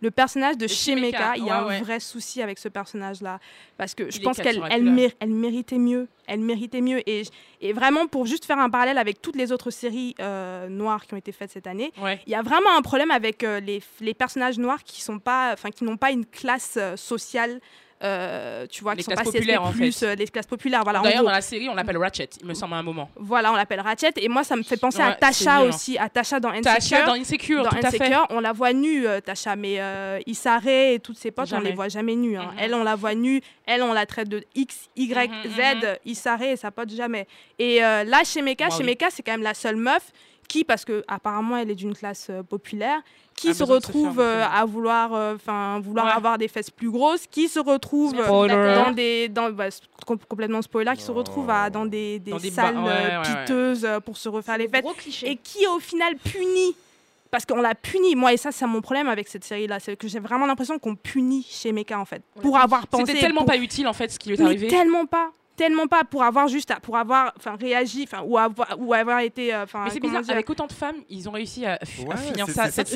[0.00, 1.80] le personnage de Shemeka, il y a ouais, un ouais.
[1.80, 3.40] vrai souci avec ce personnage-là.
[3.78, 4.94] Parce que je Il pense qu'elle elle, caricatural.
[4.94, 6.06] mér- elle méritait mieux.
[6.26, 7.00] Elle méritait mieux.
[7.08, 7.22] Et,
[7.62, 11.14] et vraiment, pour juste faire un parallèle avec toutes les autres séries euh, noires qui
[11.14, 12.20] ont été faites cette année, Ouais.
[12.26, 15.54] il y a vraiment un problème avec euh, les, les personnages noirs qui sont pas,
[15.80, 17.60] n'ont pas une classe euh, sociale,
[18.02, 20.06] euh, tu vois, Les qui sont classes pas populaires, en plus, fait.
[20.06, 20.82] euh, les classes populaires.
[20.84, 23.08] Voilà, D'ailleurs, dans la série, on l'appelle Ratchet, il me semble à un moment.
[23.16, 24.12] Voilà, on l'appelle Ratchet.
[24.16, 26.72] Et moi, ça me fait penser à Ouais, Tasha aussi, à Tasha dans Insecure.
[26.74, 28.02] Tasha dans Insecure, Dans tout à fait.
[28.02, 31.56] Insecure, on la voit nue, euh, Tasha, mais euh, Issare et toutes ses potes, on
[31.56, 31.70] Jamais.
[31.70, 32.36] les voit jamais nues.
[32.36, 32.50] hein.
[32.52, 32.58] Mhm.
[32.60, 33.40] Elle, on la voit nue.
[33.66, 35.58] Elle, on la traite de X, Y, Mhm, Z.
[35.84, 35.96] mhm.
[36.04, 37.26] Issare et sa pote, jamais.
[37.58, 38.84] Et euh, là, chez Meka, Bah chez.
[38.84, 40.02] Meka, c'est quand même la seule meuf
[40.48, 43.00] qui, parce que apparemment elle est d'une classe euh, populaire,
[43.34, 46.12] qui A se retrouve euh, à vouloir, euh, enfin, vouloir Ouais.
[46.12, 48.74] avoir des fesses plus grosses, qui se retrouve Spoiler.
[48.84, 49.66] dans des, dans, bah,
[50.28, 54.16] complètement spoiler, qui se retrouve à, dans des, des Dans des salles ouais, piteuses pour
[54.16, 54.84] se refaire les fêtes
[55.24, 56.74] et qui au final punit.
[57.30, 59.96] Parce qu'on l'a puni moi et ça c'est mon problème avec cette série là c'est
[59.96, 62.22] que j'ai vraiment l'impression qu'on punit chez Mecha en fait.
[62.40, 64.44] Pour avoir pensé C'était tellement pour- pas utile, en fait, ce qui lui est mais
[64.46, 64.68] arrivé.
[64.68, 68.76] tellement pas tellement pas pour avoir juste à- pour avoir enfin réagi enfin ou avoir
[68.78, 71.28] ou avoir été euh, enfin Mais c'est comment bizarre, dire avec autant de femmes, ils
[71.28, 72.70] ont réussi à, finir ça.
[72.70, 72.88] cette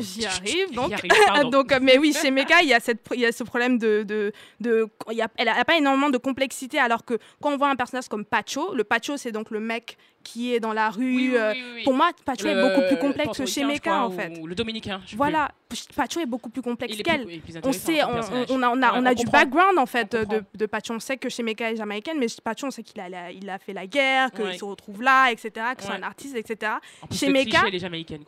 [0.00, 3.20] J'y- arrive donc arrive, donc, euh, mais oui, chez Meka, il y a, cette, il
[3.20, 4.02] y a ce problème de.
[4.02, 7.56] de, de il y a, elle n'a pas énormément de complexité, alors que quand on
[7.56, 10.90] voit un personnage comme Pacho, le Pacho, c'est donc le mec qui est dans la
[10.90, 11.14] rue.
[11.16, 11.84] Oui, oui, euh, oui, oui.
[11.84, 14.38] Pour moi, Pacho est beaucoup plus complexe que chez Meka, en fait.
[14.40, 15.00] Ou le dominicain.
[15.16, 15.48] Voilà,
[15.96, 17.26] Pacho est beaucoup plus complexe qu'elle.
[17.64, 19.38] On sait, on, on a, on a, Ouais, on a on du comprend.
[19.40, 20.92] background en fait On de, de Pacho.
[20.94, 23.58] On sait que chez Meka est jamaïcaine, mais Pacho, on sait qu'il a, il a
[23.58, 24.58] fait la guerre, qu'il Ouais.
[24.58, 25.94] se retrouve là, etc., que c'est Ouais.
[25.96, 26.72] un artiste, etc.
[27.08, 27.62] Plus, Chez Meka,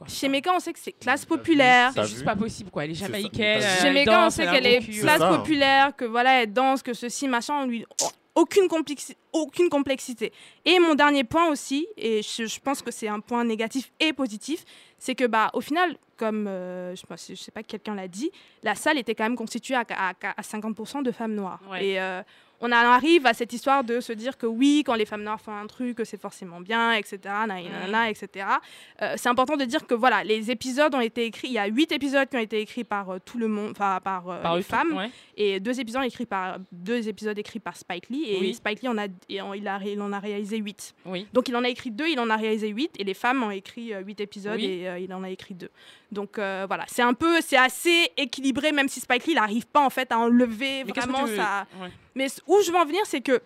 [0.08, 1.92] chez Meka, on sait que c'est classe populaire.
[1.94, 2.84] C'est juste pas possible, quoi.
[2.84, 3.60] Elle est jamaïcaine.
[3.80, 7.54] Chez Mega, on sait qu'elle est classe populaire, que voilà, elle danse, que ceci, machin,
[7.62, 7.84] on lui
[8.34, 10.32] aucune complexi- aucune complexité.
[10.64, 14.12] Et mon dernier point aussi, et je, je pense que c'est un point négatif et
[14.12, 14.64] positif,
[14.98, 17.68] c'est que bah au final, comme euh, je, sais pas si- je sais pas que
[17.68, 18.30] quelqu'un l'a dit,
[18.62, 21.60] la salle était quand même constituée à, à- à 50% de femmes noires.
[21.70, 21.84] Ouais.
[21.86, 22.22] Et euh,
[22.64, 25.54] on arrive à cette histoire de se dire que oui, quand les femmes noires font
[25.54, 27.18] un truc, c'est forcément bien, etc.
[27.46, 28.46] nanana, etc.
[29.02, 31.48] Euh, c'est important de dire que voilà, les épisodes ont été écrits.
[31.48, 33.98] Il y a huit épisodes qui ont été écrits par euh, tout le monde, enfin
[34.02, 35.10] par, euh, Par les femmes, ouais.
[35.36, 38.24] et deux épisodes écrits par deux épisodes écrits par Spike Lee.
[38.28, 38.54] Et Oui.
[38.54, 39.06] Spike Lee en a,
[39.42, 40.94] en- il, a, ré- il en a réalisé huit.
[41.04, 41.26] Oui.
[41.32, 43.50] Donc il en a écrit deux, il en a réalisé huit, et les femmes ont
[43.50, 44.66] écrit huit épisodes Oui.
[44.66, 45.70] et il en a écrit deux.
[46.12, 49.90] Donc voilà, c'est un peu, c'est assez équilibré, même si Spike Lee n'arrive pas en
[49.90, 51.24] fait à enlever Mais vraiment.
[51.24, 51.90] Ouais.
[52.14, 53.40] Mais où je veux en venir, c'est que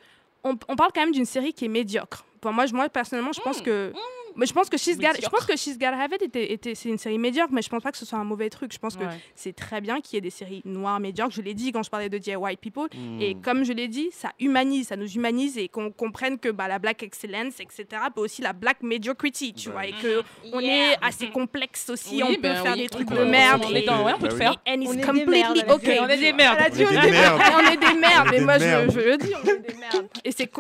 [0.44, 2.24] on, on parle quand même d'une série qui est médiocre.
[2.40, 3.92] Pour moi, je- moi personnellement, je pense que.
[4.36, 5.30] Mais je pense que She's Gotta- je Médiocre.
[5.36, 7.82] pense que She's Gotta Have It était, était- c'est une série médiocre, mais je pense
[7.82, 8.72] pas que ce soit un mauvais truc.
[8.72, 11.32] Je pense que c'est très bien qu'il y ait des séries noires médiocres.
[11.32, 12.88] Je l'ai dit quand je parlais de DIY People.
[12.94, 13.20] Hmm.
[13.20, 16.68] Et comme je l'ai dit, ça humanise, ça nous humanise et qu'on comprenne que bah,
[16.68, 20.22] la black excellence, etc., peut aussi la black mediocrity, tu vois, et que
[20.52, 23.24] on est assez complexe aussi, Oui, on peut ben faire oui, des trucs peut- de
[23.24, 23.62] merde.
[23.66, 24.38] on est et- dans- ouais, on peut Bah le oui.
[24.40, 24.56] faire.
[24.68, 25.98] And it's On est des completely okay.
[26.00, 26.56] On est des merdes.
[26.60, 27.38] Elle a dit, On est on des est des merdes.
[27.38, 27.52] merdes.
[27.56, 28.64] On est des merdes, On est mais des moi je,
[29.10, 30.08] le dis, on est des merdes.
[30.24, 30.50] Et c'est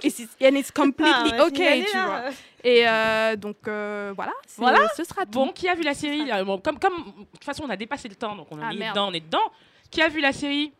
[0.42, 2.24] and it's completely Ah, okay, tu vois.
[2.64, 4.88] Et euh, donc euh, voilà, c'est- Voilà.
[4.96, 5.32] ce sera tout.
[5.32, 8.08] Bon, qui a vu la série bon, comme, comme, De toute façon, on a dépassé
[8.08, 8.94] le temps, donc on est Ah, merde.
[8.94, 9.52] dedans, on est dedans.
[9.90, 10.72] Qui a vu la série?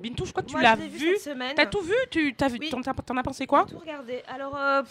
[0.00, 1.16] Bintou, je crois que tu l'as vu.
[1.16, 1.54] cette semaine.
[1.56, 1.94] T'as tout vu?
[2.10, 2.70] Tu t'as vu Oui.
[2.70, 3.66] T'en as pensé quoi?
[3.68, 4.22] J'ai tout regardé.
[4.28, 4.82] Alors, euh,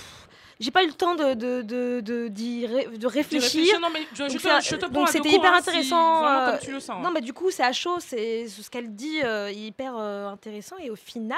[0.59, 3.79] j'ai pas eu le temps de, de, de, de, de réfléchir.
[3.79, 6.19] Non, mais je, je Donc, te, je te prends donc c'était hyper hein, si- intéressant,
[6.23, 7.01] vraiment euh, comme tu le sens.
[7.03, 10.27] Non, mais du coup, c'est à chaud, c'est ce qu'elle dit euh, est hyper euh,
[10.29, 10.75] intéressant.
[10.77, 11.37] Et au final,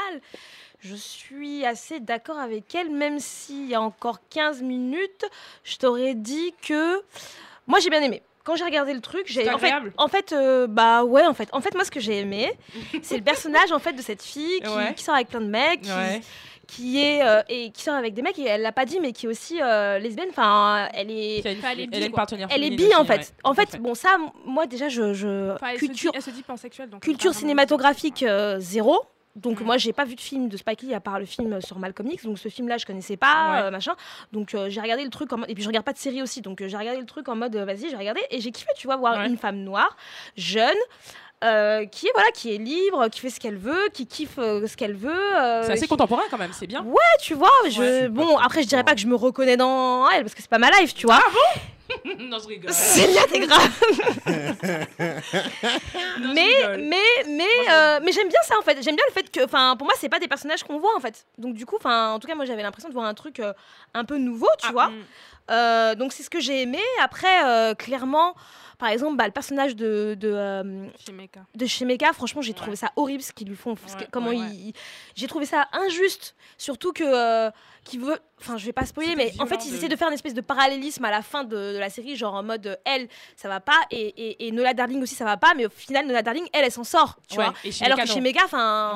[0.79, 5.25] je suis assez d'accord avec elle, même s'il y a encore 15 minutes,
[5.63, 7.01] je t'aurais dit que.
[7.67, 8.21] Moi, j'ai bien aimé.
[8.45, 11.49] Quand j'ai regardé le truc, j'ai en fait, en fait euh, bah ouais en fait
[11.51, 12.51] en fait moi ce que j'ai aimé
[13.03, 14.93] c'est le personnage en fait de cette fille qui, Ouais.
[14.95, 16.21] qui sort avec plein de mecs qui, Ouais.
[16.65, 19.11] qui est euh, et qui sort avec des mecs et elle l'a pas dit mais
[19.11, 22.95] qui est aussi euh, lesbienne enfin elle est elle est bi, partenaire elle est bi
[22.95, 25.87] en fait ouais, en fait bon ça moi déjà je, je Enfin, elle, se dit,
[25.89, 26.89] culture elle se dit pansexuelle.
[26.89, 28.99] Donc culture elle parle cinématographique euh, zéro
[29.35, 29.63] donc Mm.
[29.63, 32.09] moi j'ai pas vu de film de Spike Lee à part le film sur Malcolm
[32.09, 33.61] X donc ce film là je connaissais pas Ouais.
[33.67, 33.95] euh, machin
[34.31, 36.21] donc euh, j'ai regardé le truc en mode et puis je regarde pas de série
[36.21, 38.51] aussi donc euh, j'ai regardé le truc en mode euh, vas-y j'ai regardé et j'ai
[38.51, 39.27] kiffé tu vois voir Ouais.
[39.27, 39.95] une femme noire
[40.35, 40.75] jeune
[41.43, 44.67] euh, qui est voilà qui est libre qui fait ce qu'elle veut qui kiffe euh,
[44.67, 46.83] ce qu'elle veut euh, C'est assez qui- contemporain quand même, c'est bien.
[46.83, 47.81] Ouais, tu vois, je...
[47.81, 48.07] Ouais.
[48.09, 50.57] bon, après, je dirais pas que je me reconnais dans elle, parce que c'est pas
[50.59, 51.21] ma life, tu vois.
[52.19, 52.71] non, je rigole.
[52.71, 53.69] c'est bien, c'est grave.
[56.21, 58.81] Non, mais, mais, mais, euh, mais j'aime bien ça, en fait.
[58.83, 60.99] J'aime bien le fait que, enfin, pour moi, c'est pas des personnages qu'on voit, en
[60.99, 61.25] fait.
[61.37, 63.53] Donc, du coup, enfin, en tout cas, moi, j'avais l'impression de voir un truc euh,
[63.93, 64.87] un peu nouveau, tu Ah, vois.
[64.89, 65.03] mm.
[65.51, 66.77] Euh, donc c'est ce que j'ai aimé.
[67.01, 68.35] Après, euh, clairement,
[68.79, 70.87] par exemple, bah, le personnage de, de, euh,
[71.53, 73.75] de Shemeka, franchement, j'ai trouvé ça horrible ce qu'ils lui font.
[73.95, 74.73] que comment ils-
[75.15, 77.51] J'ai trouvé ça injuste, surtout que euh,
[77.83, 78.17] qu'il veut.
[78.39, 80.33] Enfin, je vais pas spoiler, mais en fait, ils de- essaient de faire une espèce
[80.33, 83.49] de parallélisme à la fin de, de la série, genre en mode euh, elle, ça
[83.49, 86.21] va pas, et, et, et Nola Darling aussi, ça va pas, mais au final, Nola
[86.21, 87.53] Darling, elle, elle s'en sort, tu vois.
[87.85, 88.09] Alors que.
[88.21, 88.93] Mega, enfin.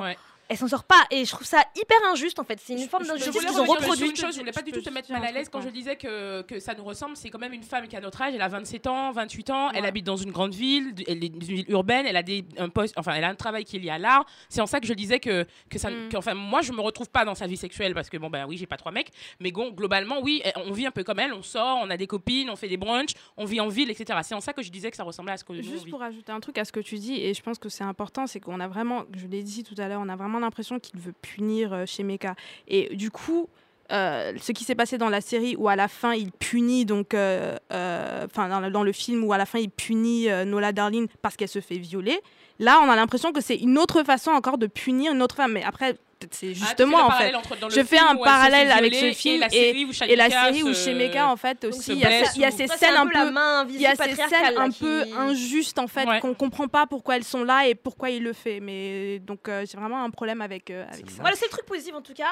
[0.49, 2.59] Elle s'en sort pas, et je trouve ça hyper injuste en fait.
[2.63, 4.09] C'est une forme Je d'injustice voulais qu'ils ont revenir sur reproduit.
[4.09, 5.69] une chose, je voulais pas Je du tout te mettre mal à l'aise quand je
[5.69, 7.15] disais que, que ça nous ressemble.
[7.15, 8.33] C'est quand même une femme qui a notre âge.
[8.35, 9.71] Elle a 27 ans, 28 ans.
[9.71, 10.93] Elle habite dans une grande ville.
[11.07, 12.05] Elle est dans une ville urbaine.
[12.05, 14.25] Elle a des, un poste, enfin, elle a un travail qui est lié à l'art.
[14.49, 16.09] C'est en ça que je disais que, que ça, Mm.
[16.09, 18.45] que, enfin, moi, je me retrouve pas dans sa vie sexuelle parce que bon, ben
[18.47, 19.11] oui, j'ai pas trois mecs.
[19.39, 21.33] Mais bon, globalement, oui, eh, on vit un peu comme elle.
[21.33, 24.19] On sort, on a des copines, on fait des brunchs, on vit en ville, etc.
[24.23, 25.85] C'est en ça que je disais que ça ressemblait à ce que nous on Juste
[25.85, 25.91] vit.
[25.91, 28.27] pour ajouter un truc à ce que tu dis, et je pense que c'est important,
[28.27, 30.99] c'est qu'on a vraiment, je l'ai dit tout à l'heure, on a vraiment l'impression qu'il
[30.99, 32.35] veut punir euh, chez Meka.
[32.68, 33.47] Et du coup,
[33.91, 37.14] euh, ce qui s'est passé dans la série où à la fin il punit donc,
[37.14, 41.07] euh, euh, dans, dans le film où à la fin il punit euh, Nola Darling
[41.22, 42.19] parce qu'elle se fait violer.
[42.60, 45.53] Là, on a l'impression que c'est une autre façon encore de punir une autre femme.
[45.53, 45.97] Mais après,
[46.31, 47.33] c'est Ah, justement en fait.
[47.35, 50.29] entre- Je fais un parallèle avec ce film et la et- série où Et la
[50.29, 52.19] Shanika série où se- chez Meka, en fait, aussi, il y, a
[52.49, 55.03] y ces scènes un peu il y a invisible ces patriarcale, scènes là, un peu
[55.17, 58.59] injustes en fait qu'on comprend pas pourquoi elles sont là et pourquoi il le fait
[58.59, 61.65] mais donc euh, j'ai vraiment un problème avec euh, avec ça Voilà, c'est le truc
[61.65, 62.25] positif en tout cas.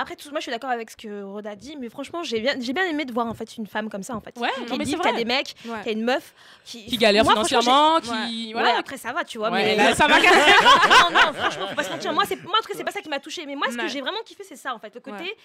[0.00, 2.54] Après, tout, moi je suis d'accord avec ce que Roda dit, mais franchement, j'ai bien,
[2.60, 4.38] j'ai bien aimé de voir en fait une femme comme ça en fait.
[4.38, 5.82] Ouais, qui non, est mais c'est libre, qui a des mecs, Ouais.
[5.82, 6.34] qui a une meuf
[6.64, 8.46] qui, Qui galère Moi, financièrement, qui.
[8.46, 8.78] Ouais, Voilà.
[8.78, 9.50] après ça va, tu vois.
[9.50, 12.12] Ouais, mais là, ça va non, non, franchement, faut pas se mentir.
[12.12, 13.44] Moi, c'est, moi en tout cas, c'est pas ça qui m'a touché.
[13.44, 14.94] Mais moi, ce que j'ai vraiment kiffé, c'est ça en fait.
[14.94, 15.36] Le côté, Ouais.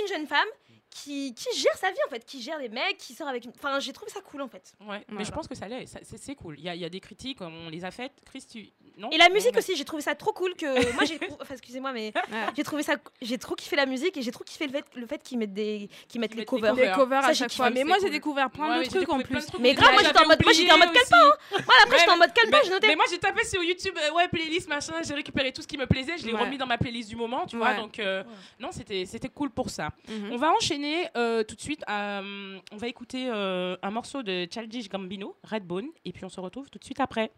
[0.00, 0.46] une jeune femme
[0.90, 3.52] qui, qui gère sa vie en fait, qui gère des mecs, qui sort avec une.
[3.56, 4.72] Enfin, j'ai trouvé ça cool en fait.
[4.86, 6.56] Ouais, mais je pense que ça l'est, c'est cool.
[6.58, 8.12] Il y, a- il y a des critiques, on les a faites.
[8.24, 8.68] Chris, tu.
[8.96, 9.10] Non?
[9.10, 9.58] Et la musique non.
[9.60, 10.66] aussi, j'ai trouvé ça trop cool que.
[10.94, 11.20] moi, j'ai.
[11.40, 12.46] Enfin, excusez-moi, mais Ouais.
[12.56, 12.94] j'ai trouvé ça.
[13.22, 15.52] J'ai trop kiffé la musique et j'ai trop kiffé le fait, le fait qu'ils mettent
[15.54, 16.74] des, qu'ils mettent les mettent les covers.
[16.74, 18.90] des covers Ça, à j'ai chaque fois mais moi j'ai découvert plein Ouais, de j'ai
[18.90, 21.02] trucs en plus trucs Mais grave, moi, j'étais en mode- moi, j'étais en mode oubliés
[21.10, 21.64] calepin, aussi.
[21.64, 22.86] Moi, après, j'étais en mode calme, mais, je notais.
[22.88, 25.76] mais moi j'ai tapé sur YouTube, euh, ouais, playlist, machin, j'ai récupéré tout ce qui
[25.76, 28.24] me plaisait, je l'ai remis dans ma playlist du moment, tu vois, donc euh,
[28.58, 29.90] non, c'était c'était cool pour ça.
[30.08, 30.30] Mhm.
[30.32, 30.77] On va enchaîner
[31.16, 35.88] euh, tout de suite, euh, on va écouter euh, un morceau de Childish Gambino, Redbone,
[36.04, 37.30] et puis on se retrouve tout de suite après.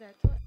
[0.00, 0.39] Daylight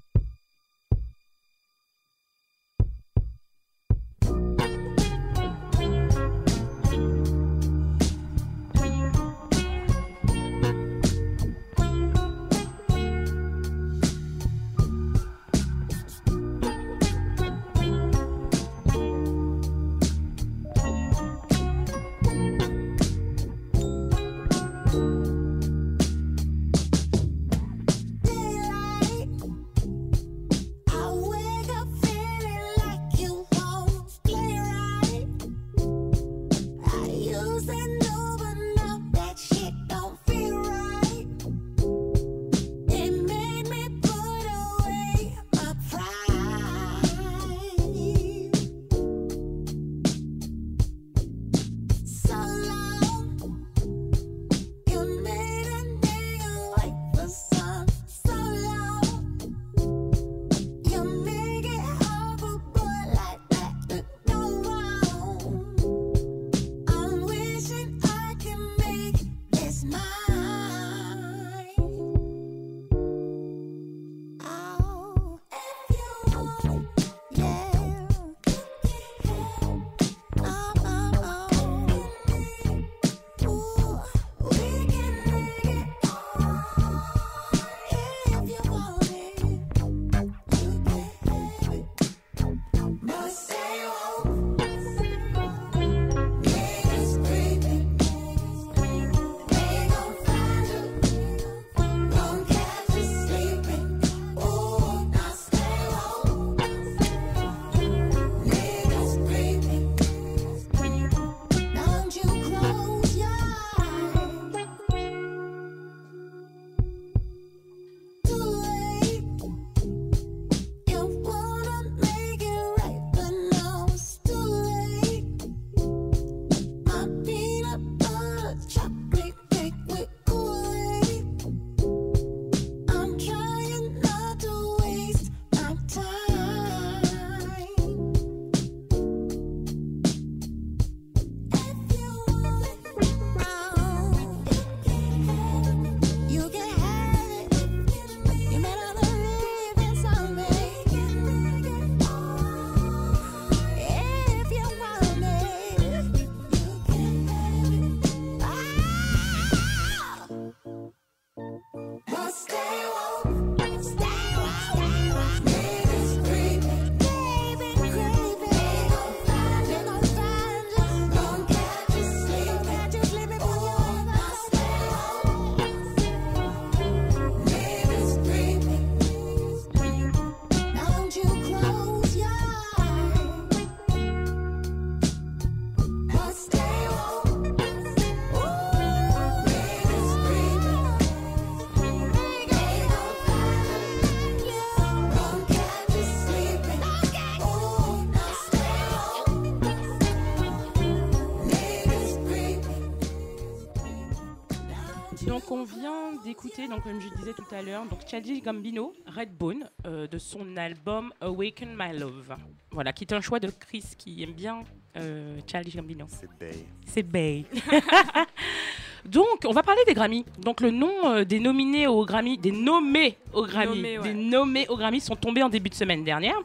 [206.34, 208.00] d'écouter, donc comme je disais tout à l'heure, donc
[208.44, 212.34] Gambino, Redbone, euh, de son album Awaken My Love.
[212.72, 214.64] Voilà, qui est un choix de Chris qui aime bien
[214.96, 215.38] euh,
[215.74, 216.06] Gambino.
[216.08, 216.66] C'est Bay.
[216.86, 217.44] C'est Bay.
[219.04, 220.24] Donc, on va parler des Grammys.
[220.38, 224.12] Donc, le nom euh, des nominés aux Grammys, des nommés aux Grammys, Nommés, ouais.
[224.12, 226.36] des nommés aux Grammys sont tombés en début de semaine dernière.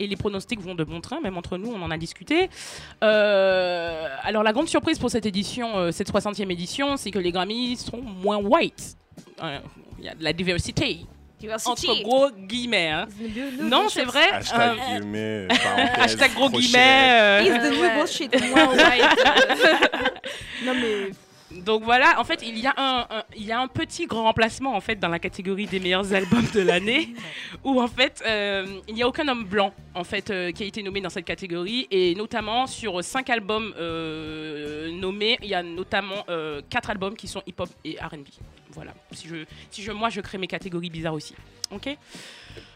[0.00, 2.50] Et les pronostics vont de bon train, même entre nous, on en a discuté.
[3.04, 7.30] Euh, alors, la grande surprise pour cette édition, euh, cette 60e édition, c'est que les
[7.30, 8.97] Grammys sont moins white.
[9.42, 9.58] Euh,
[9.98, 11.00] Il y a de la diversité.
[11.70, 12.88] Entre gros guillemets.
[12.90, 13.06] hein.
[13.60, 14.28] Non, c'est vrai.
[14.32, 15.48] Hashtag euh, guillemets,
[15.96, 17.10] hashtag gros guillemets.
[17.12, 18.34] euh, Is the new bullshit.
[20.64, 21.10] Non mais
[21.64, 24.24] Donc voilà, en fait, il y a un, un- il y a un petit grand
[24.24, 27.14] remplacement en fait dans la catégorie des meilleurs albums de l'année,
[27.64, 30.66] où en fait euh, il n'y a aucun homme blanc en fait euh, qui a
[30.66, 35.62] été nommé dans cette catégorie et notamment sur cinq albums euh, nommés, il y a
[35.62, 38.26] notamment euh, quatre albums qui sont hip-hop et R&B.
[38.78, 38.94] Voilà.
[39.10, 41.34] Si je, si je, moi je crée mes catégories bizarres aussi.
[41.72, 41.96] Ok.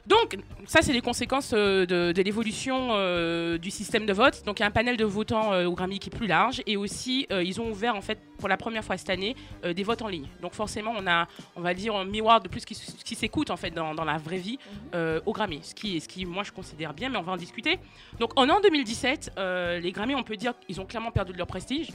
[0.05, 4.43] Donc, ça, c'est les conséquences euh, de, de l'évolution euh, du système de vote.
[4.45, 6.61] Donc, il y a un panel de votants euh, au Grammy qui est plus large.
[6.67, 10.03] Et aussi, ils ont ouvert, en fait, pour la première fois cette année, des votes
[10.03, 10.27] en ligne.
[10.41, 13.57] Donc, forcément, on a, on va dire, un miroir de plus qui, qui s'écoute, en
[13.57, 14.59] fait, dans, dans la vraie vie
[14.95, 15.61] euh, au Grammy.
[15.63, 17.79] Ce qui, ce qui, moi, je considère bien, mais on va en discuter.
[18.19, 19.35] Donc, en 2017.
[19.39, 21.89] euh, les Grammys, on peut dire qu'ils ont clairement perdu de leur prestige.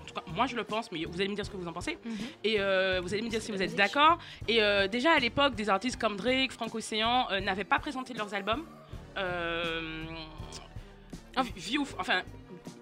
[0.00, 1.66] En tout cas, moi je le pense, mais vous allez me dire ce que vous
[1.68, 1.98] en pensez.
[2.44, 4.18] Et euh, vous allez me dire si vous êtes d'accord.
[4.48, 8.14] Et euh, déjà à l'époque, des artistes comme Drake, Frank Océan euh, n'avaient pas présenté
[8.14, 8.64] leurs albums.
[9.18, 10.04] Euh,
[11.56, 12.22] View, enfin,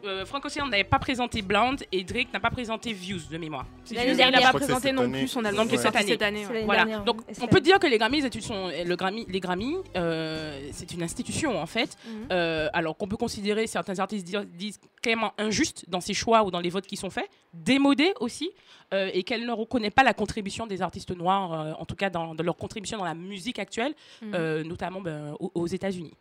[0.04, 3.66] euh, Frank Océan n'avait pas présenté Blonde et Drake n'a pas présenté Views de mémoire.
[3.92, 4.52] L'année il a dernière.
[4.52, 5.18] pas présenté non année.
[5.20, 6.08] plus son album que cette année.
[6.08, 6.42] cette année.
[6.44, 6.54] C'est ouais.
[6.54, 6.84] l'année Voilà.
[6.84, 10.68] dernière, Donc, on peut dire que les Grammys, c'est- sont, le Grammy, les Grammys, euh,
[10.72, 11.96] c'est une institution en fait.
[12.06, 12.28] Mhm.
[12.32, 14.26] Euh, alors qu'on peut considérer certains artistes
[14.56, 18.50] disent clairement injuste dans ses choix ou dans les votes qui sont faits, démodés aussi,
[18.92, 22.08] euh, et qu'elle ne reconnaît pas la contribution des artistes noirs, euh, en tout cas
[22.10, 24.32] dans, dans leur contribution dans la musique actuelle, Mhm.
[24.34, 26.12] euh, notamment ben, aux, aux États-Unis.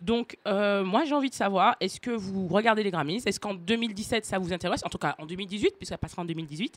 [0.00, 3.22] Donc, moi, j'ai envie de savoir, est-ce que vous regardez les Grammys?
[3.26, 4.82] Est-ce qu'en 2017, ça vous intéresse?
[4.84, 6.76] En tout cas, en 2018, puisqu'elle passera en 2018.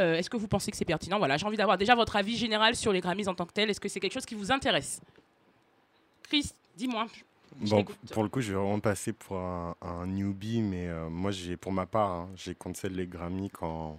[0.00, 1.18] Euh, est-ce que vous pensez que c'est pertinent?
[1.18, 3.70] Voilà, j'ai envie d'avoir déjà votre avis général sur les Grammys en tant que tel.
[3.70, 5.00] Est-ce que c'est quelque chose qui vous intéresse?
[6.24, 7.06] Chris, dis-moi.
[7.56, 11.30] Bon, pour le coup, je vais vraiment passer pour un, un newbie, mais euh, moi,
[11.30, 13.98] j'ai, pour ma part, hein, j'ai cancel les Grammy quand,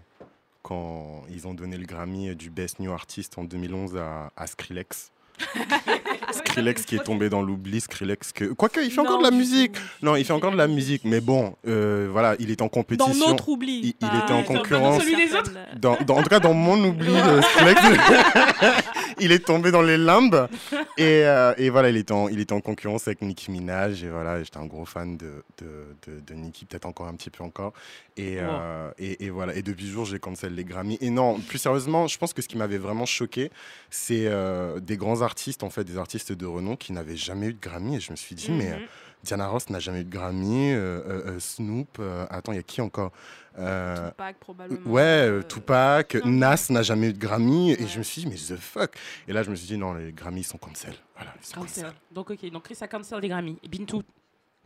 [0.62, 5.12] quand ils ont donné le Grammy du Best New Artist en 2011 à, à Skrillex.
[6.32, 8.46] Skrillex qui est tombé dans l'oubli, Skrillex que...
[8.54, 9.76] Quoique, il fait encore de la musique.
[10.02, 12.70] Non, il fait encore de la musique, mais bon, euh, voilà, il est en Dans
[12.70, 13.30] compétition.
[13.30, 13.80] notre oubli.
[13.80, 15.02] il- il pas- était en dans concurrence.
[15.04, 17.82] Celui des autres Dans, dans- en tout cas, dans mon oubli, euh, Skrillex,
[19.20, 20.48] il est tombé dans les limbes.
[20.98, 24.04] Et, euh, et voilà, il était, en, il était en concurrence avec Nicki Minaj.
[24.04, 25.68] Et voilà, j'étais un gros fan de, de,
[26.08, 27.74] de, de Nicki, peut-être encore un petit peu encore.
[28.18, 30.98] Et, euh, et, et voilà, et depuis jour, j'ai cancel les Grammy.
[31.02, 33.50] Et non, plus sérieusement, je pense que ce qui m'avait vraiment choqué,
[33.90, 34.30] c'est
[34.82, 35.29] des grands artistes,
[35.64, 37.96] en fait, des artistes de renom qui n'avaient jamais eu de Grammy.
[37.96, 38.86] Et je me suis dit, mais euh, Mhm.
[39.24, 40.72] Diana Ross n'a jamais eu de Grammy.
[40.72, 43.12] euh, euh, euh, Snoop, euh, attends, il y a qui encore
[43.58, 44.90] Euh, Tupac, probablement.
[44.90, 46.16] Ouais, euh, Euh, Tupac.
[46.24, 47.72] Nas n'a jamais eu de Grammy.
[47.74, 48.92] Et je me suis dit, mais the fuck
[49.28, 50.94] Et là, je me suis dit, non, les Grammys sont cancel.
[51.16, 51.84] Voilà, ils sont Cancel.
[51.84, 51.98] cancel.
[52.12, 52.50] Donc, ok.
[52.52, 53.58] Donc, Chris a cancel les Grammys.
[53.62, 54.02] Et Bintou,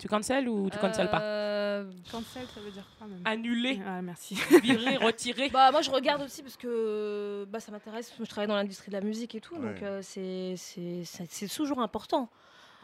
[0.03, 4.01] tu cancel ou tu cancel pas Euh, Cancel, ça veut dire quoi même Annulé, Ah,
[4.01, 4.35] merci.
[4.61, 5.49] viré, retiré.
[5.49, 8.13] Bah moi je regarde aussi parce que bah, ça m'intéresse.
[8.19, 11.47] Je travaille dans l'industrie de la musique et tout, donc euh, c'est c'est- c'est c'est
[11.47, 12.29] toujours important.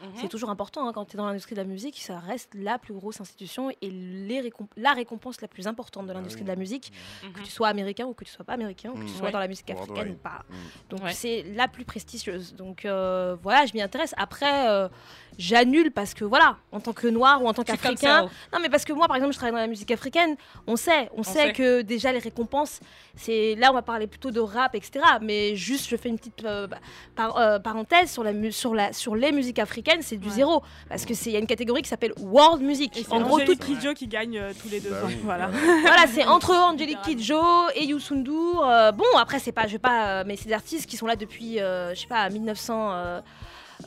[0.02, 0.08] Mhm.
[0.16, 2.78] C'est toujours important hein, quand tu es dans l'industrie de la musique, ça reste la
[2.78, 6.46] plus grosse institution et les récom- la récompense la plus importante de Ah l'industrie oui.
[6.46, 6.90] de la musique,
[7.22, 7.32] Mhm.
[7.34, 9.16] que tu sois américain ou que tu sois pas américain, ou que tu Mm.
[9.18, 9.32] sois Ouais.
[9.32, 10.46] dans la musique africaine ou pas.
[10.88, 11.12] Donc Ouais.
[11.12, 12.54] c'est la plus prestigieuse.
[12.54, 14.14] Donc euh, voilà, je m'y intéresse.
[14.16, 14.88] Après, euh,
[15.40, 18.84] j'annule parce que voilà, en tant que noir ou en tant qu'africain, non, mais parce
[18.84, 20.36] que moi, par exemple, je travaille dans la musique africaine.
[20.66, 21.52] On sait, on, sait, sait.
[21.52, 22.80] que déjà les récompenses,
[23.16, 25.00] c'est là, on va parler plutôt de rap, etc.
[25.22, 26.76] Mais juste, je fais une petite euh, bah,
[27.16, 30.34] par- euh, parenthèse sur la sur la sur les musiques africaines, c'est du Ouais.
[30.34, 32.96] zéro parce que c'est il y a une catégorie qui s'appelle World Music.
[32.96, 35.06] Et c'est En gros, tout, Angélique Kidjo qui gagne euh, tous les deux Bah ans.
[35.08, 35.50] oui, Voilà.
[36.12, 37.40] c'est entre Angelique Kidjo
[37.74, 38.64] et Youssou N'Dour.
[38.68, 41.06] Euh, bon, après, c'est pas, je vais pas, euh, mais c'est des artistes qui sont
[41.06, 43.22] là depuis, euh, je sais pas, 1980.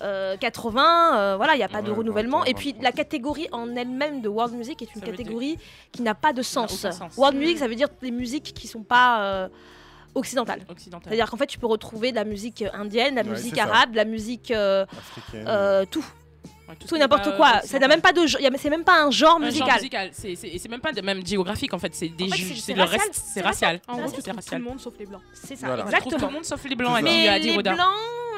[0.01, 2.39] Euh, voilà, il n'y a pas de Ouais, renouvellement.
[2.39, 2.81] 20, Et puis, 20.
[2.83, 5.57] la catégorie en elle-même de World Music est une Ça veut dire- catégorie
[5.91, 6.85] qui n'a pas de sens.
[7.17, 9.47] World Music, ça veut dire les musiques qui sont pas euh,
[10.15, 10.61] occidentales.
[10.69, 11.03] Occidental.
[11.09, 13.91] C'est-à-dire qu'en fait, tu peux retrouver de la musique indienne, de la Ouais, musique arabe,
[13.91, 15.45] de la musique, euh, Africaine.
[15.47, 16.05] euh, tout,
[16.67, 17.59] Ouais, tout tout n'importe quoi.
[17.63, 19.73] Ça n'a même pas de, genre- c'est même pas un genre Un genre musical.
[19.75, 20.09] musical.
[20.13, 21.93] C'est- C'est et c'est même pas de même géographique en fait.
[21.93, 22.99] C'est des En fait, c'est- c'est c'est le racial.
[23.01, 23.13] reste.
[23.15, 23.81] C'est C'est racial.
[23.87, 24.61] En gros, tout racial.
[24.61, 25.21] le monde sauf les blancs.
[25.33, 25.83] C'est ça, Voilà.
[25.83, 26.27] Trouve tout exactement.
[26.29, 26.97] le monde sauf les blancs.
[26.99, 27.73] Tout Mais a dit les Roda.
[27.73, 27.87] blancs,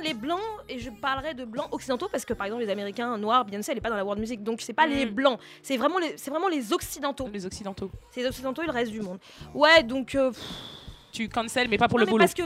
[0.03, 0.39] les blancs,
[0.69, 3.77] et je parlerai de blancs occidentaux parce que par exemple les Américains noirs, Beyoncé, elle
[3.77, 5.09] est pas dans la world music, donc c'est pas les Mm.
[5.11, 7.29] blancs, c'est vraiment les, c'est vraiment les occidentaux.
[7.31, 7.91] Les occidentaux.
[8.09, 9.19] C'est les occidentaux et le reste du monde.
[9.53, 10.31] Ouais, donc euh,
[11.11, 12.23] tu cancel, mais pas pour Non, le boulot.
[12.23, 12.43] parce que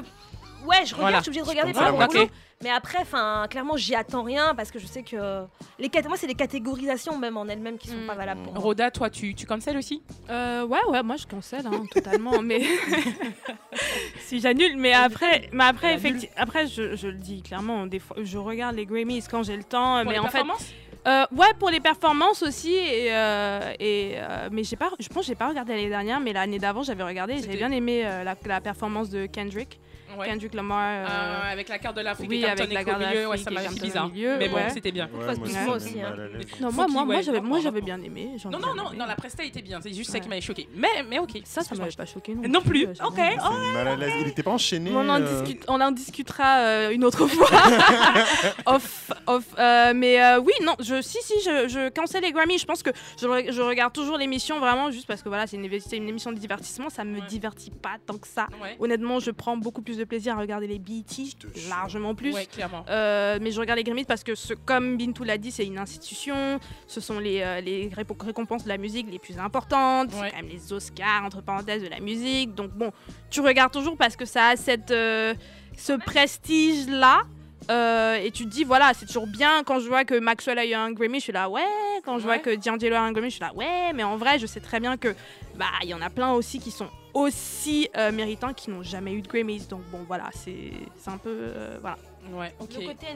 [0.65, 1.18] ouais, je regarde, Voilà.
[1.18, 1.90] je suis obligée de regarder comprends.
[1.91, 2.11] pour le Ok.
[2.11, 2.27] boulot.
[2.61, 5.45] Mais après, enfin, clairement, j'y attends rien parce que je sais que
[5.80, 8.07] les cat- moi, c'est les catégorisations même en elles-mêmes qui sont Mm.
[8.07, 8.61] pas valables pour moi.
[8.61, 10.03] Rhoda, toi, tu, tu cancel aussi?
[10.30, 12.60] Euh, ouais, ouais, moi je cancelle hein, totalement, mais
[14.19, 18.18] si j'annule, mais après, mais après, effectivement, après, je, je le dis clairement, des fois,
[18.22, 20.73] je regarde les Grammys quand j'ai le temps, Pour mais les en fait, performances?
[21.07, 25.22] euh, ouais, pour les performances aussi, et, euh, et euh, mais j'ai pas, je pense,
[25.23, 28.02] que j'ai pas regardé l'année dernière, mais l'année d'avant, j'avais regardé, et j'avais bien aimé
[28.06, 29.80] euh, la, la performance de Kendrick,
[30.18, 30.27] Ouais.
[30.27, 30.80] Kendrick Lamar.
[30.80, 33.27] euh, Euh, avec la carte de l'Afrique oui, et avec la carte au de milieu,
[33.30, 34.10] ouais, ça m'a fait bizarre.
[34.10, 34.69] milieu, mais bon, ouais.
[34.69, 35.10] c'était bien.
[35.11, 36.15] Moi aussi, hein.
[36.34, 36.48] l'aise.
[36.61, 38.31] Non, moi, moi, moi, j'avais, bien aimé.
[38.45, 39.80] Non, non, non, la presta était bien.
[39.81, 40.68] C'est juste ça qui m'avait choqué.
[40.76, 41.41] Mais, mais ok.
[41.45, 42.34] Ça, ça m'avait pas choqué.
[42.36, 42.86] Non, Non plus.
[43.06, 43.18] Ok.
[43.18, 44.14] l'aise.
[44.22, 44.91] Il était pas enchaîné.
[44.94, 47.48] On en, euh, discute- on en discutera euh, une autre fois.
[48.65, 49.45] off, off.
[49.57, 52.57] Euh, mais euh, oui, non, je, si, si, je, je cancelle les Grammy.
[52.57, 55.57] Je pense que je, re- je regarde toujours l'émission vraiment juste parce que voilà, c'est
[55.57, 55.65] une,
[56.10, 56.90] émission de divertissement.
[56.90, 58.48] Ça me divertit pas tant que ça.
[58.80, 61.03] Honnêtement, je prends beaucoup plus de plaisir à regarder les BET,
[61.69, 62.34] largement plus.
[62.34, 62.85] Ouais, clairement.
[62.89, 65.77] Euh, mais je regarde les Grammys parce que, ce, comme Bintou l'a dit, c'est une
[65.77, 66.59] institution.
[66.88, 70.11] Ce sont les, euh, les récompenses de la musique les plus importantes.
[70.13, 70.19] Ouais.
[70.23, 72.55] C'est quand même les Oscars, entre parenthèses, de la musique.
[72.55, 72.91] Donc bon,
[73.30, 75.34] tu regardes toujours parce que ça a cette, euh,
[75.77, 77.21] ce prestige-là.
[77.69, 80.65] Euh, et tu te dis, voilà, c'est toujours bien quand je vois que Maxwell a
[80.65, 81.61] eu un Grammy, je suis là, ouais.
[82.03, 83.93] Quand je vois que D'Angelo a un Grammy, je suis là, ouais.
[83.93, 85.09] Mais en vrai, je sais très bien que
[85.55, 89.14] bah il y en a plein aussi qui sont aussi euh, méritants qui n'ont jamais
[89.14, 89.68] eu de Grammys.
[89.68, 91.30] Donc bon, voilà, c'est c'est un peu.
[91.30, 91.98] euh, voilà.
[92.34, 92.69] Ouais, ok.
[92.80, 93.07] Le côté,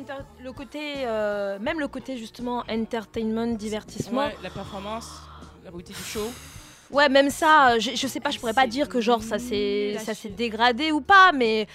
[0.44, 4.26] le côté euh, même le côté justement entertainment, divertissement.
[4.28, 5.08] Ouais, la performance,
[5.64, 6.32] la beauté du show.
[6.92, 9.98] Ouais, même ça, je, je sais pas, je pourrais pas dire que genre ça s'est
[10.00, 11.68] ça s'est dégradé ou pas, mais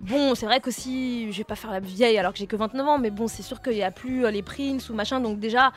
[0.00, 2.86] bon, c'est vrai qu'aussi, je vais pas faire la vieille alors que j'ai que 29
[2.86, 5.72] ans, mais bon, c'est sûr qu'il y a plus les Prince ou machin, donc déjà,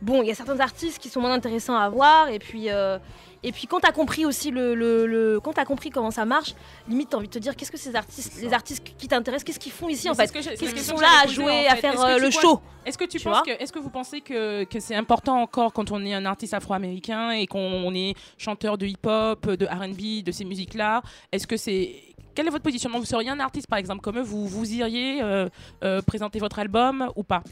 [0.00, 2.70] bon, il y a certains artistes qui sont moins intéressants à voir, et puis.
[2.70, 2.98] euh,
[3.42, 6.54] et puis quand t'as compris aussi le, le, le- quand t'as compris comment ça marche,
[6.88, 9.58] limite t'as envie de te dire qu'est-ce que ces artistes, les artistes qui t'intéressent, qu'est-ce
[9.60, 10.30] qu'ils font ici Mais en fait?
[10.32, 12.60] Qu'est-ce qu'ils sont là à jouer, en à faire euh, le show?
[12.84, 15.72] Est-ce que tu, Tu penses que, est-ce que vous pensez que, que c'est important encore
[15.72, 20.30] quand on est un artiste afro-américain et qu'on est chanteur de hip-hop, de R&B, de
[20.32, 21.02] ces musiques-là?
[21.32, 21.94] Est-ce que c'est
[22.34, 22.98] quel est votre positionnement?
[22.98, 25.48] Vous seriez un artiste par exemple comme eux, vous vous iriez euh,
[25.82, 27.42] euh, présenter votre album ou pas?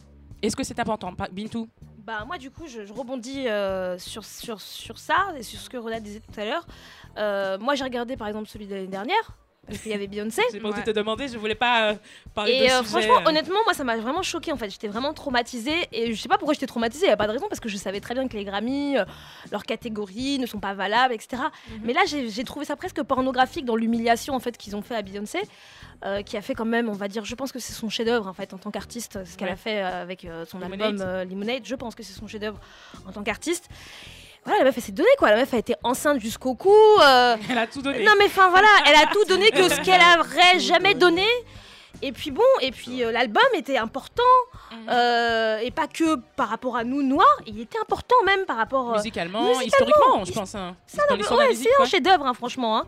[0.43, 1.13] Est-ce que c'est important?
[1.33, 1.69] Bintou?
[2.05, 4.59] Bah moi du coup je, rebondis euh, sur, ça
[5.39, 6.67] et sur ce que Roda disait tout à l'heure.
[7.17, 10.43] Euh, moi j'ai regardé par exemple celui de l'année dernière parce qu'il y avait Beyoncé.
[10.53, 10.85] J'ai pas osé Ouais.
[10.85, 11.95] te demander, je voulais pas euh,
[12.35, 13.29] parler Et de euh, sujet, franchement, euh.
[13.29, 14.71] honnêtement, moi, ça m'a vraiment choqué en fait.
[14.71, 17.07] J'étais vraiment traumatisée et je sais pas pourquoi j'étais traumatisée.
[17.07, 18.99] Il y a pas de raison parce que je savais très bien que les Grammys,
[18.99, 19.05] euh,
[19.53, 21.43] leurs catégories ne sont pas valables, etc.
[21.83, 25.03] Mais là, j'ai trouvé ça presque pornographique dans l'humiliation en fait qu'ils ont fait à
[25.03, 25.41] Beyoncé,
[26.05, 28.27] euh, qui a fait quand même, on va dire, je pense que c'est son chef-d'œuvre
[28.27, 29.55] en fait en tant qu'artiste, ce qu'elle Ouais.
[29.55, 30.83] a fait avec euh, son Lemonade.
[31.01, 31.63] album euh, Lemonade.
[31.65, 32.59] Je pense que c'est son chef-d'œuvre
[33.07, 33.69] en tant qu'artiste.
[34.45, 35.31] Voilà, la meuf, elle s'est donnée quoi.
[35.31, 36.71] La meuf a été enceinte jusqu'au cou.
[37.03, 38.05] euh, Elle a tout donné.
[38.05, 41.27] non mais enfin voilà, elle a tout donné que ce qu'elle aurait jamais donné.
[42.03, 44.23] Et puis bon, et puis euh, l'album était important,
[44.73, 44.89] Mhm.
[44.91, 48.91] euh, et pas que par rapport à nous noirs, il était important même par rapport.
[48.91, 50.55] euh, musicalement, musicalement, historiquement, je pense.
[50.57, 50.77] hein.
[51.37, 52.79] ouais, c'est un chef-d'œuvre, hein, franchement.
[52.79, 52.87] hein.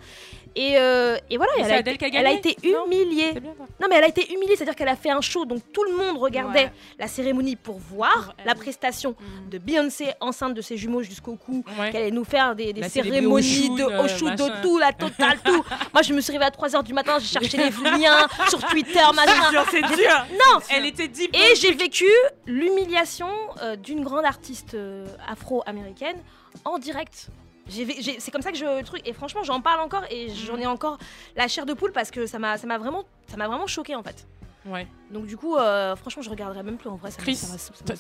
[0.59, 3.35] Et, euh, et voilà, elle a, été, qui a elle a gagné été Non humiliée.
[3.79, 5.95] Non mais elle a été humiliée, c'est-à-dire qu'elle a fait un show, donc tout le
[5.95, 6.73] monde regardait Ouais.
[6.99, 9.51] la cérémonie pour voir Pour la prestation Mhm.
[9.51, 11.91] de Beyoncé enceinte de ses jumeaux jusqu'au cou, Ouais.
[11.93, 15.63] qu'elle allait nous faire des, cérémonies de euh, shoot, de tout, la totale, tout.
[15.93, 19.01] Moi je me suis réveillée à 3h du matin, j'ai cherché les liens sur Twitter,
[19.15, 19.63] machin.
[19.71, 20.27] C'est dur.
[20.33, 21.37] Non Elle était deep.
[21.37, 22.07] Et j'ai vécu
[22.47, 23.29] l'humiliation
[23.63, 26.17] euh, d'une grande artiste euh, afro-américaine
[26.65, 27.29] en direct.
[27.69, 30.67] C'est comme ça que je le truc et franchement j'en parle encore et j'en ai
[30.67, 30.99] encore
[31.37, 33.95] la chair de poule parce que ça m'a ça m'a vraiment ça m'a vraiment choqué
[33.95, 34.27] en fait.
[34.67, 34.87] Ouais.
[35.13, 37.11] Donc du coup euh, franchement je regarderai même plus en vrai.
[37.11, 37.41] Ça Chris,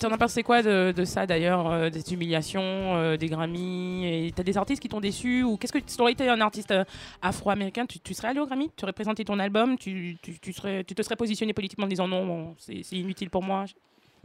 [0.00, 4.32] T'en as pensé quoi de, de ça d'ailleurs, euh, des humiliations, euh, des Grammys et
[4.34, 6.74] T'as des artistes qui t'ont déçu ou qu'est-ce que tu aurais été un artiste
[7.22, 8.70] afro-américain, tu, tu serais allé au Grammy?
[8.76, 11.88] Tu aurais présenté ton album tu, tu, tu serais, tu te serais positionné politiquement en
[11.88, 13.66] disant non, bon, c'est inutile pour moi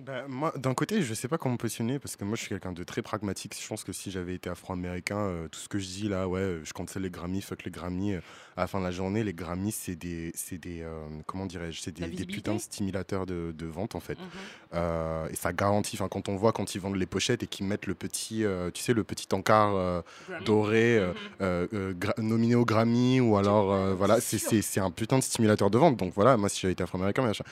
[0.05, 2.49] Bah, moi, d'un côté, je sais pas comment me positionner parce que moi, je suis
[2.49, 3.55] quelqu'un de très pragmatique.
[3.61, 6.39] Je pense que si j'avais été afro-américain, euh, tout ce que je dis là, ouais,
[6.39, 8.15] euh, je cancelle les Grammys, fuck les Grammys.
[8.15, 8.21] euh,
[8.57, 11.81] à la fin de la journée, les Grammys, c'est des, c'est des, euh, comment dirais-je,
[11.81, 14.17] c'est des, putains de stimulateurs de, de vente en fait.
[14.73, 17.67] Euh, et ça garantit, enfin, quand on voit quand ils vendent les pochettes et qu'ils
[17.67, 20.03] mettent le petit, tu sais, le petit encart
[20.45, 20.99] doré
[21.39, 25.77] gra- nominé au Grammy ou alors voilà c'est c'est- c'est un putain de stimulateur de
[25.77, 27.43] vente donc voilà moi si j'avais été afro-américain machin.
[27.45, 27.51] mais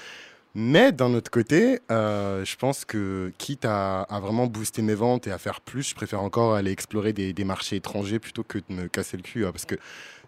[0.60, 5.32] d'un autre côté euh, je pense que quitte à, à vraiment booster mes ventes et
[5.32, 8.64] à faire plus je préfère encore aller explorer des, des marchés étrangers plutôt que de
[8.74, 9.76] me casser le cul hein, parce que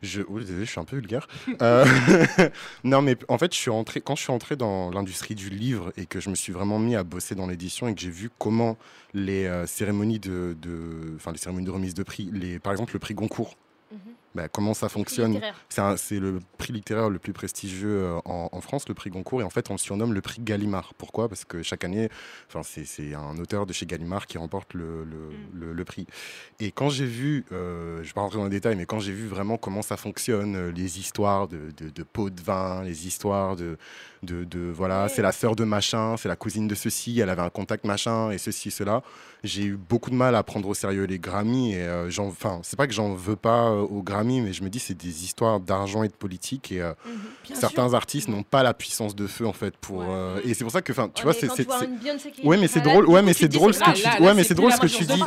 [0.01, 1.27] je oh, désolé je suis un peu vulgaire
[1.61, 1.85] Euh,
[2.85, 5.91] non mais en fait je suis rentré quand je suis entré dans l'industrie du livre
[5.97, 8.29] et que je me suis vraiment mis à bosser dans l'édition et que j'ai vu
[8.39, 8.77] comment
[9.13, 12.93] les euh, cérémonies de, de- enfin les cérémonies de remise de prix, les, par exemple
[12.93, 13.57] le prix Goncourt.
[14.33, 15.33] Bah, comment ça fonctionne.
[15.97, 19.43] C'est le prix littéraire le plus prestigieux euh, en, en France, le prix Goncourt, et
[19.43, 20.93] en fait on le surnomme le prix Gallimard.
[20.97, 21.27] Pourquoi?
[21.27, 22.09] Parce que chaque année,
[22.63, 26.07] c'est un auteur de chez Gallimard qui remporte le, le- le- le prix.
[26.61, 28.99] Et quand j'ai vu, euh, je ne vais pas rentrer dans les détails, mais quand
[28.99, 32.83] j'ai vu vraiment comment ça fonctionne, euh, les histoires de, de, de pots de vin,
[32.83, 33.77] les histoires de,
[34.23, 37.41] de, de- voilà, c'est la sœur de machin, c'est la cousine de ceci, elle avait
[37.41, 39.01] un contact machin, et ceci, cela,
[39.43, 41.73] j'ai eu beaucoup de mal à prendre au sérieux les Grammys.
[41.73, 44.69] Et euh, j'en- enfin, c'est pas que j'en veux pas aux Grammys, mais je me
[44.69, 46.93] dis c'est des histoires d'argent et de politique, et euh,
[47.47, 47.95] Bien certains sûr.
[47.95, 50.03] artistes n'ont pas la puissance de feu en fait pour.
[50.07, 53.05] euh, et c'est pour ça que, enfin, tu Ouais, vois, c'est Ouais, mais c'est drôle.
[53.07, 54.23] Ouais, mais c'est drôle ce que tu.
[54.23, 55.23] Ouais, mais c'est drôle ce que tu dis.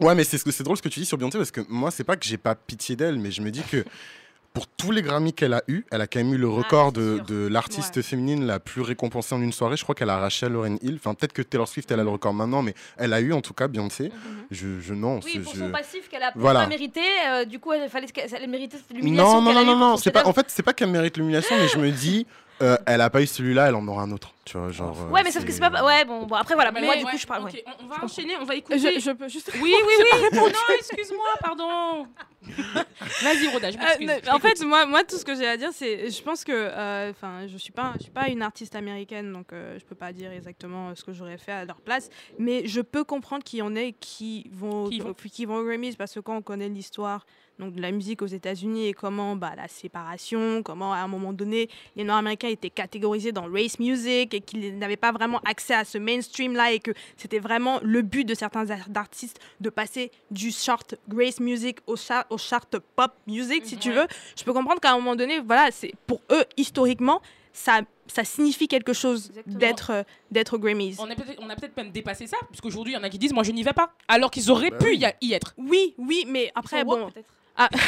[0.00, 1.62] Ouais, mais c'est ce que- c'est drôle ce que tu dis sur Beyoncé parce que
[1.68, 3.84] moi, c'est pas que j'ai pas pitié d'elle, mais je me dis que
[4.52, 7.20] pour tous les Grammys qu'elle a eu, elle a quand même eu le record de,
[7.26, 9.76] de l'artiste féminine la plus récompensée en une soirée.
[9.78, 10.96] Je crois qu'elle a arraché Lauren Hill.
[10.96, 13.40] Enfin, peut-être que Taylor Swift, elle a le record maintenant, mais elle a eu en
[13.40, 14.12] tout cas Beyoncé.
[14.50, 15.20] Je, je non.
[15.24, 16.60] Oui, pour je- son passif qu'elle a Voilà.
[16.60, 19.96] pas mérité, euh, du coup, elle fallait elle méritait cette l'humiliation Non, non, non, non,
[19.96, 20.10] non.
[20.12, 20.26] pas.
[20.26, 22.26] En fait, c'est pas qu'elle mérite l'humiliation, mais je me dis,
[22.60, 24.34] euh, elle a pas eu celui-là, elle en aura un autre.
[24.44, 24.96] Tu vois, genre.
[25.00, 25.84] euh, Ouais, mais sauf que c'est pas.
[25.84, 26.72] Ouais, bon, bon après voilà.
[26.72, 27.44] Mais moi, ouais, du coup, je parle.
[27.44, 27.64] ouais.
[27.80, 28.76] on, on va enchaîner, on va écouter.
[28.78, 29.52] Je, je peux juste.
[29.62, 30.28] Oui, oui, oui.
[30.36, 32.06] non, excuse-moi, pardon.
[33.22, 34.28] Vas-y, Roda, je Euh, m'excuse.
[34.30, 37.10] en fait, moi, moi, tout ce que j'ai à dire, c'est, je pense que, euh,
[37.10, 40.12] enfin, je suis pas, je suis pas une artiste américaine, donc euh, je peux pas
[40.12, 43.62] dire exactement ce que j'aurais fait à leur place, mais je peux comprendre qu'il y
[43.62, 45.14] en ait qui vont, Qui vont.
[45.14, 47.24] qui vont aux Grammys parce que quand on connaît l'histoire
[47.58, 51.32] donc de la musique aux États-Unis et comment bah, la séparation, comment à un moment
[51.34, 55.84] donné les Nord-Américains étaient catégorisés dans race music et qu'ils n'avaient pas vraiment accès à
[55.84, 60.10] ce mainstream là et que c'était vraiment le but de certains ar- artistes de passer
[60.30, 63.96] du chart grace music au chart, au chart pop music si tu Ouais.
[63.96, 64.06] veux.
[64.36, 67.20] Je peux comprendre qu'à un moment donné, voilà, c'est pour eux historiquement
[67.54, 70.96] ça ça signifie quelque chose d'être euh, d'être Grammys.
[70.98, 71.14] On, a
[71.54, 73.62] peut-être même dépassé ça, parce qu'aujourd'hui, il y en a qui disent Moi, je n'y
[73.62, 73.92] vais pas.
[74.08, 74.98] Alors qu'ils auraient Bah pu oui.
[74.98, 75.54] y, a- y être.
[75.56, 77.12] Oui, oui, mais après woke, bon.
[77.56, 77.68] Ah.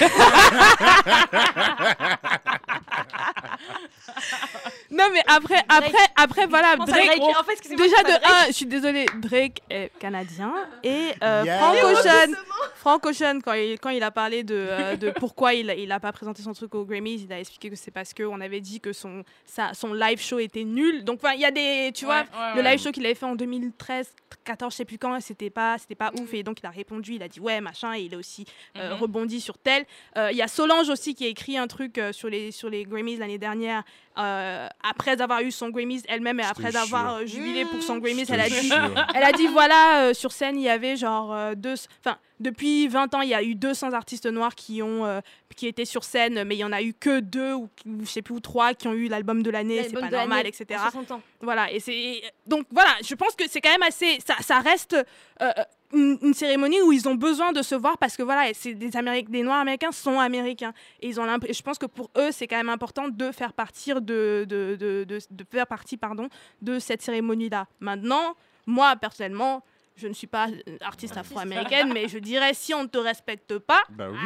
[4.91, 7.21] non mais après après après voilà Drake.
[7.21, 8.23] En fait, déjà de Drake.
[8.25, 10.53] un je suis désolée Drake est canadien
[10.83, 11.59] et euh, Yeah.
[11.59, 12.33] Frank Ocean
[12.77, 16.01] Frank Ocean quand il quand il a parlé de, euh, de pourquoi il il a
[16.01, 18.61] pas présenté son truc aux Grammys il a expliqué que c'est parce que on avait
[18.61, 21.91] dit que son sa, son live show était nul donc enfin il y a des
[21.95, 24.15] tu vois Ouais, le live show qu'il avait fait en 2013
[24.45, 27.15] 14 je sais plus quand c'était pas c'était pas ouf et donc il a répondu
[27.15, 28.45] il a dit ouais machin et il a aussi
[28.77, 29.01] euh, Mhm.
[29.01, 29.85] rebondi sur tel
[30.17, 32.69] Euh, il y a Solange aussi qui a écrit un truc euh, sur les sur
[32.71, 33.85] les Grammys l'année dernière
[34.19, 38.21] euh, après avoir eu son Grammys elle-même et après avoir euh, jubilé pour son Grammys
[38.21, 38.71] Je te elle a dit
[39.15, 41.75] elle a dit voilà, euh, sur scène, il y avait genre euh, deux.
[42.01, 45.21] Enfin, depuis 20 ans, il y a eu 200 artistes noirs qui ont euh,
[45.57, 48.07] qui étaient sur scène, mais il y en a eu que deux ou, ou je
[48.07, 50.81] sais plus ou trois qui ont eu l'album de l'année, c'est pas normal, etc.
[50.81, 51.23] en 60 ans.
[51.41, 54.19] Voilà, et c'est donc voilà, je pense que c'est quand même assez.
[54.25, 54.97] Ça, ça reste
[55.43, 55.51] euh,
[55.95, 58.97] une, une cérémonie où ils ont besoin de se voir parce que voilà, c'est des
[58.97, 62.47] Américains, des Noirs américains sont américains et ils ont je pense que pour eux c'est
[62.47, 66.29] quand même important de faire partir de de, de, de, de faire partie pardon
[66.63, 67.67] de cette cérémonie là.
[67.81, 68.35] Maintenant,
[68.67, 69.63] moi personnellement.
[69.97, 70.49] Je ne suis pas
[70.81, 74.19] artiste afro-américaine, mais je dirais si on ne te respecte pas, Bah oui.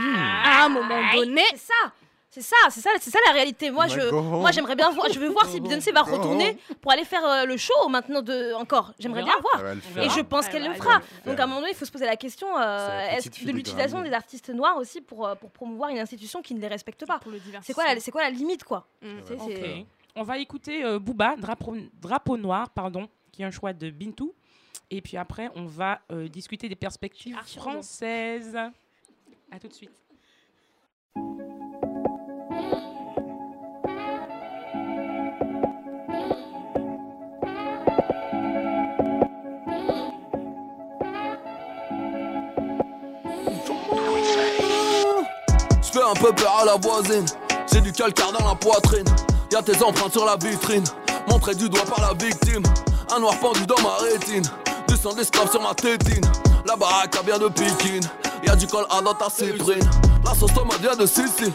[0.43, 1.93] à un moment donné, C'est ça.
[2.31, 3.71] C'est ça, c'est ça, c'est ça la réalité.
[3.71, 5.11] Moi, je, moi, j'aimerais bien voir.
[5.11, 8.53] Je veux voir si Beyoncé va retourner pour aller faire euh, le show maintenant de
[8.53, 8.93] encore.
[8.99, 9.63] J'aimerais bien voir.
[10.05, 11.01] Et je pense Elle qu'elle le fera.
[11.25, 14.03] Donc à un moment donné, il faut se poser la question euh, est-ce de l'utilisation
[14.03, 17.19] des artistes noirs aussi pour, euh, pour promouvoir une institution qui ne les respecte pas?
[17.19, 18.87] pour le C'est quoi, la- c'est quoi la limite, quoi?
[20.15, 24.35] On va écouter euh, Booba, drapeau, drapeau noir, pardon, qui est un choix de Bintou.
[24.91, 28.57] Et puis après, on va euh, discuter des perspectives françaises.
[29.51, 29.93] À tout de suite.
[46.03, 47.27] Un peu peur à la voisine.
[47.73, 49.05] J'ai du calcaire dans la poitrine.
[49.53, 50.85] Y'a tes empreintes sur la vitrine.
[51.29, 52.63] Montré du doigt par la victime.
[53.15, 54.45] Un noir pendu dans ma rétine.
[54.89, 56.25] Du sang d'esclave sur ma tétine.
[56.67, 58.03] La baraque a bien de piquine.
[58.47, 59.89] Y'a du col à dans ta cyprine.
[60.25, 61.53] La sauce tomate vient de Sicile.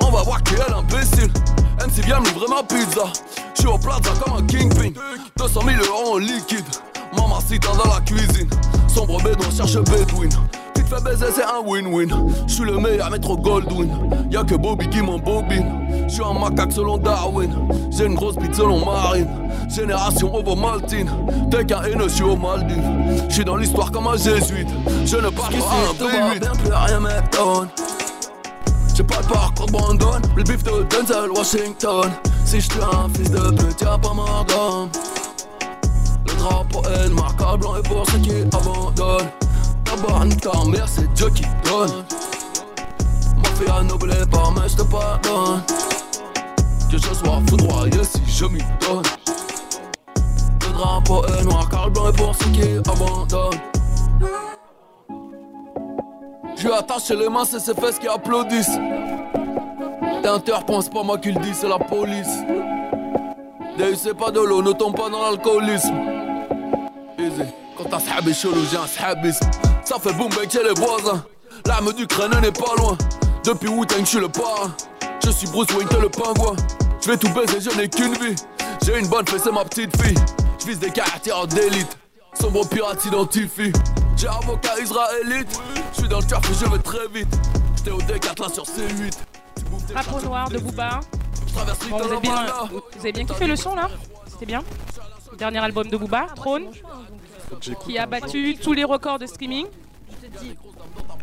[0.00, 1.32] On va voir qui est l'imbécile.
[1.80, 3.04] MC vient me livrer ma pizza.
[3.54, 4.92] J'suis au plaza comme un kingpin.
[5.36, 6.64] 200 000 euros en liquide.
[7.16, 8.48] Mamacita dans la cuisine.
[8.88, 10.28] Sombre bédouin cherche Bedouin.
[10.84, 12.08] Te fait baiser, c'est un win-win.
[12.46, 13.88] J'suis le meilleur métro Goldwyn.
[14.30, 16.06] Y'a que Bobby qui m'embobine.
[16.08, 17.50] J'suis un macaque selon Darwin.
[17.90, 19.28] J'ai une grosse bite selon Marine.
[19.68, 21.10] Génération Ovo-Maltine.
[21.50, 23.28] T'es qu'un haineux, j'suis aux Maldives.
[23.28, 24.68] J'suis dans l'histoire comme un jésuite.
[25.06, 26.40] Je ne parle pas à un B8.
[26.40, 27.68] Bien plus rien m'étonne.
[28.94, 32.10] J'ai pas le parcours de Brandon, le bif de Denzel Washington.
[32.44, 34.88] Si je un fils de pute, y'a pas mort d'homme.
[36.28, 39.30] Le drapeau est le marqueur blanc et pour ceux qui abandonnent.
[39.94, 42.04] Ta mère, c'est Dieu qui donne.
[43.70, 45.62] à n'oublier pas, mais je te pardonne.
[46.90, 49.04] Que je sois foudroyé si je m'y donne.
[50.66, 53.60] Le drapeau est noir car le blanc est pour ceux qui abandonnent.
[56.56, 58.78] Je lui attaché les mains, c'est ses fesses qui applaudissent.
[60.22, 62.38] T'interprends, c'est pas moi qui le dis, c'est la police.
[63.96, 65.94] C'est pas de l'eau, ne tombe pas dans l'alcoolisme.
[67.18, 67.63] Easy.
[67.76, 69.46] Quand t'as sahabi chelou, j'ai un sahabisme.
[69.84, 71.24] Ça fait boum bang chez les voisins.
[71.66, 72.96] L'arme du crâne n'est pas loin.
[73.44, 74.74] Depuis Wu-Tang, je suis le parrain.
[75.24, 76.56] Je suis Bruce Wayne, t'es le pingouin.
[77.02, 78.36] Je vais tout baiser, je n'ai qu'une vie.
[78.84, 80.16] J'ai une bonne fesse, c'est ma petite fille.
[80.60, 81.98] Je vise des caractères d'élite.
[82.40, 83.72] Sombre pirate s'identifie.
[84.16, 85.60] J'ai avocat israélite.
[85.92, 87.38] Je suis dans le turf et je vais très vite.
[87.76, 89.18] J'étais au D4 là sur C8.
[89.88, 91.00] Drapeau noir de Booba.
[91.54, 93.88] Bon, vous, avez bien, vous avez bien kiffé le son là?
[94.28, 94.62] C'était bien?
[95.38, 96.66] Dernier album de Booba, Trône,
[97.84, 99.66] qui a battu tous les records de streaming.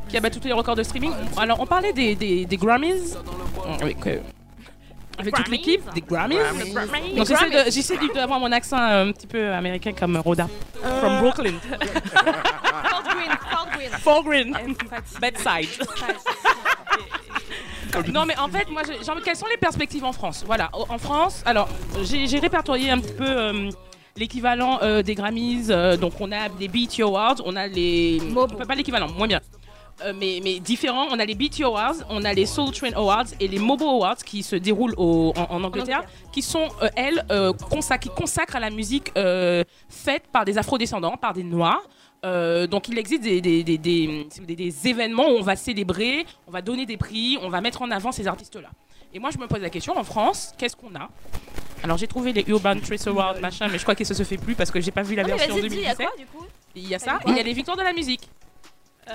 [0.10, 1.12] Qui a battu tous les records de streaming.
[1.38, 3.16] Alors, on parlait des, des, des Grammys.
[3.82, 4.20] Avec, euh,
[5.18, 6.38] avec toute l'équipe, des Grammys.
[7.16, 7.28] Donc,
[7.70, 10.48] j'essaie d'avoir mon accent euh, un petit peu américain comme Rhoda.
[11.00, 11.54] From Brooklyn.
[14.02, 14.56] Fort Green.
[15.20, 15.70] Bedside.
[18.14, 20.44] Non mais en fait moi envie- quelles sont les perspectives en France?
[20.46, 21.68] Voilà en France alors
[22.04, 23.70] j'ai j'ai répertorié un petit peu euh,
[24.18, 28.48] l'équivalent euh, des Grammys euh, donc on a les BET Awards on a les on
[28.48, 29.42] peut pas l'équivalent moins bien.
[30.04, 33.26] Euh, mais, mais différents on a les BET Awards on a les Soul Train Awards
[33.40, 37.24] et les Mobo Awards qui se déroulent au- en, en Angleterre qui sont euh, elles
[37.32, 41.82] euh, consac- qui consacrent à la musique euh, faite par des afrodescendants par des noirs.
[42.24, 46.26] Euh, donc il existe des, des, des, des- des- des événements où on va célébrer,
[46.48, 48.70] on va donner des prix, on va mettre en avant ces artistes-là.
[49.14, 51.10] Et moi je me pose la question, en France, qu'est-ce qu'on a?
[51.84, 54.38] Alors j'ai trouvé les Urban Trace Awards, machin, mais je crois que ça se fait
[54.38, 55.98] plus parce que j'ai pas vu la Ah, mais version a 2017.
[55.98, 56.46] quoi du coup
[56.76, 58.30] Il y a Ça et il y a les victoires de la musique.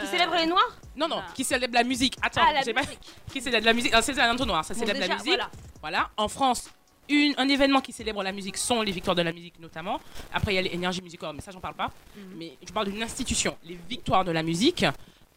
[0.01, 2.17] Qui célèbre les Noirs Non, non, qui célèbre la musique.
[2.21, 2.83] Attends, Ah, la j'ai pas...
[3.33, 5.27] Qui célèbre la musique Ah, C'est un entonnoir, ça Bon, célèbre la musique.
[5.29, 5.51] voilà.
[5.81, 6.11] Voilà.
[6.17, 6.69] En France,
[7.09, 10.01] une- un événement qui célèbre la musique sont les victoires de la musique notamment.
[10.35, 11.91] Après, il y a les Energy Music Awards, mais ça, j'en parle pas.
[12.37, 14.85] Mais je parle d'une institution, les victoires de la musique.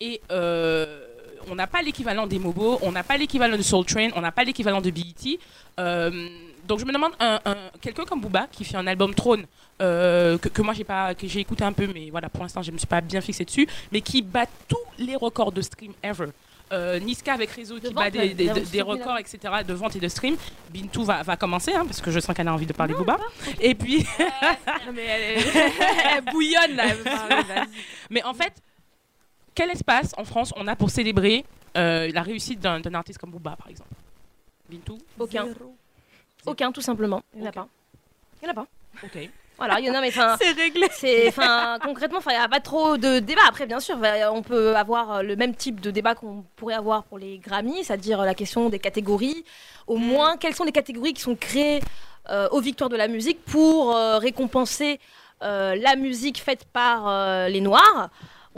[0.01, 1.05] Et euh,
[1.47, 4.31] on n'a pas l'équivalent des Mobo, on n'a pas l'équivalent de Soul Train, on n'a
[4.31, 5.39] pas l'équivalent de BET.
[5.79, 6.27] Euh,
[6.69, 9.45] donc je me demande, un, un- quelqu'un comme Booba qui fait un album Trône,
[9.81, 12.61] euh, que, que moi j'ai pas, que j'ai écouté un peu, mais voilà, pour l'instant
[12.61, 15.93] je me suis pas bien fixé dessus, mais qui bat tous les records de stream
[16.03, 16.27] ever.
[16.71, 20.35] Euh, Niska avec Réseau qui bat des, des- records, etc., de vente et de stream.
[20.69, 23.17] Bintou va, va commencer, hein, parce que je sens qu'elle a envie de parler Booba.
[23.59, 24.05] Et puis.
[24.95, 26.85] elle bouillonne là.
[28.11, 28.53] Mais en fait,
[29.55, 31.43] quel espace en France on a pour célébrer
[31.75, 33.89] euh, la réussite d'un d'un artiste comme Booba, par exemple?
[34.69, 34.99] Bintou?
[35.17, 35.47] Aucun.
[36.45, 37.21] Aucun, tout simplement.
[37.33, 37.67] Il n'y en a pas.
[38.41, 38.67] Il n'y en a pas.
[39.03, 39.29] Ok.
[39.57, 40.37] Voilà, il y en a, mais enfin.
[40.41, 40.87] C'est réglé.
[40.91, 41.33] C'est,
[41.83, 43.41] concrètement, il n'y a pas trop de débat.
[43.47, 43.97] Après, bien sûr,
[44.31, 47.83] on peut avoir euh, le même type de débat qu'on pourrait avoir pour les Grammys,
[47.83, 49.43] c'est-à-dire la question des catégories.
[49.87, 51.81] Au moins, quelles sont les catégories qui sont créées
[52.29, 54.99] euh, aux victoires de la musique pour euh, récompenser
[55.41, 58.09] euh, la musique faite par euh, les Noirs,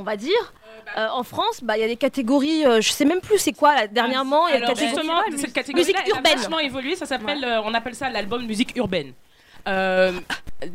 [0.01, 0.53] on va dire.
[0.97, 3.53] Euh, en France, bah, il y a des catégories, euh, je sais même plus c'est
[3.53, 4.47] quoi là, dernièrement.
[4.47, 6.37] il y a Alors catégorie- justement, cette catégorie musique elle a urbaine.
[6.37, 6.95] vachement évolué.
[6.95, 9.13] Ça s'appelle, euh, on appelle ça l'album musique urbaine.
[9.67, 10.11] Euh,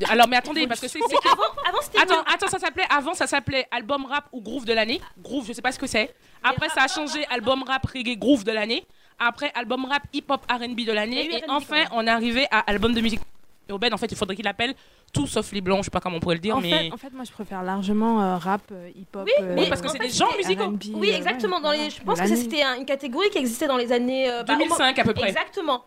[0.08, 3.26] alors mais attendez parce que c'est Avant, avant, c'était Attends, attends, ça s'appelait avant, ça
[3.26, 5.00] s'appelait album rap ou groove de l'année.
[5.20, 6.14] Groove, je sais pas ce que c'est.
[6.44, 8.86] Après, ça a changé album rap reggae groove de l'année.
[9.18, 11.26] Après, album rap hip hop R&B de l'année.
[11.34, 13.20] Et R&B, enfin, on est arrivé à album de musique
[13.68, 13.92] urbaine.
[13.94, 14.74] En fait, il faudrait qu'il appelle
[15.12, 15.78] tout sauf les blancs.
[15.80, 17.32] Je sais pas comment on pourrait le dire, En, mais fait, en fait, moi, je
[17.32, 19.24] préfère largement euh, rap, euh, hip-hop.
[19.26, 20.64] Oui, euh, mais parce que c'est des genres c'était musicaux.
[20.92, 21.56] R&B, Oui, exactement.
[21.56, 21.90] ouais, dans les...
[21.90, 24.30] Je pense que c'était un- une catégorie qui existait dans les années.
[24.30, 25.28] euh, bah, au moins- 2005 à peu près.
[25.28, 25.84] Exactement.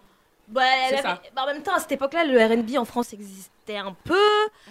[0.47, 1.21] Bah, elle C'est avait- ça.
[1.35, 4.15] bah, en même temps, à cette époque-là, le RB en France existait un peu.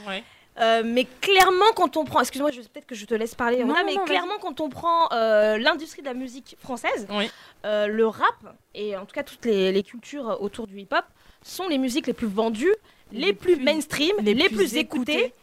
[0.06, 0.24] Ouais.
[0.60, 2.18] Euh, mais clairement, quand on prend.
[2.20, 4.68] Excuse-moi, je- peut-être que je te laisse parler, Non, non, mais non, clairement, quand on
[4.68, 7.30] prend euh, l'industrie de la musique française, Oui.
[7.64, 11.05] euh, le rap, et en tout cas toutes les, les cultures autour du hip-hop,
[11.43, 12.74] sont les musiques les plus vendues,
[13.12, 15.12] les, plus, mainstream, les, les plus, plus écoutées.
[15.18, 15.35] écoutées.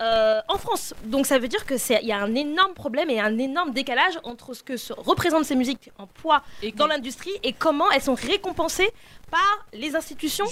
[0.00, 0.94] euh, en France.
[1.04, 3.72] Donc ça veut dire que c'est il y a un énorme problème et un énorme
[3.72, 7.88] décalage entre ce que se- représentent ces musiques en poids Et dans l'industrie et comment
[7.92, 8.90] elles sont récompensées
[9.30, 10.46] par les institutions.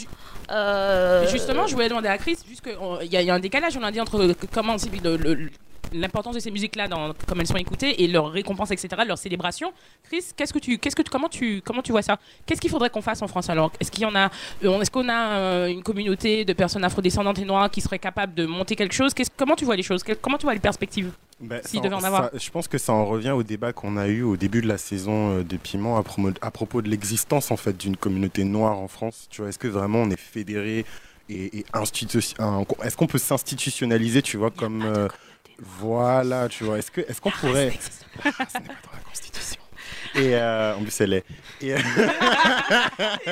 [0.51, 2.73] Euh, Justement, je voulais demander à Chris, juste qu'il
[3.11, 5.51] y, a- il y a un décalage, on a dit, entre comment le- le-
[5.93, 9.73] l'importance de ces musiques-là, dans comme elles sont écoutées, et leur récompense, etc., leur célébration.
[10.05, 12.19] Chris, qu'est-ce que tu, qu'est-ce que tu- comment tu, comment tu vois ça?
[12.47, 13.73] Qu'est-ce qu'il faudrait qu'on fasse en France alors?
[13.81, 14.31] Est-ce qu'il y en a,
[14.65, 18.35] euh, est-ce qu'on a euh, une communauté de personnes afrodescendantes et noires qui seraient capables
[18.35, 19.15] de monter quelque chose?
[19.15, 20.03] Qu'est-ce- Comment tu vois les choses?
[20.21, 21.11] Comment tu vois les perspectives?
[21.41, 22.25] Ben, S'il ça- devait en avoir.
[22.25, 24.69] ça- je pense que ça en revient au débat qu'on a eu au début de
[24.69, 28.45] la saison euh, des piments à, promo- à propos de l'existence en fait d'une communauté
[28.45, 29.27] noire en France.
[29.31, 30.85] Tu vois, est-ce que vraiment on est fédéré
[31.31, 35.09] et, et institu- un- est-ce qu'on peut s'institutionnaliser, tu vois, comme euh,
[35.61, 39.60] voilà, tu vois, est-ce que est-ce qu'on pourrait Ce n'est pas dans la Constitution.
[40.17, 41.25] Et euh, en plus, elle est.
[41.61, 41.79] Et, euh,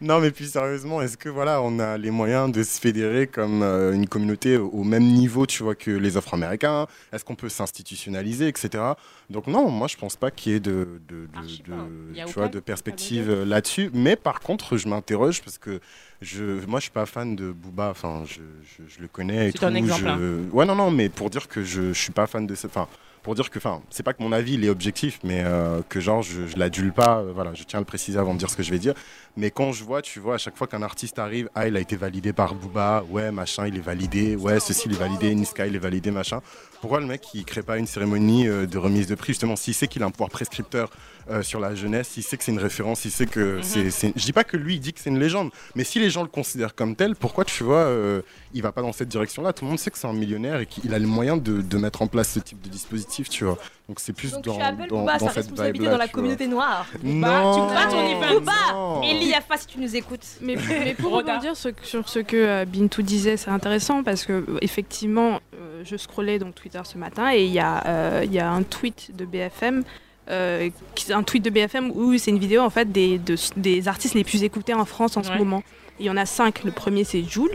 [0.00, 3.62] non, mais puis sérieusement, est-ce que voilà, on a les moyens de se fédérer comme
[3.62, 6.86] euh, une communauté au même niveau, tu vois, que les Afro-Américains?
[7.12, 8.82] Est-ce qu'on peut s'institutionnaliser, etc.
[9.30, 11.86] Donc non, moi, je pense pas qu'il y ait de, de, de, Archi de- pas.
[12.14, 13.90] Y a tu vois, de perspective euh, là-dessus.
[13.92, 15.80] Mais par contre, je m'interroge parce que
[16.22, 17.88] je, moi, je suis pas fan de Booba.
[17.90, 20.20] Enfin, je, je, je le connais C'est un exemple, je- hein.
[20.52, 22.66] Ouais, non, non, mais pour dire que je, je suis pas fan de ce.
[22.66, 22.88] Enfin,
[23.22, 26.00] pour dire que, enfin, c'est pas que mon avis il est objectif, mais euh, que
[26.00, 27.18] genre je, je l'adule pas.
[27.18, 28.94] euh, voilà, je tiens à le préciser avant de dire ce que je vais dire.
[29.40, 31.80] Mais quand je vois, tu vois, à chaque fois qu'un artiste arrive, ah, il a
[31.80, 35.64] été validé par Booba, ouais, machin, il est validé, ouais, ceci il est validé, Niska
[35.68, 36.40] il est validé, machin.
[36.80, 39.74] Pourquoi le mec il crée pas une cérémonie euh, de remise de prix justement s'il
[39.74, 40.90] sait qu'il a un pouvoir prescripteur
[41.28, 44.12] euh, sur la jeunesse, s'il sait que c'est une référence, s'il sait que c'est, c'est-
[44.14, 46.22] je dis pas que lui il dit que c'est une légende, mais si les gens
[46.22, 48.22] le considèrent comme tel, pourquoi tu vois, euh,
[48.54, 49.52] il va pas dans cette direction-là?
[49.52, 51.78] Tout le monde sait que c'est un millionnaire et qu'il a les moyens de, de
[51.78, 53.58] mettre en place ce type de dispositif, tu vois.
[53.88, 56.04] Donc c'est plus Donc dans, tu appelles dans, Booba dans sa cette responsabilité dans la
[56.04, 56.08] vois.
[56.12, 56.86] communauté noire.
[57.02, 59.02] Non, tu crois ton event Booba non.
[59.28, 60.24] Eli Yafa, si tu nous écoutes.
[60.40, 64.58] Mais, mais pour rebondir sur ce que euh, Bintou disait, c'est intéressant parce que euh,
[64.62, 68.50] effectivement, euh, je scrollais donc Twitter ce matin et il y, a, euh, y a
[68.50, 69.84] un tweet de BFM.
[70.30, 70.68] euh,
[71.10, 74.24] un tweet de BFM où c'est une vidéo en fait des, de- des artistes les
[74.24, 75.62] plus écoutés en France en ce moment.
[76.00, 76.64] Il y en a cinq.
[76.64, 77.50] Le premier c'est Joule,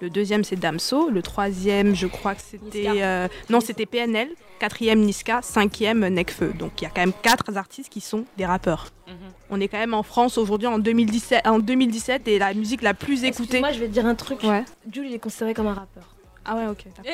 [0.00, 4.28] le deuxième c'est Damso, le troisième je crois que c'était euh, non c'était PNL,
[4.58, 6.52] quatrième Niska, cinquième Necfeu.
[6.58, 8.88] Donc il y a quand même quatre artistes qui sont des rappeurs.
[9.06, 9.14] Mhm.
[9.50, 12.94] On est quand même en France aujourd'hui en 2017, en 2017 et la musique la
[12.94, 13.60] plus écoutée.
[13.60, 14.42] Moi, je vais te dire un truc.
[14.42, 14.64] Ouais.
[14.92, 16.04] Jules, il est considéré comme un rappeur.
[16.44, 16.84] Ah ouais, ok.
[17.04, 17.10] je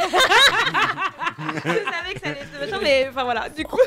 [1.60, 3.48] savais que ça allait être mais enfin voilà.
[3.48, 3.78] Du coup.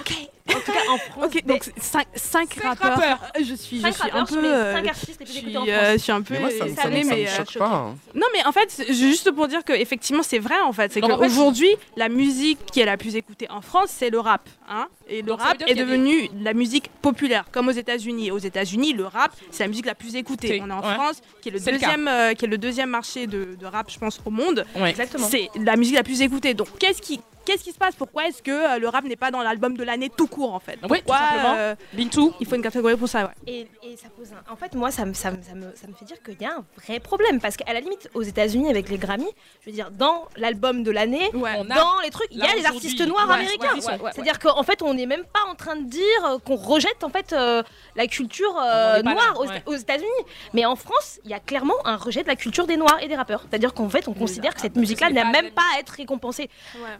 [0.00, 0.28] Ok.
[0.48, 1.24] En tout cas, en France.
[1.24, 2.90] Ok, mais donc 5 cinq rappeurs.
[2.96, 3.18] rappeurs.
[3.38, 4.44] Je suis, je suis rappeurs un peu.
[4.44, 5.92] euh, cinq artistes les je plus suis, écoutés en euh, France.
[5.92, 7.36] je suis un peu Mais moi, ça, me- ça, me- étonnée, ça me mais, euh,
[7.36, 7.66] choque pas.
[7.66, 7.96] hein.
[8.14, 10.92] Non, mais en fait, juste pour dire que effectivement, c'est vrai en fait.
[10.92, 14.10] C'est Donc, en fait, qu'aujourd'hui, la musique qui est la plus écoutée en France, c'est
[14.10, 14.48] le rap.
[14.68, 18.30] Hein et le Donc, rap est des- devenu la musique populaire, comme aux États-Unis.
[18.30, 20.60] Aux États-Unis, le rap, c'est la musique la plus écoutée.
[20.62, 20.94] On est en ouais.
[20.94, 23.98] France, qui est le deuxième, euh, qui est le deuxième marché de, de rap, je
[23.98, 24.64] pense, au monde.
[24.74, 24.90] Ouais.
[24.90, 25.26] Exactement.
[25.28, 26.54] C'est la musique la plus écoutée.
[26.54, 27.94] Donc, qu'est-ce qui Qu'est-ce qui se passe?
[27.94, 30.58] Pourquoi est-ce que euh, le rap n'est pas dans l'album de l'année tout court en
[30.60, 30.78] fait?
[30.90, 31.54] Oui, tout simplement.
[31.56, 32.34] euh, Bintou?
[32.40, 33.32] Il faut une catégorie pour ça, ouais.
[33.46, 34.52] Et, et ça pose un...
[34.52, 36.44] En fait, moi, ça me, ça, me, ça, me, ça me fait dire qu'il y
[36.44, 37.40] a un vrai problème.
[37.40, 39.28] Parce qu'à la limite, aux États-Unis, avec les Grammy,
[39.60, 41.62] je veux dire, dans l'album de l'année, Ouais.
[41.64, 43.74] Dans les trucs, il y a les artistes noirs ouais, américains.
[43.74, 46.38] ouais, ouais, ouais, C'est-à-dire qu'en fait, on n'est même pas en train de dire euh,
[46.38, 47.62] qu'on rejette en fait euh,
[47.94, 49.62] la culture euh, noire là, aux, ouais.
[49.66, 50.06] aux États-Unis.
[50.54, 53.08] Mais en France, il y a clairement un rejet de la culture des noirs et
[53.08, 53.44] des rappeurs.
[53.48, 56.48] C'est-à-dire qu'en fait, on considère que cette musique-là n'a même pas à être récompensée.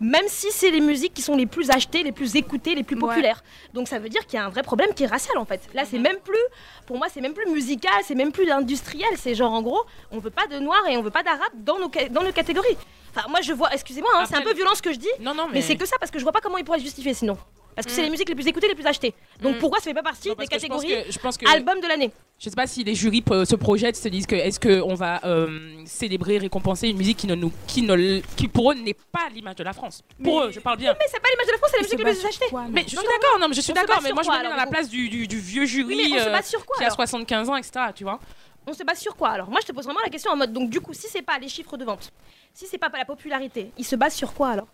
[0.01, 2.97] Même si c'est les musiques qui sont les plus achetées, les plus écoutées, les plus
[2.97, 3.01] Ouais.
[3.09, 3.43] populaires.
[3.75, 5.61] Donc ça veut dire qu'il y a un vrai problème qui est racial en fait.
[5.75, 5.89] Là, Mhm.
[5.91, 6.39] c'est même plus,
[6.87, 9.09] pour moi, c'est même plus musical, c'est même plus industriel.
[9.17, 11.79] C'est genre en gros, on veut pas de noirs et on veut pas d'arabes dans
[11.79, 12.77] nos, ca- dans nos catégories.
[13.15, 15.35] Enfin, moi je vois, excusez-moi, hein, c'est un peu violent ce que je dis, Non,
[15.35, 15.55] non, mais.
[15.55, 17.39] mais c'est que ça parce que je vois pas comment ils pourraient se justifier sinon.
[17.77, 18.05] Parce que c'est Mm.
[18.07, 19.15] les musiques les plus écoutées, les plus achetées.
[19.43, 19.59] Donc Mm.
[19.59, 21.47] pourquoi ça fait pas partie Non, des catégories que- Je pense que.
[21.49, 24.59] album de l'année Je sais pas si les jurys se projettent, se disent que est-ce
[24.61, 25.49] qu'on va euh,
[25.87, 29.55] célébrer, récompenser une musique qui, ne nous, qui, ne, qui pour eux n'est pas l'image
[29.57, 30.03] de la France.
[30.25, 30.93] Pour eux, je parle bien.
[30.99, 32.89] Mais c'est pas l'image de la France, c'est la musique les plus non Mais je
[32.89, 34.67] suis d'accord, non, mais je suis d'accord, base mais moi je me mets dans la
[34.67, 36.87] place du, du, du vieux jury mais on se euh, base sur quoi qui a
[36.87, 37.73] alors 75 ans, etc.
[37.95, 38.19] Tu vois
[38.67, 40.53] On se base sur quoi alors Moi je te pose vraiment la question en mode
[40.53, 42.11] donc du coup si c'est pas les chiffres de vente,
[42.53, 44.67] si c'est pas la popularité, ils se basent sur quoi alors?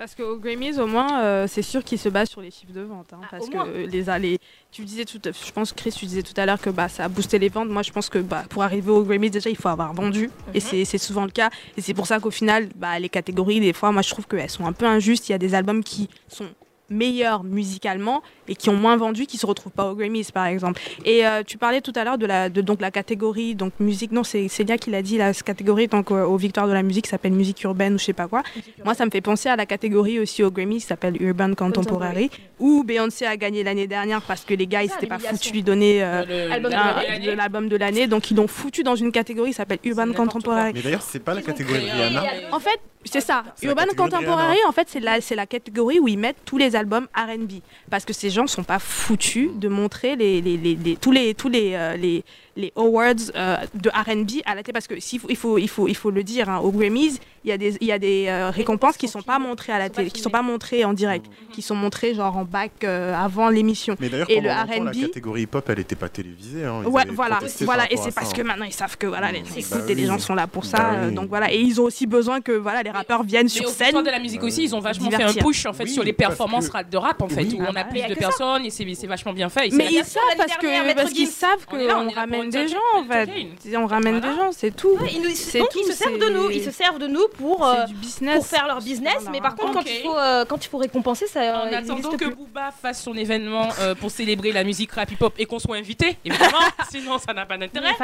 [0.00, 2.80] Parce qu'au Grammys, au moins, euh, c'est sûr qu'ils se basent sur les chiffres de
[2.80, 3.12] vente.
[3.12, 4.38] hein, Ah, parce que euh, les, les,
[4.72, 7.08] tu disais tout, je pense, Chris, tu disais tout à l'heure que bah, ça a
[7.08, 7.68] boosté les ventes.
[7.68, 10.30] Moi, je pense que bah, pour arriver au Grammys, déjà, il faut avoir vendu.
[10.54, 11.50] Et c'est c'est souvent le cas.
[11.76, 14.48] Et c'est pour ça qu'au final, bah, les catégories, des fois, moi, je trouve qu'elles
[14.48, 15.28] sont un peu injustes.
[15.28, 16.46] Il y a des albums qui sont
[16.90, 20.80] meilleurs musicalement et qui ont moins vendu qui se retrouvent pas au Grammys par exemple.
[21.04, 24.12] Et euh, tu parlais tout à l'heure de la de donc la catégorie donc musique.
[24.12, 27.06] Non c'est Célia qui l'a dit la catégorie donc euh, aux victoires de la musique
[27.06, 28.42] s'appelle musique urbaine ou je sais pas quoi.
[28.84, 32.30] Moi, ça me fait penser à la catégorie aussi au Grammy qui s'appelle Urban Contemporary,
[32.58, 35.56] où Beyoncé a gagné l'année dernière parce que les gars, ils s'étaient pas foutus de
[35.56, 38.06] lui donner euh, de l'album de l'année.
[38.06, 40.72] Donc, ils l'ont foutu dans une catégorie qui s'appelle Urban Contemporary.
[40.74, 42.22] Mais d'ailleurs, c'est pas la catégorie Rihanna.
[42.52, 43.44] En fait, c'est ça.
[43.62, 46.76] La Urban Contemporary, en fait, c'est la, c'est la catégorie où ils mettent tous les
[46.76, 47.60] albums R&B.
[47.90, 51.34] Parce que ces gens sont pas foutus de montrer les, les, les- les- tous les,
[51.34, 52.22] tous les, euh, les,
[52.56, 54.72] les awards euh, de R&B à la télé.
[54.72, 57.18] Parce que s'il faut, il, faut, il, faut, il faut le dire, hein, aux Grammys,
[57.44, 59.78] il y a des, il y a des euh, récompenses qui sont pas montrées à
[59.78, 62.44] la Sont pas télé, qui sont pas montrées en direct, qui sont montrées genre en
[62.44, 63.96] back euh, avant l'émission.
[64.00, 66.64] Mais d'ailleurs, Et pendant le longtemps, la catégorie hip-hop, elle était pas télévisée.
[66.64, 66.82] hein.
[66.84, 69.44] Ouais, voilà, voilà, et c'est ça, parce que maintenant ils savent que voilà, les, Mmh,
[69.56, 71.14] écoute, bah et les gens sont là pour ça, Bah euh, oui.
[71.14, 73.68] donc voilà, et ils ont aussi besoin que voilà, les rappeurs viennent Mais sur au
[73.68, 73.78] scène.
[73.86, 76.02] Festival de la musique aussi, ils ont vachement fait un push en fait Oui, sur
[76.04, 78.14] les performances que- de rap en fait, où on Ah a bah, plus de ça.
[78.14, 79.70] personnes et c'est vachement bien fait.
[79.72, 83.76] Mais ils savent parce que parce qu'ils savent On ramène ramène des gens en fait.
[83.76, 84.96] On ramène des gens, c'est tout.
[85.00, 87.06] Ouais, ils nous- C'est donc tout, ils se servent de nous, ils se servent de
[87.06, 87.84] nous pour, euh,
[88.34, 89.30] pour faire leur business, Voilà.
[89.30, 91.74] mais par contre quand il faut euh, quand il faut récompenser ça euh, En il
[91.74, 92.34] attendant que plus.
[92.34, 96.16] Booba fasse son événement euh, pour célébrer la musique rap hip-hop et qu'on soit invité,
[96.24, 96.58] évidemment,
[96.90, 97.94] sinon ça n'a pas d'intérêt.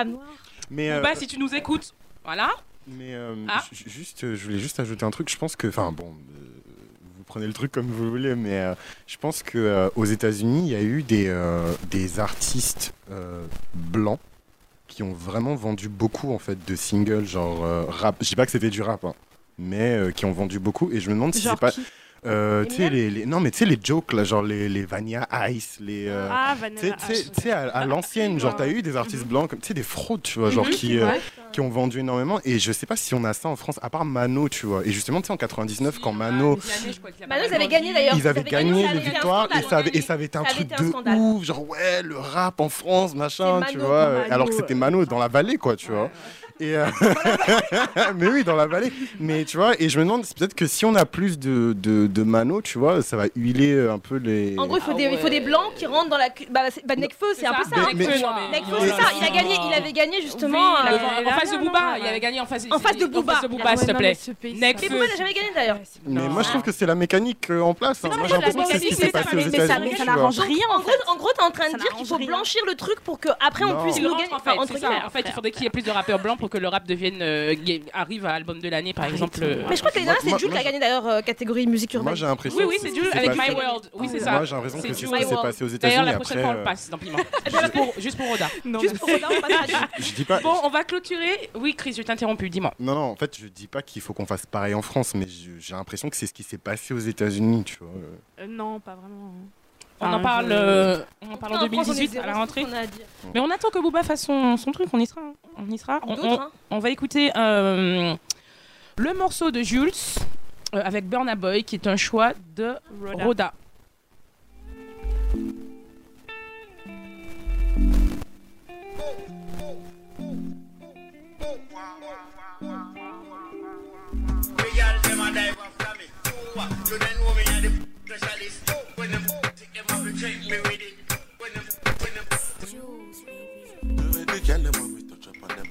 [0.71, 1.93] Mais, euh, Booba, si tu nous écoutes,
[2.25, 2.51] voilà.
[2.87, 3.63] mais euh, Ah.
[3.73, 5.29] ju- juste, euh, je voulais juste ajouter un truc.
[5.31, 6.45] Je pense que, enfin bon, euh,
[7.37, 8.75] prenez le truc comme vous voulez, mais euh,
[9.07, 12.95] je pense que euh, aux États-Unis, il y a eu des euh, des artistes
[13.75, 14.19] blancs
[14.89, 17.61] qui ont vraiment vendu beaucoup en fait de singles genre
[17.91, 18.17] rap.
[18.23, 19.15] Je dis pas que c'était du rap, hein,
[19.59, 20.91] mais qui ont vendu beaucoup.
[20.93, 21.73] Et je me demande si c'est pas
[22.24, 24.84] euh, tu sais les, les- non mais tu sais les jokes là, genre les les
[24.84, 27.30] Vania Ice, les euh, Ah, tu sais- Vanilla tu sais- Ice.
[27.32, 29.82] tu sais, à, à l'ancienne, genre, t'as eu des artistes blancs, comme, tu sais, des
[29.82, 31.10] fraudes, tu vois, genre, Mhm, qui, euh,
[31.52, 32.40] qui ont vendu énormément.
[32.44, 34.84] Et je sais pas si on a ça en France, à part Mano, tu vois.
[34.84, 36.59] Et justement, tu sais, en 99, quand Mano, Mano,
[37.48, 38.16] ils avaient gagné d'ailleurs.
[38.16, 40.74] ils avaient gagné les victoires, et ça avait, et ça avait été un truc de
[41.16, 44.24] ouf, genre, ouais, le rap en France, machin, tu vois.
[44.30, 46.10] alors que c'était Mano dans la vallée, quoi, tu vois.
[46.59, 46.87] Et euh,
[48.16, 48.93] mais oui, dans la vallée.
[49.20, 51.74] Mais tu vois, et je me demande, c'est peut-être que si on a plus de,
[51.77, 54.55] de, de Mano, tu vois, ça va huiler un peu les.
[54.59, 55.45] En gros, il faut, Ah des, il faut des ouais.
[55.45, 56.28] blancs qui rentrent dans la.
[56.51, 57.77] Bah, bah Nekfeu, c'est un peu ça.
[57.77, 57.89] hein.
[57.95, 58.15] Mais- mais-
[58.81, 59.11] c'est ça.
[59.20, 60.74] Il a gagné, il avait gagné justement.
[60.85, 63.33] Oui, euh, en face de Booba, il avait gagné en face, En face de Booba.
[63.33, 64.16] En face de Booba, s'il te plaît.
[64.59, 65.78] Mais Booba n'a jamais gagné d'ailleurs.
[66.07, 68.03] Mais moi, je trouve que c'est la mécanique euh, en place.
[68.05, 68.11] hein.
[68.16, 69.65] Moi, j'ai l'impression que c'est ce qui mécanique, s'est c'est ça, passé aux mais ça-
[69.65, 69.89] États-Unis.
[69.93, 70.16] mais ça tu vois.
[70.16, 70.57] n'arrange rien
[71.09, 73.65] en gros, t'es en train de dire qu'il faut blanchir le truc pour que après
[73.65, 74.33] on puisse nous gagner.
[74.33, 76.86] En fait, il faudrait qu'il y ait plus de rappeurs blancs pour que le rap
[76.86, 79.40] devienne euh, gay- arrive à album de l'année, par exemple.
[79.43, 80.78] euh, Mais je crois que l'année Moi- dernière, c'est moi- Jules qui moi, a gagné
[80.78, 82.14] d'ailleurs euh, catégorie musique Moi, urbaine.
[82.16, 82.59] j'ai l'impression.
[82.60, 83.90] Oui, oui, que c'est ce Jules avec passé- My World.
[83.94, 84.31] Oui, c'est ça.
[84.32, 85.09] Moi, j'ai l'impression que C'est c'est ce Jules.
[85.18, 85.43] qui s'est World.
[85.51, 86.06] passé aux D'ailleurs, États-Unis.
[86.06, 87.18] la prochaine fois, on le Après, passe dans Piment.
[87.51, 88.48] Juste pour, juste pour Oda.
[88.64, 89.77] Non, Juste pour Roda, on passe à Jules.
[89.77, 90.40] euh, je dis pas.
[90.40, 91.51] Bon, on va clôturer.
[91.56, 92.73] Oui, Chris, je t'ai interrompu, dis-moi.
[92.78, 95.27] Non, non, en fait, je dis pas qu'il faut qu'on fasse pareil en France, mais
[95.27, 97.89] je- j'ai l'impression que c'est ce qui s'est passé aux États-Unis, tu vois.
[98.40, 99.32] Euh, Non, pas vraiment.
[99.98, 102.10] On Enfin, en parle, je- euh, on en parle en En France, on est 2018
[102.10, 102.66] zéro, à la rentrée.
[103.32, 105.23] Mais on attend que Booba fasse son, son truc, on y sera.
[105.23, 105.32] hein.
[105.66, 106.01] On y sera.
[106.02, 106.51] On, D'autres, on- hein.
[106.70, 108.14] on va écouter euh,
[108.98, 109.90] le morceau de Jules
[110.74, 113.24] euh, avec Burna Boy, qui est un choix de Roda.
[113.24, 113.52] Roda.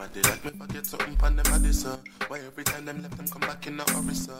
[0.07, 1.97] Body like me forget something on them body, sir.
[2.27, 4.33] Why every time them left them come back in a hurry, sir?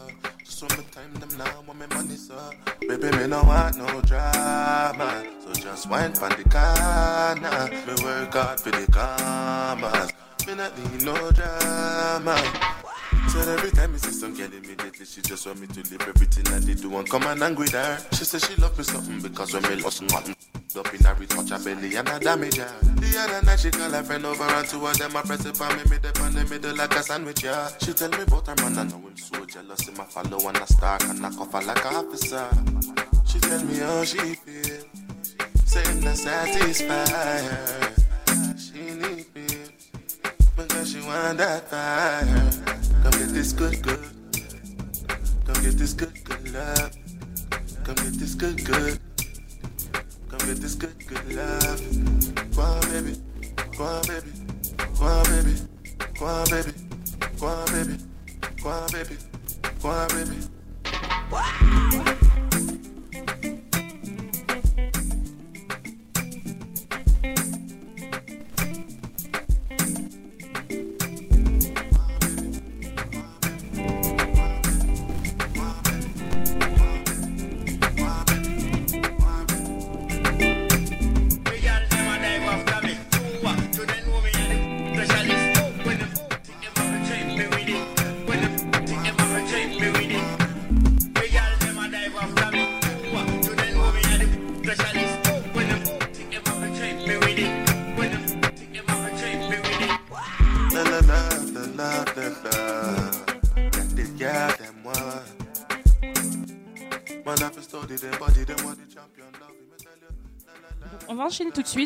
[0.44, 2.50] Just one more time them now want me money, sir.
[2.80, 7.70] Baby, me no want no drama, so just wine pon the corner.
[7.86, 10.12] Me work hard for the commas.
[10.46, 12.36] Me not need no drama.
[13.28, 16.46] Said every time me see some girl immediately she just want me to leave everything
[16.54, 17.98] I did do and come and angry with her.
[18.12, 20.36] She said she love me something because when me lost nothing
[20.74, 22.72] up in it touch her belly and I damage her.
[22.82, 25.60] The other night she call her friend over and two of them I press it
[25.60, 27.68] on me mid up on the middle like a sandwich yeah.
[27.80, 30.56] She tell me about her man and know him so jealous him I follow and
[30.56, 32.48] I stalk and I her like a officer.
[33.26, 34.84] She tell me how she feel,
[35.64, 37.94] say him not satisfied.
[38.58, 39.46] She need me
[40.56, 42.50] because she want that fire.
[43.02, 44.04] Come get this good, good.
[45.46, 46.96] Come get this good, good love.
[47.84, 48.98] Come get this good, good.
[50.28, 51.80] Come get this good, good love.
[52.56, 53.16] Go on, baby.
[53.76, 54.32] Go on, baby.
[54.98, 55.54] Go on, baby.
[56.18, 56.72] Go on, baby.
[57.38, 57.96] Go on, baby.
[58.62, 59.16] Go on, baby.
[59.80, 60.36] Go on, baby.
[61.30, 62.15] Me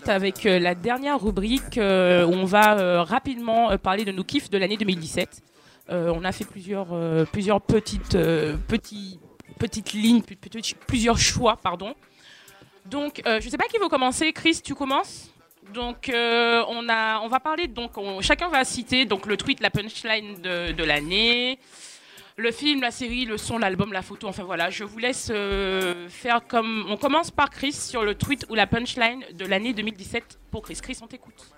[0.09, 4.23] avec euh, la dernière rubrique euh, où on va euh, rapidement euh, parler de nos
[4.25, 5.43] kiffs de l'année 2017.
[5.91, 10.23] Euh, on a fait plusieurs, euh, plusieurs petites, euh, petites lignes,
[10.87, 11.95] plusieurs choix, pardon.
[12.87, 14.33] Donc, euh, je ne sais pas qui veut commencer.
[14.33, 15.31] Chris, tu commences?
[15.75, 19.61] Donc euh, on, a, on va parler, donc on- chacun va citer donc, le tweet,
[19.61, 21.61] la punchline de l'année,
[22.36, 26.09] le film, la série, le son, l'album, la photo, enfin voilà, je vous laisse euh,
[26.09, 26.86] faire comme...
[26.89, 30.78] On commence par Chris sur le tweet ou la punchline de l'année 2017 pour Chris.
[30.82, 31.51] Chris, on t'écoute.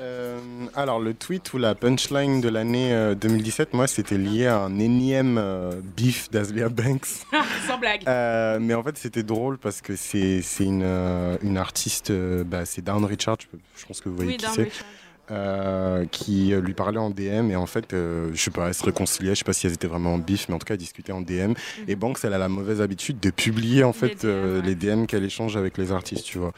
[0.00, 0.38] Euh,
[0.76, 4.78] alors, le tweet ou la punchline de l'année euh, 2017, moi, c'était lié à un
[4.78, 7.06] énième euh, beef d'Azlia Banks.
[7.66, 8.02] Sans blague.
[8.06, 12.44] Euh, mais en fait, c'était drôle parce que c'est c'est une, euh, une artiste, euh,
[12.44, 13.38] bah, c'est Down Richard,
[13.76, 14.86] je, pense que vous voyez Oui, qui c'est, Richard.
[15.30, 18.74] Euh, qui euh, lui parlait en DM et en fait, euh, je sais pas, elles
[18.74, 20.74] se réconciliaient, je sais pas si elles étaient vraiment en bif, mais en tout cas,
[20.74, 21.52] elles discutaient en DM.
[21.86, 24.66] Et Banks, elle a la mauvaise habitude de publier en fait DM, euh, ouais.
[24.66, 26.52] les DM qu'elle échange avec les artistes, tu vois.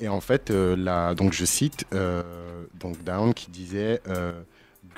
[0.00, 1.86] Et en fait, la, donc je cite
[2.78, 4.02] donc Down qui disait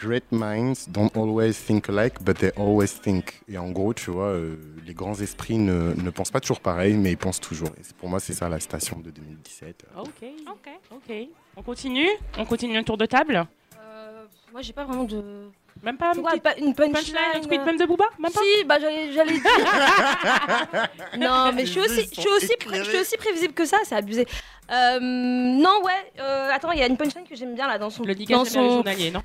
[0.01, 3.41] Great minds don't always think alike, but they always think.
[3.49, 4.57] Et en gros, tu vois, euh,
[4.87, 7.71] les grands esprits ne, ne pensent pas toujours pareil, mais ils pensent toujours.
[7.77, 9.87] Et pour moi, c'est ça la station de 2017.
[9.99, 10.09] Ok.
[10.47, 10.69] Ok.
[10.93, 11.17] Ok.
[11.57, 12.09] On continue?
[12.39, 13.45] On continue un tour de table?
[13.77, 15.51] Euh, moi, j'ai pas vraiment de.
[15.83, 17.85] Même pas C'est un quoi, petit pas une punchline, punchline, un tweet euh, même de
[17.85, 18.05] Booba?
[18.21, 18.41] Même pas?
[18.41, 19.43] Si, bah j'allais, j'allais dire.
[21.19, 23.79] non, mais je suis aussi, je suis aussi, pré- je suis aussi prévisible que ça,
[23.85, 24.27] c'est abusé.
[24.71, 26.13] Euh, non, ouais.
[26.21, 28.05] euh, attends, il y a une punchline que j'aime bien là dans son.
[28.05, 28.69] Le dans son...
[28.77, 29.23] journalier, non?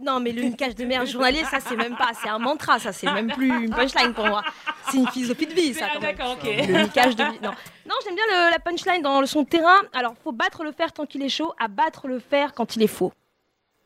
[0.00, 2.92] Non, mais le niquage de merde journalier, ça c'est même pas, c'est un mantra, ça
[2.92, 4.42] c'est même plus une punchline pour moi.
[4.90, 5.86] C'est une philosophie de vie, ça.
[5.88, 6.16] Ah, quand même.
[6.16, 6.44] D'accord, ok.
[6.68, 7.38] Le niquage de vie.
[7.42, 7.50] Non,
[7.86, 9.80] non j'aime bien le- la punchline dans le son terrain.
[9.92, 12.82] Alors, faut battre le fer tant qu'il est chaud, à battre le fer quand il
[12.82, 13.12] est faux.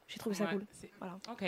[0.06, 0.62] J'ai trouvé ça Ouais, cool.
[0.78, 1.14] c'est- Voilà.
[1.30, 1.44] Ok.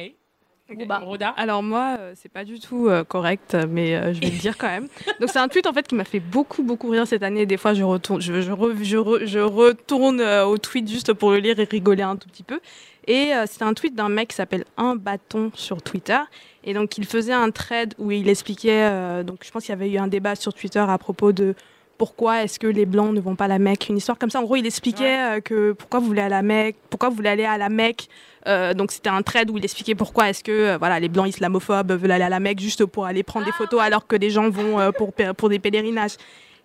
[0.78, 0.98] Booba.
[1.00, 4.38] Roda Alors moi, euh, c'est pas du tout euh, correct, mais euh, je vais le
[4.38, 4.88] dire quand même.
[5.20, 7.44] Donc c'est un tweet en fait qui m'a fait beaucoup beaucoup rire cette année.
[7.44, 11.12] Des fois, je retourne, je, je, re- je, re- je retourne euh, au tweet juste
[11.12, 12.60] pour le lire et rigoler un tout petit peu.
[13.06, 16.18] Et euh, c'était un tweet d'un mec qui s'appelle Un Bâton sur Twitter.
[16.64, 18.88] Et donc il faisait un thread où il expliquait.
[18.90, 21.54] euh, donc je pense qu'il y avait eu un débat sur Twitter à propos de
[21.98, 24.40] pourquoi est-ce que les blancs ne vont pas à la Mecque Une histoire comme ça.
[24.40, 27.28] En gros, il expliquait euh, que pourquoi vous voulez à la Mecque, pourquoi vous voulez
[27.28, 28.08] aller à la Mecque.
[28.46, 31.28] Euh, donc c'était un thread où il expliquait pourquoi est-ce que euh, voilà les blancs
[31.28, 34.28] islamophobes veulent aller à la Mecque juste pour aller prendre des photos alors que les
[34.30, 34.90] gens vont euh,
[35.36, 36.16] pour des pèlerinages.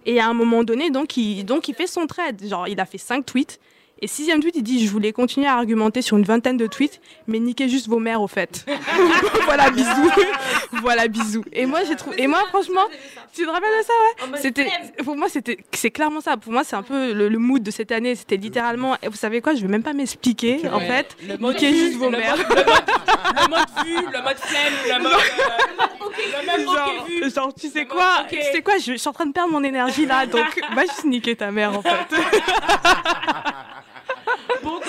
[0.06, 2.86] Et à un moment donné, donc il donc il fait son thread, genre il a
[2.86, 3.60] fait cinq tweets.
[4.02, 7.02] Et sixième tweet, il dit je voulais continuer à argumenter sur une vingtaine de tweets,
[7.28, 8.66] mais niquez juste vos mères au fait.
[9.46, 10.12] voilà bisous,
[10.82, 11.44] voilà bisous.
[11.52, 12.86] Et moi j'ai trouvé, et moi franchement,
[13.34, 13.94] tu te rappelles de ça
[14.32, 14.38] ouais?
[14.42, 14.70] C'était,
[15.04, 16.38] pour moi c'était, c'est clairement ça.
[16.38, 18.16] Pour moi c'est un peu le, le mood de cette année.
[18.16, 21.18] C'était littéralement, et vous savez quoi, je vais même pas m'expliquer en fait.
[21.28, 22.38] Le mode Niquez juste vos le mères.
[22.38, 22.66] mode- le mode-
[23.42, 25.12] Le mode vue, le mode flemme, le mode.
[25.14, 27.32] euh, Le même genre, vu.
[27.34, 28.40] genre, tu sais Le quoi, mode ok.
[28.40, 30.82] tu sais quoi, je, je suis en train de perdre mon énergie là, donc va
[30.84, 31.90] juste niquer ta mère en fait.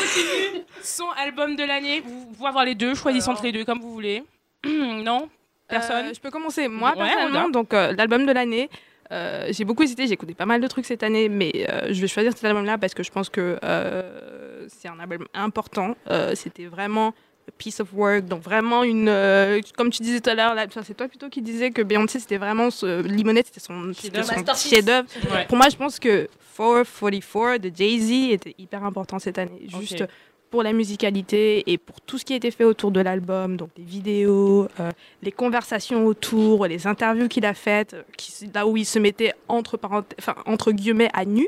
[0.00, 0.64] Continue.
[0.82, 2.00] Son album de l'année.
[2.00, 4.22] Vous pouvez avoir les deux, choisissez entre les deux comme vous voulez.
[4.66, 5.28] non?
[5.68, 6.06] Personne?
[6.06, 6.68] Euh, Je peux commencer.
[6.68, 8.68] Moi, Ouais, personnellement, donc euh, l'album de l'année.
[9.12, 12.00] euh, j'ai beaucoup hésité, j'ai écouté pas mal de trucs cette année, mais euh, je
[12.00, 15.94] vais choisir cet album-là parce que je pense que euh, c'est un album important.
[16.10, 17.08] Euh, C'était vraiment
[17.48, 19.08] a piece of work, donc vraiment une.
[19.08, 20.54] euh, comme tu disais tout à l'heure,
[20.84, 24.34] c'est toi plutôt qui disais que Beyoncé c'était vraiment ce, Limonette, c'était son, c'était son
[24.54, 25.08] chef-d'œuvre.
[25.32, 25.46] Ouais.
[25.48, 29.62] Pour moi, je pense que 444 de Jay-Z était hyper important cette année.
[29.80, 30.04] Juste
[30.50, 33.70] pour la musicalité et pour tout ce qui a été fait autour de l'album, donc
[33.76, 34.90] les vidéos, euh,
[35.22, 39.32] les conversations autour, les interviews qu'il a faites, euh, qui, là où il se mettait
[39.46, 41.46] entre, enfin, entre guillemets à nu.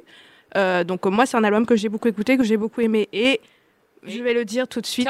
[0.57, 3.09] Euh, donc moi, c'est un album que j'ai beaucoup écouté, que j'ai beaucoup aimé.
[3.12, 3.41] Et
[4.05, 5.09] je vais le dire tout de suite,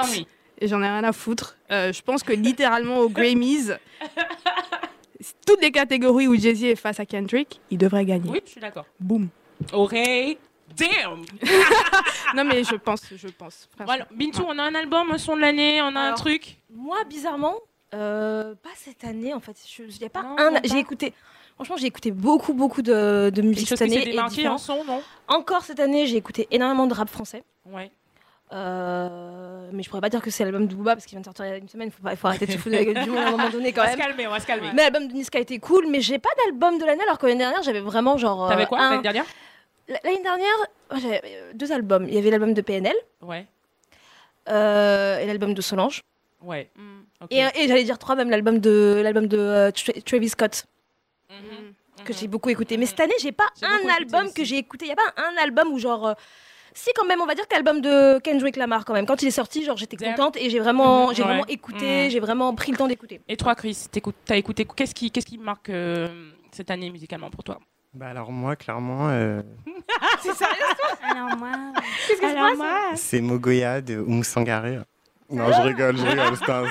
[0.58, 1.58] et j'en ai rien à foutre.
[1.70, 3.72] euh, je pense que littéralement aux Grammys,
[5.46, 8.30] toutes les catégories où Jay-Z est face à Kendrick, il devrait gagner.
[8.30, 8.86] Oui, je suis d'accord.
[8.98, 9.28] Boum.
[9.72, 10.38] Oreille.
[10.76, 11.22] Damn
[12.34, 13.68] Non mais je pense, je pense.
[13.84, 16.56] Voilà, Bintou, on a un album, un son de l'année, on a un truc.
[16.74, 17.56] Moi, bizarrement,
[17.94, 19.56] euh, pas cette année en fait.
[19.68, 20.50] Je, je- y a pas Non, un.
[20.52, 21.12] non, J'ai écouté.
[21.56, 24.14] Franchement, j'ai écouté beaucoup, beaucoup de, musique cette année.
[24.14, 25.02] et en son, non?
[25.28, 27.44] Encore cette année, j'ai écouté énormément de rap français.
[27.66, 27.90] Ouais.
[28.52, 31.24] Euh, mais je pourrais pas dire que c'est l'album de Booba parce qu'il vient de
[31.24, 31.88] sortir il y a une semaine.
[31.88, 33.28] Il faut, pas- il faut arrêter de se foutre de la gueule du monde à
[33.28, 34.06] un moment donné On quand va se même.
[34.06, 34.70] calmer, on va se calmer.
[34.74, 37.38] Mais l'album de Niska était cool, mais j'ai pas d'album de l'année alors que l'année
[37.38, 38.46] dernière j'avais vraiment genre.
[38.46, 39.24] euh, T'avais quoi un- l'année dernière?
[40.04, 40.54] L'année dernière,
[41.00, 42.06] j'avais euh, deux albums.
[42.08, 43.46] Il y avait l'album de PNL Ouais.
[44.48, 46.02] euh, et l'album de Solange.
[46.42, 46.70] Ouais.
[47.20, 47.28] Ok.
[47.30, 50.64] Et, et j'allais dire trois, même l'album de, l'album de euh, Tra- Travis Scott.
[51.30, 52.04] Mhm.
[52.04, 52.76] que j'ai beaucoup écouté.
[52.76, 54.86] Mais cette année, j'ai pas un album que j'ai écouté.
[54.86, 56.08] Il y a pas un album où genre.
[56.08, 56.14] euh,
[56.74, 59.06] Si quand même, on va dire que l'album de Kendrick Lamar quand même.
[59.06, 61.28] Quand il est sorti, genre j'étais contente et j'ai vraiment, j'ai ouais.
[61.28, 63.20] vraiment écouté, j'ai vraiment pris le temps d'écouter.
[63.28, 63.86] Et toi, Chris,
[64.26, 66.08] t'as écouté Qu'est-ce qui, qu'est-ce qui marque euh,
[66.50, 67.60] cette année musicalement pour toi?
[67.94, 69.42] Bah alors moi, clairement, euh,
[70.22, 70.62] C'est sérieux
[71.02, 71.50] Alors moi,
[72.06, 74.78] Qu'est-ce qui se Alors moi, c'est Mogoya de Oumsangaré.
[75.30, 76.36] Non, je rigole, je rigole.
[76.36, 76.64] C'était un,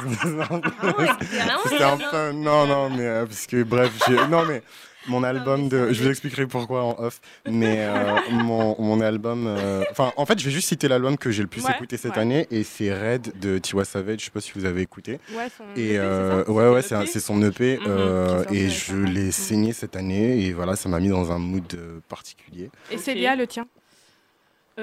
[1.68, 2.32] c'était un peu...
[2.34, 4.16] Non, non, mais euh, parce que bref, j'ai...
[4.28, 4.62] Non, mais
[5.08, 5.92] mon album de...
[5.92, 7.20] Je vous expliquerai pourquoi en off.
[7.50, 9.46] Mais euh, mon, mon album...
[9.48, 11.98] euh, Enfin, en fait, je vais juste citer l'album que j'ai le plus Ouais, écouté
[11.98, 12.20] cette ouais.
[12.22, 12.48] année.
[12.52, 14.20] Et c'est Red de Tiwa Savage.
[14.20, 15.20] Je sais pas si vous avez écouté.
[15.36, 17.10] ouais, son Et EP, euh, ouais, ouais, Son c'est, un- EP?
[17.12, 17.78] c'est son EP.
[17.78, 20.46] Mhm, euh, et je l'ai saigné cette année.
[20.46, 21.76] Et voilà, ça m'a mis dans un mood
[22.08, 22.70] particulier.
[22.92, 22.98] Et.
[22.98, 23.66] Célia, le tien?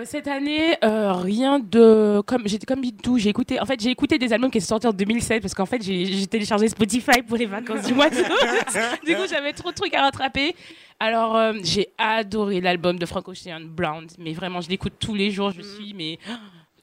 [0.05, 3.19] Cette année, euh, rien de comme j'étais comme tout.
[3.19, 3.61] J'ai écouté.
[3.61, 6.27] En fait, j'ai écouté des albums qui sont sortis en 2007 parce qu'en fait, j'ai
[6.27, 8.25] téléchargé Spotify pour les vacances du mois d'août.
[9.07, 10.55] du coup, j'avais trop de trucs à rattraper.
[11.01, 14.13] Alors, euh, j'ai adoré l'album de Frank Ocean, Blonde.
[14.19, 15.53] Mais vraiment, je l'écoute tous les jours.
[15.53, 16.19] Je suis mais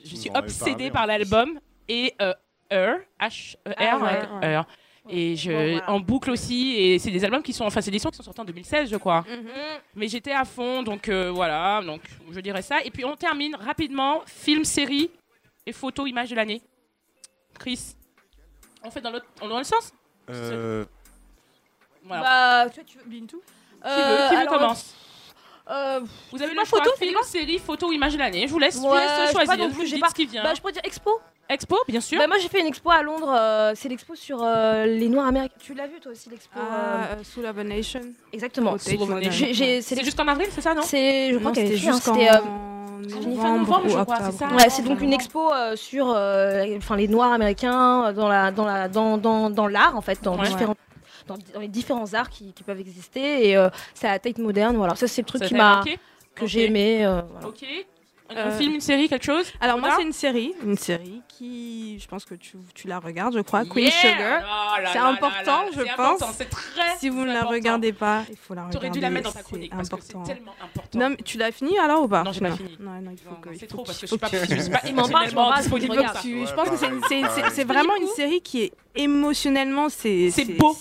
[0.04, 2.34] je suis obsédée par l'album et euh,
[2.70, 4.54] Her, H E R, Ah ouais, ouais, ouais.
[4.54, 4.66] Her.
[5.10, 5.92] Et je, Bon, voilà.
[5.92, 8.24] en boucle aussi, et c'est des albums qui sont, enfin c'est des sons qui sont
[8.24, 9.22] sortis en 2016 je crois.
[9.30, 9.50] Mhm.
[9.96, 12.02] Mais j'étais à fond, donc euh, voilà, donc
[12.32, 12.82] je dirais ça.
[12.84, 15.12] Et puis on termine rapidement, film, série
[15.66, 16.62] et photo, image de l'année.
[17.60, 17.96] Chris,
[18.84, 19.92] on fait dans l'autre dans le sens?
[20.30, 20.86] Euh,
[22.04, 22.66] Voilà.
[22.66, 23.42] Bah, tu, tu veux Bintou?
[23.84, 24.96] Qui veut, qui veut commence?
[25.70, 26.02] euh,
[26.32, 28.48] Vous avez le choix, photo, film, série, photo, image de l'année.
[28.48, 29.68] Je vous laisse, je vous laisse je sais pas choisir.
[29.68, 30.44] non plus, dites pas- ce qui vient.
[30.44, 31.20] Bah, je pourrais dire expo.
[31.48, 32.18] Expo, bien sûr.
[32.18, 33.32] Bah, moi, j'ai fait une expo à Londres.
[33.38, 35.56] euh, c'est l'expo sur euh, les Noirs américains.
[35.60, 38.02] Tu l'as vu, toi aussi, l'expo euh, Ah, euh, Sous la Nation.
[38.34, 38.76] Exactement.
[38.80, 38.98] C'est
[39.82, 42.08] c'est jusqu'en avril, c'est ça, non C'est, je crois qu'elle c'était est juste.
[42.08, 42.40] euh,
[43.28, 47.08] novembre, je crois, c'est ça Ouais, c'est donc une expo euh, sur euh, enfin, les
[47.08, 50.48] Noirs américains dans, la, dans, la, dans, dans, dans l'art, en fait, dans, Ouais.
[50.48, 50.76] différents,
[51.28, 53.50] dans, dans les différents arts qui, qui peuvent exister.
[53.50, 54.76] Et euh, c'est à la Tate moderne.
[54.78, 56.00] Voilà, ça, c'est le truc Ça qui m'a, marqué
[56.34, 57.06] que j'ai aimé.
[57.06, 57.48] euh, voilà.
[57.50, 57.64] Ok.
[58.28, 62.00] Un Euh, film, une série, quelque chose Alors moi c'est une série, une série qui,
[62.00, 64.44] je pense que tu, tu la regardes, je crois, Queen Yeah Sugar.
[64.44, 66.00] Oh C'est important, là là, je c'est pense.
[66.22, 67.50] important, C'est très Si vous ne la important.
[67.52, 68.78] regardez pas, il faut la regarder.
[68.78, 70.34] T'aurais dû la mettre dans ta c'est chronique parce que c'est important.
[70.34, 71.00] tellement important.
[71.00, 72.76] Non, mais tu l'as fini alors ou pas Non, j'ai pas fini.
[72.80, 73.56] Non, non, il faut Non, que.
[73.60, 77.52] c'est trop parce que je suis pas, je suis pas émotionnellement disponible je pense que
[77.52, 80.76] c'est vraiment une série qui est émotionnellement c'est C'est beau.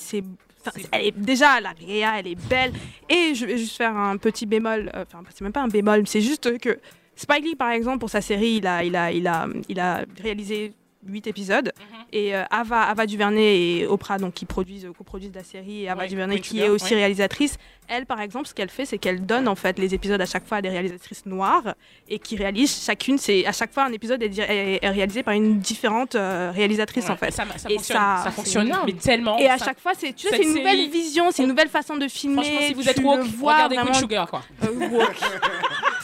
[0.92, 2.72] elle est déjà la réa elle est belle
[3.08, 6.04] et je vais juste faire un petit bémol euh, enfin c'est même pas un bémol
[6.06, 6.78] c'est juste que
[7.16, 10.04] Spike Lee par exemple pour sa série il a il a il a il a
[10.22, 10.72] réalisé
[11.06, 12.04] 8 épisodes Mhm.
[12.12, 16.02] et euh, Ava Ava Duvernay et Oprah donc qui produisent coproduisent la série et Ava
[16.02, 17.00] Ouais, Duvernay qui est aussi ouais.
[17.00, 17.58] réalisatrice
[17.88, 20.46] elle par exemple ce qu'elle fait c'est qu'elle donne en fait les épisodes à chaque
[20.46, 21.74] fois à des réalisatrices noires
[22.08, 25.34] et qui réalisent chacune c'est à chaque fois un épisode est, est- est réalisé par
[25.34, 28.84] une différente euh, réalisatrice Ouais, en fait Ça, ça Et fonctionne, ça, ça fonctionne, énorme.
[28.86, 29.38] mais tellement.
[29.38, 31.68] et à ça- chaque fois c'est tu sais, une nouvelle série- vision c'est une nouvelle
[31.68, 34.42] façon de filmer Franchement, si vous êtes woke, regardez vraiment Queen Sugar, quoi.
[34.62, 35.16] woke.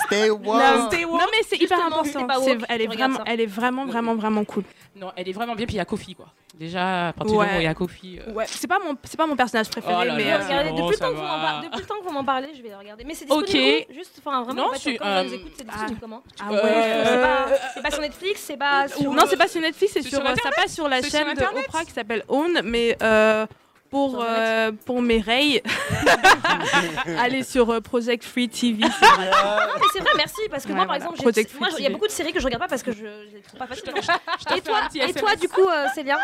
[0.06, 0.44] Stay woke.
[0.44, 1.20] non, Stay woke.
[1.20, 3.24] non, mais c'est hyper important woke, elle est vraiment ça.
[3.26, 4.64] elle est vraiment vraiment vraiment cool
[4.96, 6.26] Non, elle est vraiment bien, puis il y a Kofi, quoi.
[6.60, 7.46] Déjà, à partir du Ouais.
[7.46, 8.20] moment où il y a Kofi.
[8.20, 10.38] euh, ouais c'est pas mon c'est pas mon personnage préféré Oh là mais là, euh,
[10.42, 11.28] c'est Regardez, bon, depuis, le temps que vous va.
[11.28, 13.04] par- depuis le temps que vous m'en parlez, je vais le regarder.
[13.04, 13.44] Mais c'est Ok.
[13.46, 16.22] disponible où Juste, enfin, vraiment, Non, en fait, on nous euh, écoute, c'est disponible comment
[16.38, 19.10] ah Euh, ouais C'est pas, c'est pas sur Netflix, c'est pas sur...
[19.10, 21.34] non c'est pas sur Netflix c'est sur, sur ça passe sur la C'est sur chaîne
[21.34, 23.46] de Oprah qui s'appelle Own mais euh,
[23.88, 25.62] pour, euh, pour mes rails,
[27.18, 28.84] allez sur euh, Project Free TV.
[28.84, 29.30] c'est vrai.
[29.30, 31.04] Non, mais c'est vrai, merci, parce que Ouais, moi, par voilà.
[31.06, 32.84] exemple, j'ai- Protect moi, il y a beaucoup de séries que je regarde pas parce
[32.84, 36.18] que je, je les trouve pas te Et toi, et toi, du coup, euh, Célia?
[36.18, 36.20] Euh,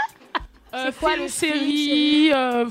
[0.72, 2.66] C'est quoi film, le série euh,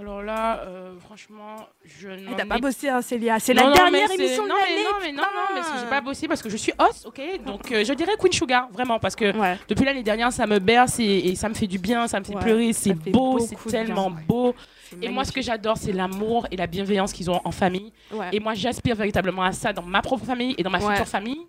[0.00, 3.38] Alors là, euh, franchement, je n'en T'as pas bossé, hein, Célia.
[3.38, 5.54] C'est Non, la non, dernière mais c'est- émission de non, mais non, mais non, non,
[5.54, 7.20] mais j'ai pas bossé parce que je suis host, ok?
[7.46, 9.58] Donc euh, je dirais Queen Sugar, vraiment, parce que Ouais.
[9.68, 12.24] depuis l'année dernière, ça me berce et, et ça me fait du bien, ça me
[12.24, 14.22] fait Ouais, pleurer, c'est beau, c'est tellement bien.
[14.26, 14.54] beau.
[15.00, 17.92] Et moi, ce que j'adore, c'est l'amour et la bienveillance qu'ils ont en famille.
[18.12, 18.26] Ouais.
[18.32, 21.40] Et moi, j'aspire véritablement à ça dans ma propre famille et dans ma future famille.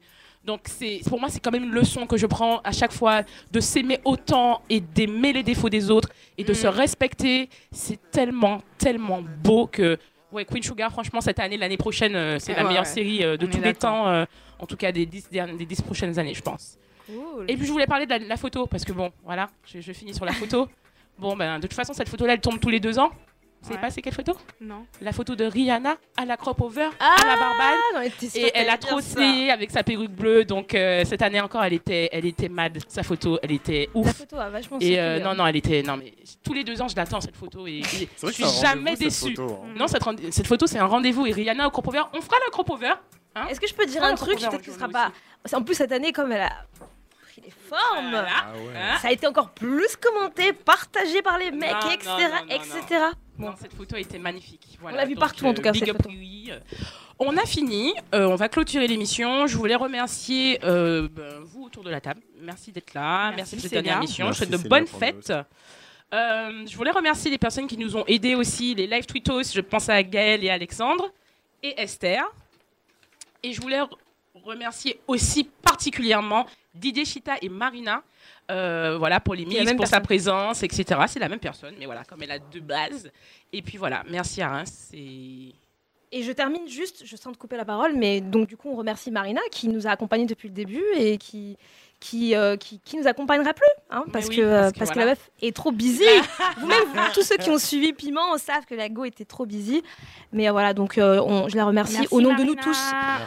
[0.44, 3.22] Donc, c'est pour moi, c'est quand même une leçon que je prends à chaque fois
[3.52, 6.56] de s'aimer autant et d'aimer les défauts des autres et de Mm.
[6.56, 7.50] se respecter.
[7.72, 9.98] C'est tellement, tellement beau que.
[10.32, 12.90] Ouais, Queen Sugar, franchement, cette année, l'année prochaine, euh, c'est la Ouais, meilleure ouais.
[12.90, 14.26] série euh, de On tous les temps, euh,
[14.60, 16.78] en tout cas des dix, des dix prochaines années, je pense.
[17.06, 17.46] Cool.
[17.48, 19.82] Et puis, je voulais parler de la, de la photo, parce que bon, voilà, je,
[19.82, 20.68] je finis sur la photo.
[21.20, 23.12] bon, ben, de toute façon, cette photo-là, elle tombe tous les deux ans.
[23.62, 23.82] Vous savez Ouais.
[23.82, 24.34] pas c'est quelle photo?
[24.60, 24.86] Non.
[25.02, 27.80] La photo de Rihanna à la crop over, Ah, à la barbade.
[27.94, 30.46] non, mais t'es sûre Et elle a essayé avec sa perruque bleue.
[30.46, 32.80] Donc euh, cette année encore, elle était, elle était mad.
[32.88, 34.14] Sa photo, elle était La ouf.
[34.14, 35.36] photo a vachement Et euh, circulé, non, hein.
[35.36, 35.84] non, elle était.
[35.84, 36.14] Non, mais
[36.44, 39.36] tous les deux ans, je l'attends cette photo et, je suis jamais déçue.
[39.36, 39.74] photo, hein.
[39.78, 41.28] Non, cette, photo, c'est un rendez-vous.
[41.28, 42.94] Et Rihanna au crop over, on fera le crop over.
[43.50, 44.40] Est-ce que je peux dire Ah, un truc?
[44.40, 45.12] Peut-être ce sera pas.
[45.54, 46.66] En plus, cette année, comme elle a
[47.56, 48.28] les formes, Voilà.
[48.44, 48.78] Ah ouais.
[48.78, 52.08] Hein ça a été encore plus commenté, partagé par les mecs, Non, etc.
[52.08, 53.06] non, non, non, etc.
[53.40, 54.78] Non, cette photo était magnifique.
[54.82, 56.10] Voilà, l'a vu donc, partout, en tout cas, big cette up, photo.
[56.10, 56.50] oui.
[56.52, 56.60] Euh,
[57.20, 57.94] On a fini.
[58.14, 59.48] Euh, on va clôturer l'émission.
[59.48, 62.22] Je voulais remercier euh, ben, vous autour de la table.
[62.40, 63.32] Merci d'être là.
[63.36, 64.26] Merci, Merci, pour cette dernière émission.
[64.26, 65.34] Merci, je souhaite de bonnes fêtes.
[66.14, 69.44] Euh, je voulais remercier les personnes qui nous ont aidés aussi, les live tweetos.
[69.54, 71.10] Je pense à Gaël et Alexandre
[71.64, 72.24] et Esther.
[73.44, 73.90] Et je voulais re-
[74.44, 78.04] remercier aussi particulièrement Didier Chita et Marina.
[78.50, 81.00] euh, voilà, pour les mises, pour sa présence, etc.
[81.08, 83.12] C'est la même personne, mais voilà, comme elle a deux bases.
[83.54, 84.90] Et puis voilà, merci à Reims.
[84.94, 85.54] Et...
[86.14, 88.76] Et je termine juste, je sens te couper la parole, mais donc du coup, on
[88.76, 91.58] remercie Marina qui nous a accompagnés depuis le début et qui,
[92.02, 94.90] qui, euh, qui, qui nous accompagnera plus, hein, parce, oui, que, euh, parce que parce
[94.90, 95.06] que voilà.
[95.12, 96.04] la meuf est trop busy.
[96.60, 96.80] Vous-même,
[97.14, 99.84] tous ceux qui ont suivi Piment savent que la go était trop busy.
[100.34, 102.78] Mais euh, voilà, donc euh, on- je la remercie Merci, au nom de nous tous.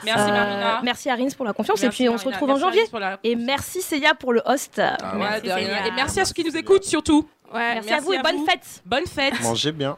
[0.04, 0.80] Merci, Euh, Marina.
[0.82, 1.80] Merci Arins pour la confiance.
[1.80, 2.82] Merci, et puis on se retrouve en janvier.
[2.92, 4.78] La Et merci Célia pour le host.
[4.80, 5.56] Ah Ouais, merci, de rien.
[5.68, 5.86] Célia.
[5.86, 7.26] Et merci à ceux qui nous écoutent surtout.
[7.54, 8.82] Ouais, Merci à vous et bonne fête.
[8.84, 9.40] Bonne fête.
[9.40, 9.96] Mangez bien.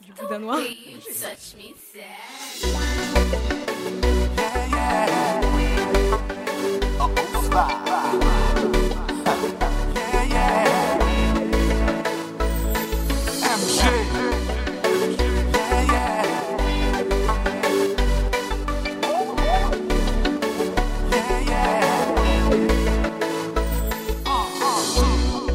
[0.00, 0.58] Du boudin noir.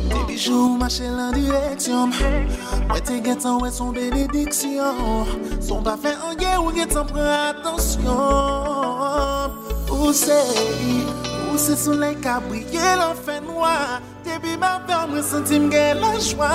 [0.09, 2.09] Tes bijoux marchaient en direction.
[2.91, 5.25] Ouais, tes guettants, ouais, son bénédiction.
[5.61, 8.11] Son pas fait en guerre ou guettant prend attention.
[9.91, 10.33] Où c'est,
[11.55, 16.09] Ou se souley ka brye la fe noua Debi ma ver mwen senti mge la
[16.19, 16.49] jwa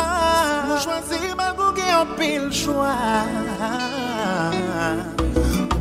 [0.66, 2.90] Mwen chwazi ma gouge an pil jwa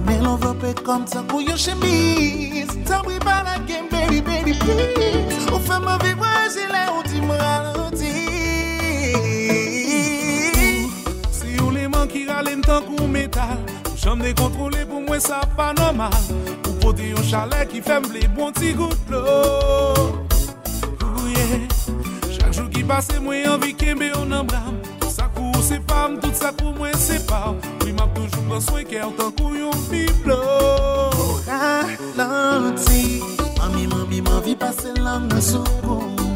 [0.06, 4.56] Mwen lon vope kom tan kou yo chemis Tan bri ba la gen beri beri
[4.64, 8.16] plis Ou fe mwen vivwa jile ou di mwen aloti
[11.42, 15.20] Si ou le man ki ralem tan kou metal Ou jom de kontrole pou mwen
[15.20, 16.16] sa pa normal.
[16.82, 19.24] Pote yon chale ki fem ble bon ti gout lo.
[21.04, 21.68] Ouye
[22.36, 26.18] Chak jou ki pase mwen anvi kembe yon nan bram Tout sa kou se pam,
[26.22, 29.56] tout sa kou mwen se pam Mwen map toujou mwen swen kè an tan kou
[29.58, 33.20] yon pip lo O ralanti
[33.60, 35.66] Mami mami manvi pase lan nan sou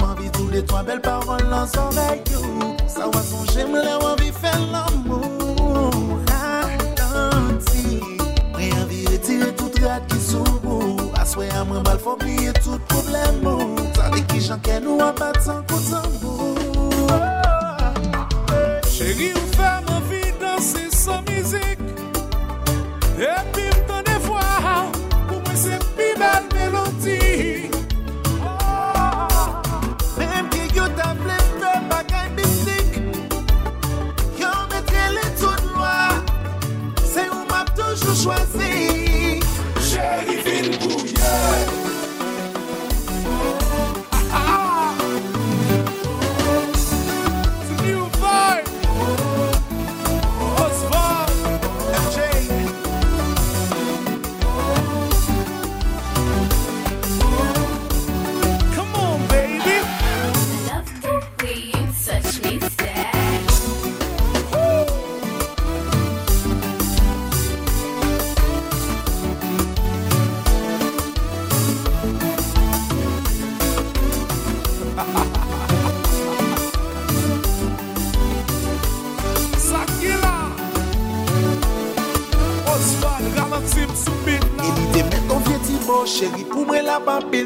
[0.02, 2.44] Manvi tou le toan bel parol lan son vek yo
[2.88, 5.43] Sa wason jem la wanvi fè l'amou
[9.84, 13.88] pirat ki soubou Aswe a mwen bal fok liye tout problem mou.
[13.96, 16.63] Tade ki janken nou apat san koutan mou.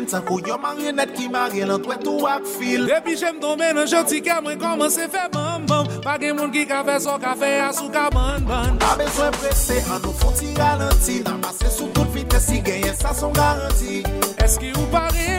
[0.08, 2.86] Sankou yon marionet ki marye lantwe tou ak fil.
[2.88, 6.64] Depi jem domen an joti ke mwen koman se fe bambam Pa gen moun ki
[6.70, 11.20] kafe so kafe a sou ka banban Pa bezwen presse an nou fon ti ralenti.
[11.28, 14.04] Nan pase sou tout vites si genye sa son garanti.
[14.44, 15.36] Eski ou pare?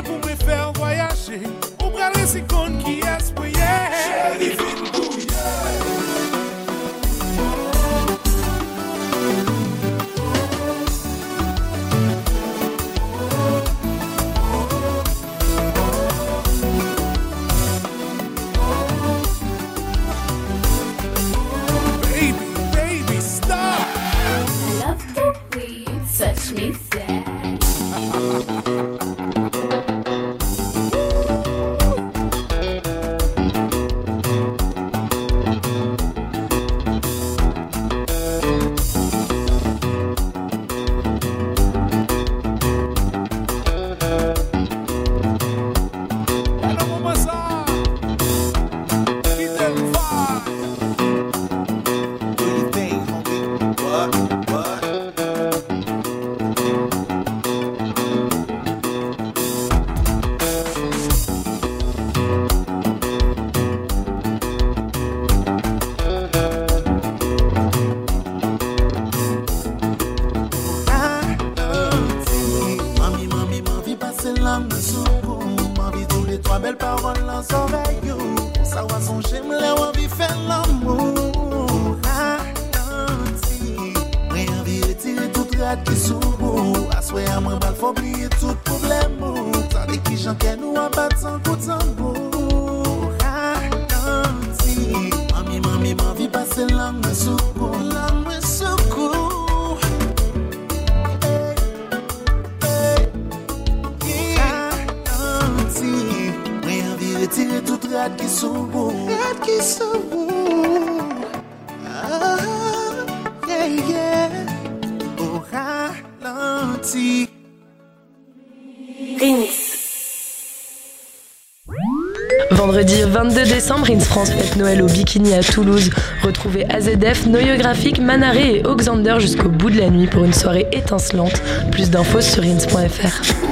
[122.78, 125.90] Vendredi 22 décembre, Rins France fête Noël au Bikini à Toulouse.
[126.22, 131.42] Retrouvez AZF, Noyographique, Manaré et Oxander jusqu'au bout de la nuit pour une soirée étincelante.
[131.72, 133.47] Plus d'infos sur rins.fr.